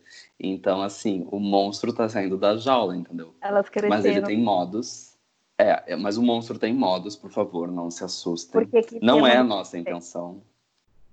Então, 0.44 0.82
assim, 0.82 1.24
o 1.30 1.38
monstro 1.38 1.92
tá 1.92 2.08
saindo 2.08 2.36
da 2.36 2.56
jaula, 2.56 2.96
entendeu? 2.96 3.32
Elas 3.40 3.66
Mas 3.88 4.04
ele 4.04 4.14
cresceram. 4.14 4.26
tem 4.26 4.42
modos. 4.42 5.12
É, 5.56 5.92
é, 5.92 5.96
mas 5.96 6.16
o 6.16 6.22
monstro 6.22 6.58
tem 6.58 6.74
modos, 6.74 7.14
por 7.14 7.30
favor, 7.30 7.70
não 7.70 7.88
se 7.92 8.02
assustem. 8.02 8.50
Porque 8.50 8.78
aqui 8.78 8.98
Não 9.00 9.24
é 9.24 9.36
a 9.36 9.44
nossa 9.44 9.78
intenção. 9.78 10.42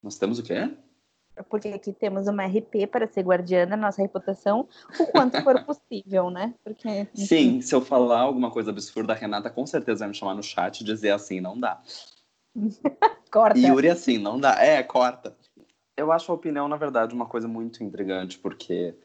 Nós 0.01 0.17
temos 0.17 0.39
o 0.39 0.43
quê? 0.43 0.73
Porque 1.47 1.67
aqui 1.67 1.93
temos 1.93 2.27
uma 2.27 2.45
RP 2.45 2.87
para 2.91 3.07
ser 3.07 3.21
guardiã 3.21 3.67
da 3.67 3.77
nossa 3.77 4.01
reputação, 4.01 4.67
o 4.99 5.05
quanto 5.05 5.39
for 5.43 5.61
possível, 5.63 6.31
né? 6.31 6.55
Porque, 6.63 7.07
Sim, 7.13 7.61
se 7.61 7.75
eu 7.75 7.81
falar 7.81 8.21
alguma 8.21 8.49
coisa 8.49 8.71
absurda, 8.71 9.13
a 9.13 9.15
Renata 9.15 9.51
com 9.51 9.65
certeza 9.67 9.99
vai 9.99 10.07
me 10.07 10.15
chamar 10.15 10.33
no 10.33 10.41
chat 10.41 10.81
e 10.81 10.83
dizer 10.83 11.11
assim, 11.11 11.39
não 11.39 11.57
dá. 11.57 11.79
corta. 13.31 13.59
Yuri, 13.59 13.89
assim, 13.89 14.17
não 14.17 14.39
dá. 14.39 14.59
É, 14.59 14.81
corta. 14.81 15.37
Eu 15.95 16.11
acho 16.11 16.31
a 16.31 16.35
opinião, 16.35 16.67
na 16.67 16.77
verdade, 16.77 17.13
uma 17.13 17.27
coisa 17.27 17.47
muito 17.47 17.83
intrigante, 17.83 18.39
porque 18.39 18.95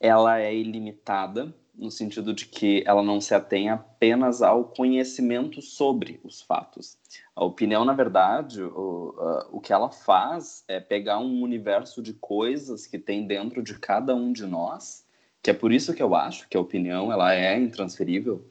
ela 0.00 0.38
é 0.40 0.54
ilimitada, 0.54 1.54
no 1.74 1.90
sentido 1.90 2.34
de 2.34 2.46
que 2.46 2.82
ela 2.84 3.02
não 3.02 3.20
se 3.20 3.34
atém 3.34 3.70
apenas 3.70 4.42
ao 4.42 4.64
conhecimento 4.64 5.62
sobre 5.62 6.20
os 6.24 6.42
fatos. 6.42 6.98
A 7.36 7.44
opinião, 7.44 7.84
na 7.84 7.92
verdade, 7.92 8.60
o, 8.60 9.14
ah, 9.16 9.48
o 9.52 9.60
que 9.60 9.72
ela 9.72 9.90
faz 9.90 10.64
é 10.66 10.80
pegar 10.80 11.18
um 11.18 11.40
universo 11.40 12.02
de 12.02 12.12
coisas 12.12 12.86
que 12.86 12.98
tem 12.98 13.26
dentro 13.26 13.62
de 13.62 13.78
cada 13.78 14.14
um 14.14 14.32
de 14.32 14.44
nós, 14.44 15.06
que 15.40 15.50
é 15.50 15.54
por 15.54 15.72
isso 15.72 15.94
que 15.94 16.02
eu 16.02 16.16
acho 16.16 16.48
que 16.48 16.56
a 16.56 16.60
opinião 16.60 17.12
ela 17.12 17.32
é 17.32 17.56
intransferível. 17.56 18.44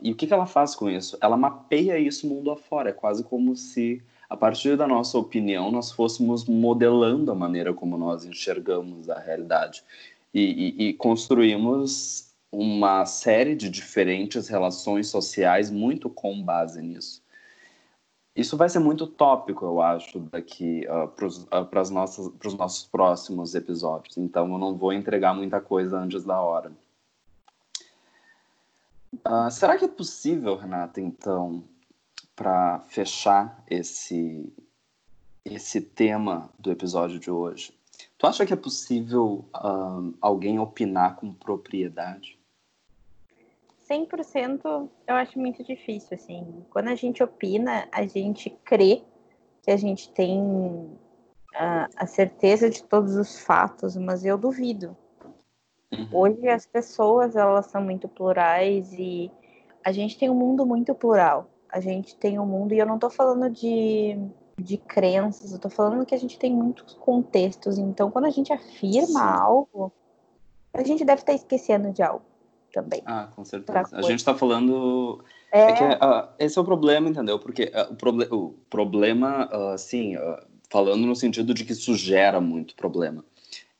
E 0.00 0.12
o 0.12 0.16
que, 0.16 0.26
que 0.26 0.34
ela 0.34 0.46
faz 0.46 0.74
com 0.74 0.88
isso? 0.90 1.16
Ela 1.20 1.36
mapeia 1.36 1.98
isso 1.98 2.28
mundo 2.28 2.50
afora. 2.50 2.90
É 2.90 2.92
quase 2.92 3.24
como 3.24 3.56
se, 3.56 4.02
a 4.28 4.36
partir 4.36 4.76
da 4.76 4.86
nossa 4.86 5.18
opinião, 5.18 5.70
nós 5.70 5.90
fôssemos 5.90 6.44
modelando 6.44 7.32
a 7.32 7.34
maneira 7.34 7.72
como 7.72 7.96
nós 7.96 8.24
enxergamos 8.24 9.08
a 9.10 9.18
realidade. 9.18 9.82
E, 10.32 10.40
e, 10.42 10.88
e 10.88 10.94
construímos 10.94 12.28
uma 12.50 13.04
série 13.06 13.54
de 13.54 13.68
diferentes 13.68 14.48
relações 14.48 15.08
sociais 15.08 15.70
muito 15.70 16.08
com 16.08 16.42
base 16.42 16.80
nisso. 16.80 17.22
Isso 18.34 18.56
vai 18.56 18.68
ser 18.68 18.78
muito 18.78 19.06
tópico, 19.06 19.64
eu 19.64 19.82
acho, 19.82 20.20
daqui 20.20 20.86
uh, 20.86 21.08
para 21.08 21.82
os 21.82 21.90
nossos 21.90 22.86
próximos 22.86 23.54
episódios. 23.54 24.16
Então, 24.16 24.52
eu 24.52 24.58
não 24.58 24.76
vou 24.76 24.92
entregar 24.92 25.34
muita 25.34 25.60
coisa 25.60 25.98
antes 25.98 26.22
da 26.24 26.40
hora. 26.40 26.72
Uh, 29.12 29.50
será 29.50 29.76
que 29.76 29.86
é 29.86 29.88
possível, 29.88 30.56
Renata, 30.56 31.00
então, 31.00 31.64
para 32.36 32.78
fechar 32.88 33.60
esse, 33.68 34.52
esse 35.44 35.80
tema 35.80 36.48
do 36.58 36.70
episódio 36.70 37.18
de 37.18 37.30
hoje, 37.30 37.74
tu 38.18 38.26
acha 38.26 38.44
que 38.44 38.52
é 38.52 38.56
possível 38.56 39.44
uh, 39.54 40.12
alguém 40.20 40.58
opinar 40.58 41.16
com 41.16 41.32
propriedade? 41.32 42.38
100% 43.88 44.90
eu 45.06 45.14
acho 45.14 45.38
muito 45.38 45.64
difícil, 45.64 46.14
assim. 46.14 46.64
Quando 46.68 46.88
a 46.88 46.94
gente 46.94 47.22
opina, 47.22 47.88
a 47.90 48.04
gente 48.04 48.50
crê 48.64 49.02
que 49.62 49.70
a 49.70 49.76
gente 49.76 50.10
tem 50.10 50.90
a, 51.54 51.88
a 51.96 52.06
certeza 52.06 52.68
de 52.68 52.82
todos 52.82 53.16
os 53.16 53.40
fatos, 53.40 53.96
mas 53.96 54.24
eu 54.24 54.36
duvido. 54.36 54.96
Uhum. 55.92 56.08
Hoje 56.12 56.48
as 56.48 56.66
pessoas, 56.66 57.34
elas 57.34 57.66
são 57.66 57.80
muito 57.80 58.06
plurais 58.08 58.92
e 58.92 59.30
a 59.82 59.90
gente 59.90 60.18
tem 60.18 60.28
um 60.28 60.34
mundo 60.34 60.66
muito 60.66 60.94
plural. 60.94 61.48
A 61.70 61.80
gente 61.80 62.16
tem 62.16 62.38
um 62.38 62.46
mundo, 62.46 62.72
e 62.72 62.78
eu 62.78 62.86
não 62.86 62.98
tô 62.98 63.10
falando 63.10 63.50
de, 63.50 64.18
de 64.58 64.76
crenças, 64.76 65.52
eu 65.52 65.58
tô 65.58 65.70
falando 65.70 66.04
que 66.04 66.14
a 66.14 66.18
gente 66.18 66.38
tem 66.38 66.52
muitos 66.52 66.94
contextos. 66.94 67.78
Então, 67.78 68.10
quando 68.10 68.24
a 68.24 68.30
gente 68.30 68.52
afirma 68.52 69.22
algo, 69.22 69.92
a 70.72 70.82
gente 70.82 71.04
deve 71.04 71.22
estar 71.22 71.32
esquecendo 71.32 71.92
de 71.92 72.02
algo 72.02 72.24
também. 72.72 73.02
Ah, 73.06 73.28
com 73.34 73.44
certeza. 73.44 73.88
A 73.92 74.02
gente 74.02 74.18
está 74.18 74.34
falando 74.34 75.24
É, 75.50 75.60
É 75.60 75.72
que 75.72 75.84
ah, 75.84 76.28
esse 76.38 76.58
é 76.58 76.60
o 76.62 76.64
problema, 76.64 77.08
entendeu? 77.08 77.38
Porque 77.38 77.70
ah, 77.74 77.88
o, 77.90 77.96
proble 77.96 78.26
o 78.30 78.54
problema, 78.68 79.48
ah, 79.50 79.72
assim, 79.74 80.14
falando 80.68 81.06
no 81.06 81.16
sentido 81.16 81.54
de 81.54 81.64
que 81.64 81.72
isso 81.72 81.94
gera 81.94 82.40
muito 82.40 82.74
problema, 82.74 83.24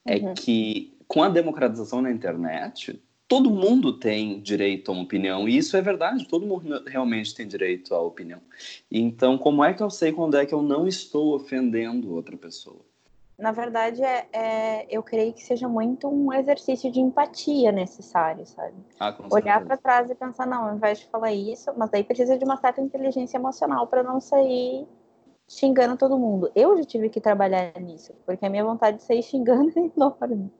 é 0.07 0.17
Uhum. 0.17 0.35
que 0.35 0.97
com 1.07 1.23
a 1.23 1.29
democratização 1.29 2.01
na 2.03 2.11
internet, 2.11 3.03
todo 3.29 3.51
mundo 3.51 3.93
tem 3.93 4.41
direito 4.41 4.91
a 4.91 4.95
uma 4.95 5.03
opinião, 5.03 5.47
e 5.47 5.57
isso 5.57 5.77
é 5.77 5.83
verdade, 5.83 6.27
todo 6.27 6.47
mundo 6.47 6.83
realmente 6.87 7.35
tem 7.35 7.47
direito 7.47 7.95
à 7.95 8.01
opinião. 8.01 8.41
Então, 8.91 9.37
como 9.37 9.63
é 9.63 9.75
que 9.75 9.83
eu 9.83 9.91
sei 9.91 10.11
quando 10.13 10.37
é 10.39 10.47
que 10.47 10.55
eu 10.55 10.63
não 10.63 10.89
estou 10.89 11.35
ofendendo 11.37 12.15
outra 12.15 12.37
pessoa? 12.37 12.81
Na 13.39 13.53
verdade, 13.53 14.03
é, 14.03 14.27
é- 14.33 14.87
eu 14.91 15.01
creio 15.01 15.33
que 15.33 15.45
seja 15.45 15.69
muito 15.69 16.09
um 16.09 16.33
exercício 16.33 16.91
de 16.91 16.99
empatia 16.99 17.71
necessário, 17.71 18.45
sabe? 18.47 18.75
Ah, 18.99 19.15
Olhar 19.31 19.65
para 19.65 19.77
trás 19.77 20.11
e 20.11 20.15
pensar, 20.15 20.45
não, 20.47 20.65
ao 20.69 20.75
invés 20.75 20.99
de 20.99 21.07
falar 21.07 21.33
isso, 21.33 21.71
mas 21.77 21.89
daí 21.91 22.03
precisa 22.03 22.37
de 22.37 22.45
uma 22.45 22.57
certa 22.57 22.81
inteligência 22.81 23.37
emocional 23.37 23.87
para 23.87 24.03
não 24.03 24.21
sair 24.21 24.87
xingando 25.47 25.97
todo 25.97 26.19
mundo. 26.19 26.51
Eu 26.55 26.77
já 26.79 26.85
tive 26.85 27.09
que 27.09 27.21
trabalhar 27.21 27.73
nisso, 27.81 28.13
porque 28.27 28.45
a 28.45 28.51
minha 28.51 28.65
vontade 28.65 28.97
de 28.97 29.05
sair 29.05 29.23
xingando 29.23 29.71
é 29.79 29.91
enorme. 29.97 30.51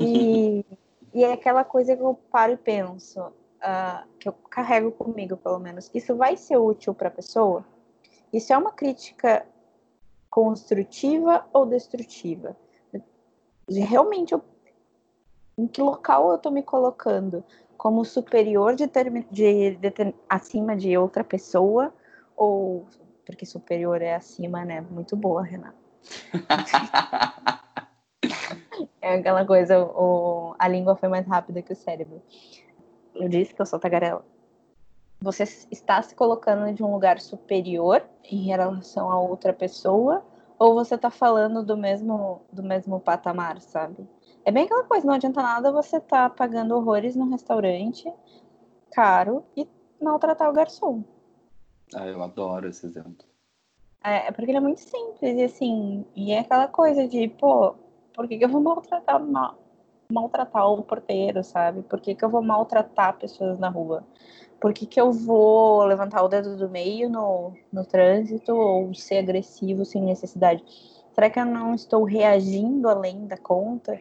E, 0.00 0.64
e 1.12 1.24
é 1.24 1.32
aquela 1.32 1.64
coisa 1.64 1.96
que 1.96 2.02
eu 2.02 2.14
paro 2.30 2.52
e 2.52 2.56
penso, 2.56 3.32
ah, 3.60 4.04
que 4.18 4.28
eu 4.28 4.32
carrego 4.50 4.92
comigo, 4.92 5.36
pelo 5.36 5.58
menos. 5.58 5.90
Isso 5.94 6.14
vai 6.16 6.36
ser 6.36 6.56
útil 6.56 6.94
para 6.94 7.08
a 7.08 7.12
pessoa? 7.12 7.64
Isso 8.32 8.52
é 8.52 8.58
uma 8.58 8.72
crítica 8.72 9.46
construtiva 10.30 11.46
ou 11.52 11.66
destrutiva? 11.66 12.56
De 13.68 13.80
Realmente, 13.80 14.32
eu- 14.32 14.42
em 15.58 15.66
que 15.66 15.82
local 15.82 16.30
eu 16.30 16.36
estou 16.36 16.52
me 16.52 16.62
colocando? 16.62 17.44
Como 17.76 18.04
superior 18.04 18.74
de, 18.74 18.86
termi- 18.86 19.26
de- 19.30 19.76
de 19.76 20.14
acima 20.28 20.76
de 20.76 20.96
outra 20.96 21.22
pessoa? 21.22 21.92
Ou 22.36 22.86
porque 23.26 23.44
superior 23.44 24.00
é 24.00 24.14
acima, 24.14 24.64
né? 24.64 24.80
Muito 24.80 25.14
boa, 25.16 25.42
Renata. 25.42 25.76
É 29.00 29.14
aquela 29.14 29.44
coisa, 29.44 29.78
o, 29.84 30.54
a 30.58 30.68
língua 30.68 30.96
foi 30.96 31.08
mais 31.08 31.26
rápida 31.26 31.62
que 31.62 31.72
o 31.72 31.76
cérebro. 31.76 32.22
Eu 33.14 33.28
disse 33.28 33.54
que 33.54 33.60
eu 33.60 33.66
sou 33.66 33.78
tagarela. 33.78 34.24
Você 35.20 35.42
está 35.70 36.00
se 36.02 36.14
colocando 36.14 36.72
de 36.72 36.82
um 36.82 36.92
lugar 36.92 37.18
superior 37.18 38.04
em 38.24 38.44
relação 38.44 39.10
a 39.10 39.20
outra 39.20 39.52
pessoa, 39.52 40.24
ou 40.58 40.74
você 40.74 40.94
está 40.94 41.10
falando 41.10 41.64
do 41.64 41.76
mesmo, 41.76 42.42
do 42.52 42.62
mesmo 42.62 43.00
patamar, 43.00 43.60
sabe? 43.60 44.08
É 44.44 44.52
bem 44.52 44.64
aquela 44.64 44.84
coisa, 44.84 45.06
não 45.06 45.14
adianta 45.14 45.42
nada 45.42 45.72
você 45.72 46.00
tá 46.00 46.30
pagando 46.30 46.76
horrores 46.76 47.16
num 47.16 47.30
restaurante 47.30 48.12
caro 48.92 49.44
e 49.56 49.68
maltratar 50.00 50.48
o 50.48 50.52
garçom. 50.52 51.02
Ah, 51.94 52.06
eu 52.06 52.22
adoro 52.22 52.68
esse 52.68 52.86
exemplo. 52.86 53.26
É, 54.02 54.28
é 54.28 54.32
porque 54.32 54.50
ele 54.50 54.58
é 54.58 54.60
muito 54.60 54.80
simples, 54.80 55.36
e 55.36 55.42
assim, 55.42 56.06
e 56.14 56.32
é 56.32 56.40
aquela 56.40 56.68
coisa 56.68 57.06
de, 57.08 57.28
pô, 57.28 57.74
por 58.18 58.26
que, 58.26 58.36
que 58.36 58.44
eu 58.44 58.48
vou 58.48 58.60
maltratar, 58.60 59.24
mal, 59.24 59.56
maltratar 60.12 60.68
o 60.68 60.82
porteiro, 60.82 61.44
sabe? 61.44 61.82
Por 61.82 62.00
que, 62.00 62.16
que 62.16 62.24
eu 62.24 62.28
vou 62.28 62.42
maltratar 62.42 63.16
pessoas 63.16 63.60
na 63.60 63.68
rua? 63.68 64.04
Por 64.60 64.72
que, 64.72 64.86
que 64.86 65.00
eu 65.00 65.12
vou 65.12 65.84
levantar 65.84 66.24
o 66.24 66.28
dedo 66.28 66.56
do 66.56 66.68
meio 66.68 67.08
no, 67.08 67.52
no 67.72 67.84
trânsito 67.84 68.52
ou 68.52 68.92
ser 68.92 69.18
agressivo 69.18 69.84
sem 69.84 70.02
necessidade? 70.02 70.64
Será 71.12 71.30
que 71.30 71.38
eu 71.38 71.44
não 71.44 71.76
estou 71.76 72.02
reagindo 72.02 72.88
além 72.88 73.24
da 73.28 73.36
conta? 73.36 74.00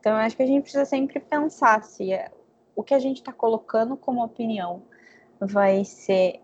Então, 0.00 0.12
eu 0.12 0.18
acho 0.18 0.34
que 0.34 0.44
a 0.44 0.46
gente 0.46 0.62
precisa 0.62 0.86
sempre 0.86 1.20
pensar 1.20 1.84
se 1.84 2.10
é, 2.10 2.30
o 2.74 2.82
que 2.82 2.94
a 2.94 2.98
gente 2.98 3.18
está 3.18 3.34
colocando 3.34 3.98
como 3.98 4.24
opinião 4.24 4.80
vai 5.38 5.84
ser 5.84 6.40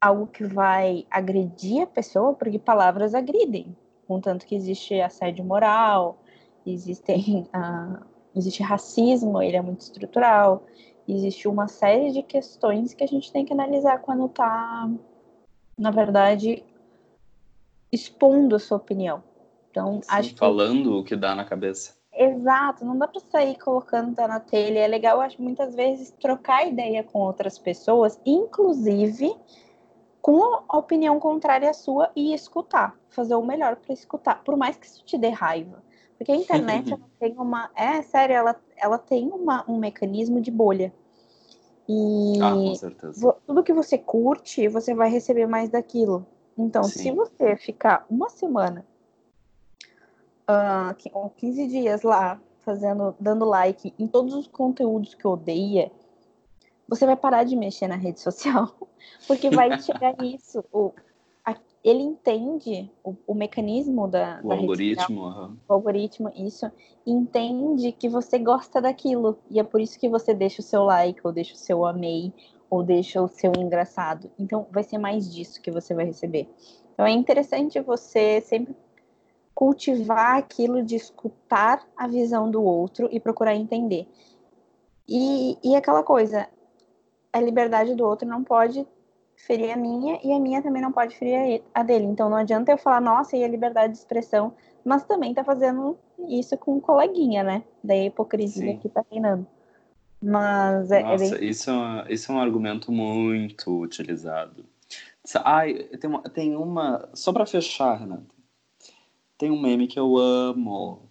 algo 0.00 0.28
que 0.28 0.44
vai 0.44 1.08
agredir 1.10 1.82
a 1.82 1.86
pessoa, 1.88 2.34
porque 2.34 2.56
palavras 2.56 3.16
agridem, 3.16 3.76
contanto 4.06 4.46
que 4.46 4.54
existe 4.54 5.00
assédio 5.00 5.44
moral, 5.44 6.20
existem, 6.66 7.48
uh, 7.54 8.04
existe 8.34 8.62
racismo, 8.62 9.40
ele 9.40 9.56
é 9.56 9.62
muito 9.62 9.80
estrutural, 9.80 10.64
existe 11.08 11.46
uma 11.48 11.68
série 11.68 12.12
de 12.12 12.22
questões 12.22 12.94
que 12.94 13.04
a 13.04 13.08
gente 13.08 13.32
tem 13.32 13.44
que 13.44 13.52
analisar 13.52 13.98
quando 13.98 14.26
está, 14.26 14.90
na 15.78 15.90
verdade, 15.90 16.64
expondo 17.92 18.56
a 18.56 18.58
sua 18.58 18.76
opinião. 18.76 19.22
Então, 19.70 20.00
Sim, 20.02 20.08
acho 20.08 20.36
falando 20.36 20.82
que... 20.82 20.88
o 20.88 21.04
que 21.04 21.16
dá 21.16 21.34
na 21.34 21.44
cabeça. 21.44 21.94
Exato, 22.12 22.82
não 22.82 22.96
dá 22.96 23.06
para 23.06 23.20
sair 23.20 23.58
colocando 23.58 24.14
tá 24.14 24.26
na 24.26 24.40
telha. 24.40 24.80
É 24.80 24.86
legal, 24.86 25.20
acho, 25.20 25.40
muitas 25.40 25.74
vezes 25.74 26.10
trocar 26.12 26.66
ideia 26.66 27.04
com 27.04 27.18
outras 27.18 27.58
pessoas, 27.58 28.18
inclusive 28.24 29.36
com 30.22 30.64
a 30.66 30.78
opinião 30.78 31.20
contrária 31.20 31.70
à 31.70 31.74
sua 31.74 32.10
e 32.16 32.34
escutar, 32.34 32.96
fazer 33.10 33.36
o 33.36 33.46
melhor 33.46 33.76
para 33.76 33.92
escutar, 33.92 34.42
por 34.42 34.56
mais 34.56 34.76
que 34.76 34.86
isso 34.86 35.04
te 35.04 35.16
dê 35.16 35.28
raiva. 35.28 35.80
Porque 36.16 36.32
a 36.32 36.36
internet 36.36 36.92
ela 36.92 37.02
tem 37.18 37.34
uma. 37.36 37.70
É 37.74 38.02
sério, 38.02 38.34
ela, 38.34 38.56
ela 38.76 38.98
tem 38.98 39.28
uma, 39.28 39.64
um 39.70 39.78
mecanismo 39.78 40.40
de 40.40 40.50
bolha. 40.50 40.92
E 41.88 42.38
ah, 42.42 42.52
com 42.52 42.74
certeza. 42.74 43.36
tudo 43.46 43.62
que 43.62 43.72
você 43.72 43.96
curte, 43.96 44.66
você 44.68 44.94
vai 44.94 45.08
receber 45.08 45.46
mais 45.46 45.70
daquilo. 45.70 46.26
Então, 46.58 46.82
Sim. 46.84 46.98
se 46.98 47.10
você 47.12 47.56
ficar 47.56 48.06
uma 48.10 48.28
semana, 48.28 48.84
uh, 50.48 51.30
15 51.36 51.68
dias 51.68 52.02
lá, 52.02 52.40
fazendo, 52.60 53.14
dando 53.20 53.44
like 53.44 53.94
em 53.98 54.06
todos 54.08 54.34
os 54.34 54.48
conteúdos 54.48 55.14
que 55.14 55.26
odeia, 55.26 55.92
você 56.88 57.06
vai 57.06 57.16
parar 57.16 57.44
de 57.44 57.54
mexer 57.54 57.88
na 57.88 57.96
rede 57.96 58.20
social, 58.20 58.74
porque 59.26 59.50
vai 59.50 59.78
chegar 59.80 60.16
nisso. 60.18 60.64
O, 60.72 60.92
ele 61.86 62.02
entende 62.02 62.90
o, 63.04 63.14
o 63.28 63.32
mecanismo 63.32 64.08
da, 64.08 64.40
o 64.42 64.48
da 64.48 64.56
algoritmo, 64.56 65.22
social, 65.22 65.52
o 65.68 65.72
algoritmo, 65.72 66.32
isso, 66.34 66.68
entende 67.06 67.92
que 67.92 68.08
você 68.08 68.40
gosta 68.40 68.82
daquilo 68.82 69.38
e 69.48 69.60
é 69.60 69.62
por 69.62 69.80
isso 69.80 69.96
que 69.96 70.08
você 70.08 70.34
deixa 70.34 70.60
o 70.60 70.64
seu 70.64 70.82
like 70.82 71.20
ou 71.22 71.30
deixa 71.30 71.54
o 71.54 71.56
seu 71.56 71.86
amei 71.86 72.32
ou 72.68 72.82
deixa 72.82 73.22
o 73.22 73.28
seu 73.28 73.52
engraçado. 73.56 74.28
Então, 74.36 74.66
vai 74.72 74.82
ser 74.82 74.98
mais 74.98 75.32
disso 75.32 75.62
que 75.62 75.70
você 75.70 75.94
vai 75.94 76.04
receber. 76.04 76.48
Então, 76.92 77.06
é 77.06 77.12
interessante 77.12 77.78
você 77.78 78.40
sempre 78.40 78.74
cultivar 79.54 80.38
aquilo 80.38 80.82
de 80.82 80.96
escutar 80.96 81.86
a 81.96 82.08
visão 82.08 82.50
do 82.50 82.64
outro 82.64 83.08
e 83.12 83.20
procurar 83.20 83.54
entender. 83.54 84.08
E, 85.08 85.56
e 85.62 85.76
aquela 85.76 86.02
coisa, 86.02 86.48
a 87.32 87.40
liberdade 87.40 87.94
do 87.94 88.04
outro 88.04 88.26
não 88.26 88.42
pode 88.42 88.84
ferir 89.36 89.72
a 89.72 89.76
minha 89.76 90.18
e 90.24 90.32
a 90.32 90.38
minha 90.38 90.62
também 90.62 90.82
não 90.82 90.92
pode 90.92 91.16
ferir 91.16 91.62
a 91.74 91.82
dele. 91.82 92.04
Então 92.04 92.28
não 92.28 92.36
adianta 92.36 92.72
eu 92.72 92.78
falar, 92.78 93.00
nossa, 93.00 93.36
e 93.36 93.44
a 93.44 93.48
liberdade 93.48 93.92
de 93.92 93.98
expressão, 93.98 94.54
mas 94.84 95.04
também 95.04 95.34
tá 95.34 95.44
fazendo 95.44 95.98
isso 96.28 96.56
com 96.56 96.76
um 96.76 96.80
coleguinha, 96.80 97.42
né? 97.42 97.64
Da 97.84 97.96
hipocrisia 97.96 98.72
Sim. 98.72 98.78
que 98.78 98.88
tá 98.88 99.04
reinando. 99.10 99.46
Mas 100.22 100.90
é, 100.90 101.02
nossa, 101.02 101.24
é 101.24 101.38
bem... 101.38 101.48
isso, 101.48 101.70
é, 101.70 102.06
isso 102.08 102.32
é 102.32 102.34
um 102.34 102.40
argumento 102.40 102.90
muito 102.90 103.80
utilizado. 103.80 104.64
Ai, 105.44 105.74
tem 105.74 106.08
uma, 106.08 106.22
tem 106.22 106.56
uma 106.56 107.08
só 107.14 107.32
para 107.32 107.46
fechar, 107.46 107.98
Renata. 107.98 108.34
Tem 109.36 109.50
um 109.50 109.60
meme 109.60 109.86
que 109.86 109.98
eu 109.98 110.16
amo, 110.16 111.10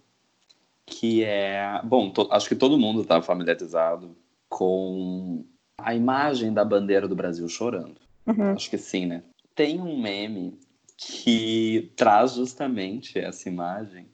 que 0.84 1.22
é, 1.22 1.80
bom, 1.84 2.10
to, 2.10 2.26
acho 2.30 2.48
que 2.48 2.56
todo 2.56 2.78
mundo 2.78 3.04
tá 3.04 3.22
familiarizado 3.22 4.16
com 4.48 5.44
a 5.78 5.94
imagem 5.94 6.52
da 6.52 6.64
bandeira 6.64 7.06
do 7.06 7.14
Brasil 7.14 7.48
chorando. 7.48 8.05
Uhum. 8.26 8.52
Acho 8.52 8.70
que 8.70 8.78
sim, 8.78 9.06
né? 9.06 9.22
Tem 9.54 9.80
um 9.80 10.00
meme 10.00 10.58
que 10.96 11.92
traz 11.96 12.32
justamente 12.34 13.18
essa 13.18 13.48
imagem 13.48 14.06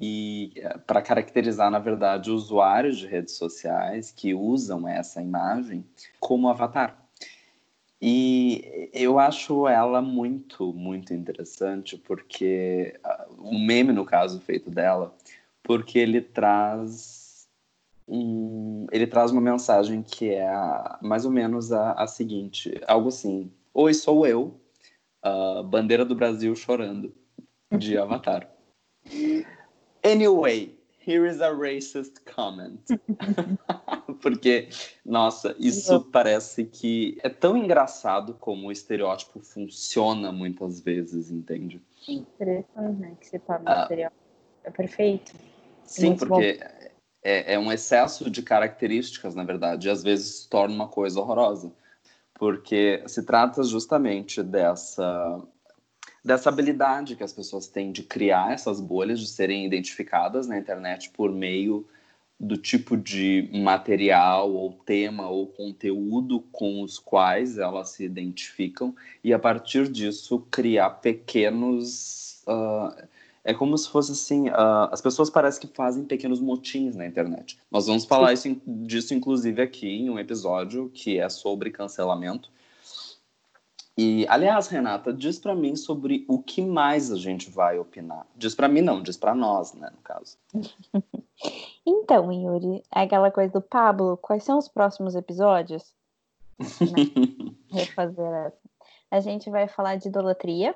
e 0.00 0.52
é, 0.56 0.78
para 0.78 1.00
caracterizar, 1.00 1.70
na 1.70 1.78
verdade, 1.78 2.30
usuários 2.30 2.98
de 2.98 3.06
redes 3.06 3.34
sociais 3.34 4.10
que 4.10 4.34
usam 4.34 4.88
essa 4.88 5.22
imagem 5.22 5.84
como 6.18 6.48
avatar. 6.48 6.98
E 8.04 8.90
eu 8.92 9.16
acho 9.20 9.68
ela 9.68 10.02
muito, 10.02 10.72
muito 10.72 11.14
interessante, 11.14 11.96
porque 11.96 12.98
o 13.38 13.56
meme, 13.56 13.92
no 13.92 14.04
caso, 14.04 14.40
feito 14.40 14.68
dela, 14.68 15.14
porque 15.62 16.00
ele 16.00 16.20
traz 16.20 17.21
um, 18.12 18.86
ele 18.92 19.06
traz 19.06 19.30
uma 19.30 19.40
mensagem 19.40 20.02
que 20.02 20.28
é 20.28 20.46
a, 20.46 20.98
mais 21.00 21.24
ou 21.24 21.30
menos 21.30 21.72
a, 21.72 21.92
a, 21.92 22.06
seguinte, 22.06 22.78
algo 22.86 23.08
assim: 23.08 23.50
Oi, 23.72 23.94
sou 23.94 24.26
eu, 24.26 24.60
uh, 25.24 25.62
bandeira 25.64 26.04
do 26.04 26.14
Brasil 26.14 26.54
chorando, 26.54 27.14
de 27.70 27.96
Avatar. 27.96 28.50
Anyway, 30.04 30.78
here 31.06 31.26
is 31.26 31.40
a 31.40 31.50
racist 31.50 32.18
comment. 32.36 32.80
Porque, 34.20 34.68
nossa, 35.06 35.56
isso 35.58 36.02
parece 36.12 36.64
que 36.64 37.16
é 37.22 37.30
tão 37.30 37.56
engraçado 37.56 38.34
como 38.34 38.68
o 38.68 38.72
estereótipo 38.72 39.40
funciona 39.40 40.30
muitas 40.30 40.80
vezes, 40.80 41.30
entende? 41.30 41.80
Interessante, 42.06 43.00
né? 43.00 43.16
Que 43.18 43.26
você 43.26 43.38
fala 43.38 43.60
do 43.60 43.70
uh, 43.70 43.82
estereótipo. 43.82 44.22
É 44.64 44.70
perfeito. 44.70 45.32
Sim, 45.84 46.08
Muito 46.08 46.26
porque 46.26 46.60
bom 46.60 46.81
é, 47.22 47.54
é 47.54 47.58
um 47.58 47.70
excesso 47.70 48.30
de 48.30 48.42
características, 48.42 49.34
na 49.34 49.44
verdade, 49.44 49.88
e 49.88 49.90
às 49.90 50.02
vezes 50.02 50.46
torna 50.46 50.74
uma 50.74 50.88
coisa 50.88 51.20
horrorosa, 51.20 51.72
porque 52.34 53.02
se 53.06 53.22
trata 53.22 53.62
justamente 53.62 54.42
dessa 54.42 55.40
dessa 56.24 56.48
habilidade 56.48 57.16
que 57.16 57.24
as 57.24 57.32
pessoas 57.32 57.66
têm 57.66 57.90
de 57.90 58.04
criar 58.04 58.52
essas 58.52 58.80
bolhas, 58.80 59.18
de 59.18 59.26
serem 59.26 59.66
identificadas 59.66 60.46
na 60.46 60.56
internet 60.56 61.10
por 61.10 61.32
meio 61.32 61.84
do 62.38 62.56
tipo 62.56 62.96
de 62.96 63.48
material 63.52 64.52
ou 64.52 64.72
tema 64.72 65.28
ou 65.28 65.46
conteúdo 65.46 66.40
com 66.52 66.82
os 66.82 66.98
quais 66.98 67.58
elas 67.58 67.90
se 67.90 68.04
identificam 68.04 68.94
e 69.22 69.32
a 69.32 69.38
partir 69.38 69.88
disso 69.88 70.44
criar 70.50 70.90
pequenos 70.90 72.42
uh, 72.46 73.06
é 73.44 73.52
como 73.52 73.76
se 73.76 73.88
fosse 73.88 74.12
assim, 74.12 74.48
uh, 74.48 74.88
as 74.90 75.00
pessoas 75.00 75.28
parecem 75.28 75.68
que 75.68 75.74
fazem 75.74 76.04
pequenos 76.04 76.40
motins 76.40 76.94
na 76.94 77.06
internet. 77.06 77.58
Nós 77.70 77.86
vamos 77.86 78.04
falar 78.04 78.32
isso, 78.32 78.48
disso, 78.66 79.14
inclusive, 79.14 79.60
aqui 79.60 79.88
em 79.88 80.10
um 80.10 80.18
episódio 80.18 80.88
que 80.90 81.18
é 81.18 81.28
sobre 81.28 81.70
cancelamento. 81.70 82.50
E, 83.98 84.26
aliás, 84.28 84.68
Renata, 84.68 85.12
diz 85.12 85.38
para 85.38 85.54
mim 85.54 85.76
sobre 85.76 86.24
o 86.28 86.42
que 86.42 86.62
mais 86.62 87.12
a 87.12 87.16
gente 87.16 87.50
vai 87.50 87.78
opinar. 87.78 88.26
Diz 88.36 88.54
para 88.54 88.68
mim 88.68 88.80
não, 88.80 89.02
diz 89.02 89.16
para 89.16 89.34
nós, 89.34 89.74
né, 89.74 89.90
no 89.94 90.00
caso. 90.02 90.38
então, 91.84 92.32
Yuri, 92.32 92.82
é 92.94 93.02
aquela 93.02 93.30
coisa 93.30 93.52
do 93.52 93.60
Pablo, 93.60 94.16
quais 94.16 94.44
são 94.44 94.56
os 94.56 94.68
próximos 94.68 95.14
episódios? 95.14 95.92
Refazer 97.70 98.32
essa. 98.46 98.62
A 99.10 99.20
gente 99.20 99.50
vai 99.50 99.68
falar 99.68 99.96
de 99.96 100.08
idolatria. 100.08 100.74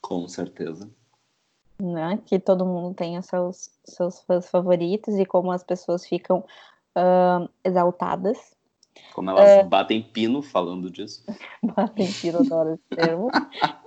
Com 0.00 0.28
certeza 0.28 0.88
né? 1.82 2.20
Que 2.24 2.38
todo 2.38 2.64
mundo 2.64 2.94
tem 2.94 3.18
os 3.18 3.26
seus, 3.26 3.70
seus 3.84 4.20
fãs 4.22 4.48
favoritos 4.48 5.18
e 5.18 5.24
como 5.24 5.50
as 5.50 5.62
pessoas 5.62 6.06
ficam 6.06 6.44
uh, 6.96 7.48
exaltadas. 7.64 8.38
Como 9.14 9.30
elas 9.30 9.64
uh, 9.64 9.68
batem 9.68 10.02
pino 10.02 10.42
falando 10.42 10.90
disso. 10.90 11.24
batem 11.62 12.10
pino, 12.12 12.38
adoro 12.38 12.74
esse 12.74 12.88
termo. 12.88 13.30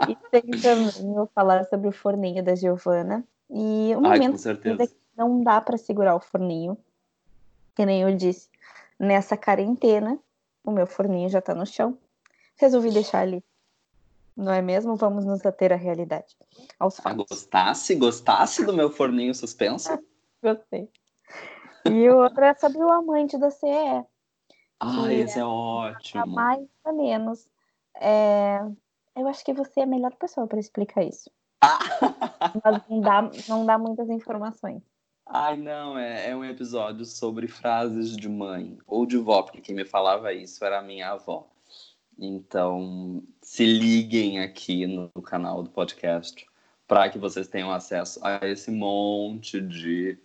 e 0.09 0.15
tem 0.29 0.41
também 0.61 1.13
vou 1.13 1.29
falar 1.33 1.65
sobre 1.65 1.87
o 1.87 1.91
forninho 1.91 2.43
da 2.43 2.55
Giovana. 2.55 3.23
E 3.49 3.93
o 3.95 4.05
Ai, 4.05 4.19
momento 4.19 4.37
que 4.59 4.95
não 5.15 5.43
dá 5.43 5.61
para 5.61 5.77
segurar 5.77 6.15
o 6.15 6.19
forninho. 6.19 6.77
Que 7.75 7.85
nem 7.85 8.01
eu 8.01 8.15
disse, 8.15 8.49
nessa 8.99 9.37
quarentena, 9.37 10.17
o 10.63 10.71
meu 10.71 10.87
forninho 10.87 11.29
já 11.29 11.41
tá 11.41 11.53
no 11.53 11.65
chão. 11.65 11.97
Resolvi 12.57 12.89
deixar 12.89 13.19
ali 13.19 13.43
não 14.35 14.51
é 14.51 14.61
mesmo? 14.61 14.95
Vamos 14.95 15.25
nos 15.25 15.45
ater 15.45 15.71
à 15.71 15.75
realidade. 15.75 16.35
Aos 16.79 16.99
Ah, 17.05 17.13
gostasse? 17.13 17.95
Gostasse 17.95 18.65
do 18.65 18.73
meu 18.73 18.89
forninho 18.89 19.33
suspenso? 19.33 19.89
Gostei. 20.43 20.89
E 21.85 22.09
o 22.09 22.17
outro 22.17 22.43
é 22.43 22.53
sobre 22.55 22.79
o 22.79 22.91
amante 22.91 23.37
da 23.37 23.49
CE. 23.49 24.05
Ah, 24.79 25.11
esse 25.11 25.37
é, 25.37 25.41
é 25.41 25.45
ótimo. 25.45 26.27
Mais 26.27 26.67
ou 26.83 26.93
menos. 26.93 27.47
É... 27.95 28.59
Eu 29.15 29.27
acho 29.27 29.45
que 29.45 29.53
você 29.53 29.79
é 29.79 29.83
a 29.83 29.87
melhor 29.87 30.13
pessoa 30.15 30.45
para 30.45 30.59
explicar 30.59 31.03
isso. 31.03 31.31
Mas 32.63 32.81
não 32.89 33.01
dá, 33.01 33.31
não 33.47 33.65
dá 33.65 33.77
muitas 33.77 34.09
informações. 34.09 34.83
Ai, 35.27 35.57
não, 35.57 35.97
é, 35.97 36.29
é 36.29 36.35
um 36.35 36.43
episódio 36.43 37.05
sobre 37.05 37.47
frases 37.47 38.15
de 38.15 38.29
mãe 38.29 38.77
ou 38.85 39.05
de 39.05 39.17
vó, 39.17 39.41
porque 39.41 39.61
quem 39.61 39.75
me 39.75 39.85
falava 39.85 40.33
isso 40.33 40.63
era 40.63 40.79
a 40.79 40.83
minha 40.83 41.11
avó. 41.11 41.47
Então, 42.17 43.23
se 43.41 43.65
liguem 43.65 44.39
aqui 44.39 44.87
no, 44.87 45.09
canal 45.21 45.61
do 45.61 45.69
podcast 45.69 46.45
para 46.87 47.09
que 47.09 47.19
vocês 47.19 47.47
tenham 47.47 47.71
acesso 47.71 48.19
a 48.23 48.39
esse 48.47 48.71
monte 48.71 49.59
de 49.59 50.17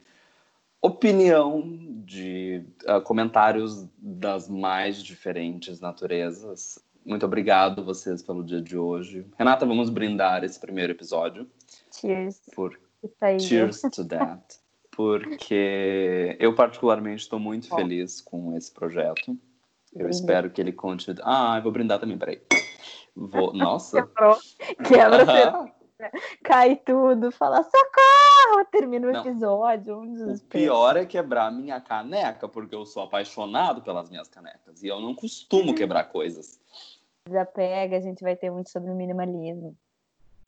opinião, 0.80 1.62
de 2.04 2.64
uh, 2.84 3.00
comentários 3.02 3.86
das 3.98 4.48
mais 4.48 5.02
diferentes 5.02 5.80
naturezas. 5.80 6.78
Muito 7.04 7.26
obrigado 7.26 7.84
vocês 7.84 8.22
pelo 8.22 8.44
dia 8.44 8.60
de 8.60 8.76
hoje. 8.76 9.26
Renata, 9.38 9.66
vamos 9.66 9.90
brindar 9.90 10.44
esse 10.44 10.60
primeiro 10.60 10.92
episódio. 10.92 11.48
Cheers. 11.92 12.40
Por... 12.54 12.78
Cheers 13.38 13.80
to 13.92 14.04
that. 14.06 14.42
Porque 14.90 16.36
eu 16.38 16.54
particularmente 16.54 17.22
estou 17.22 17.38
muito 17.38 17.68
feliz 17.74 18.20
com 18.20 18.54
esse 18.56 18.70
projeto. 18.70 19.36
Eu 19.92 20.04
Brinde. 20.04 20.16
espero 20.16 20.50
que 20.50 20.60
ele 20.60 20.72
continue. 20.72 21.20
Ah, 21.24 21.56
eu 21.56 21.62
vou 21.62 21.72
brindar 21.72 21.98
também, 21.98 22.16
peraí. 22.16 22.40
Vou... 23.14 23.52
Nossa. 23.54 24.02
Quebrou. 24.02 24.38
Quebra. 24.86 25.74
Cai 26.42 26.76
tudo, 26.76 27.30
fala 27.30 27.62
socorro, 27.62 28.64
termina 28.70 29.06
o 29.06 29.16
episódio. 29.16 29.98
Um 29.98 30.32
o 30.32 30.40
pior 30.48 30.96
é 30.96 31.04
quebrar 31.04 31.52
minha 31.52 31.78
caneca, 31.78 32.48
porque 32.48 32.74
eu 32.74 32.86
sou 32.86 33.02
apaixonado 33.02 33.82
pelas 33.82 34.08
minhas 34.08 34.28
canecas 34.28 34.82
e 34.82 34.86
eu 34.86 34.98
não 34.98 35.14
costumo 35.14 35.74
quebrar 35.74 36.04
coisas. 36.04 36.58
Já 37.28 37.44
pega, 37.44 37.98
a 37.98 38.00
gente 38.00 38.22
vai 38.22 38.34
ter 38.34 38.50
muito 38.50 38.70
sobre 38.70 38.90
o 38.90 38.94
minimalismo. 38.94 39.76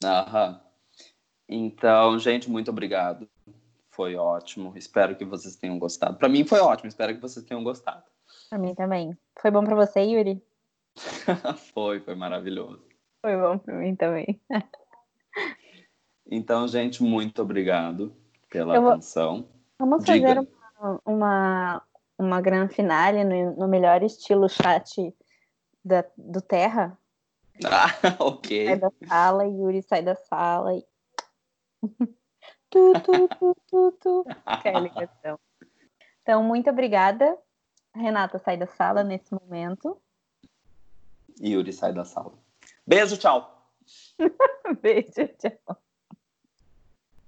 Aham. 0.03 0.61
Então, 1.49 2.19
gente, 2.19 2.51
muito 2.51 2.71
obrigado. 2.71 3.29
Foi 3.91 4.17
ótimo. 4.17 4.73
Espero 4.75 5.15
que 5.15 5.25
vocês 5.25 5.55
tenham 5.55 5.79
gostado. 5.79 6.17
Para 6.17 6.29
mim 6.29 6.45
foi 6.45 6.61
ótimo. 6.61 6.89
Espero 6.89 7.15
que 7.15 7.21
vocês 7.21 7.45
tenham 7.45 7.63
gostado. 7.63 8.05
Para 8.49 8.59
mim 8.59 8.75
também. 8.75 9.17
Foi 9.41 9.51
bom 9.51 9.65
para 9.65 9.75
você, 9.75 10.01
Yuri? 10.01 10.43
foi, 11.75 12.01
foi 12.01 12.15
maravilhoso. 12.15 12.83
Foi 13.21 13.37
bom 13.37 13.59
para 13.59 13.75
mim 13.75 13.95
também. 13.97 14.41
Então, 16.35 16.67
gente, 16.67 17.03
muito 17.03 17.43
obrigado 17.43 18.17
pela 18.49 18.81
vou... 18.81 18.93
atenção. 18.93 19.49
Vamos 19.79 20.03
Diga. 20.03 20.29
fazer 20.29 20.49
uma, 20.81 21.01
uma, 21.05 21.83
uma 22.19 22.41
grande 22.41 22.75
finale 22.75 23.23
no, 23.23 23.55
no 23.57 23.69
melhor 23.69 24.03
estilo 24.03 24.49
chat 24.49 25.15
da, 25.85 26.05
do 26.17 26.41
Terra. 26.41 26.97
Ah, 27.65 27.87
ok. 28.19 28.67
Sai 28.67 28.79
da 28.79 28.91
sala, 29.07 29.45
Yuri 29.45 29.83
sai 29.83 30.03
da 30.03 30.15
sala. 30.15 30.75
E... 30.75 30.87
tu, 32.71 32.93
tu, 33.03 33.29
tu, 33.29 33.57
tu, 33.69 33.93
tu. 34.01 34.25
ligação. 34.81 35.39
Então, 36.23 36.43
muito 36.43 36.71
obrigada. 36.71 37.37
Renata 37.95 38.39
sai 38.39 38.57
da 38.57 38.67
sala 38.67 39.03
nesse 39.03 39.35
momento. 39.35 40.03
Yuri 41.41 41.73
sai 41.73 41.93
da 41.93 42.05
sala. 42.05 42.33
Beijo, 42.85 43.17
tchau. 43.17 43.47
Beijo, 44.81 45.29
tchau. 45.39 45.83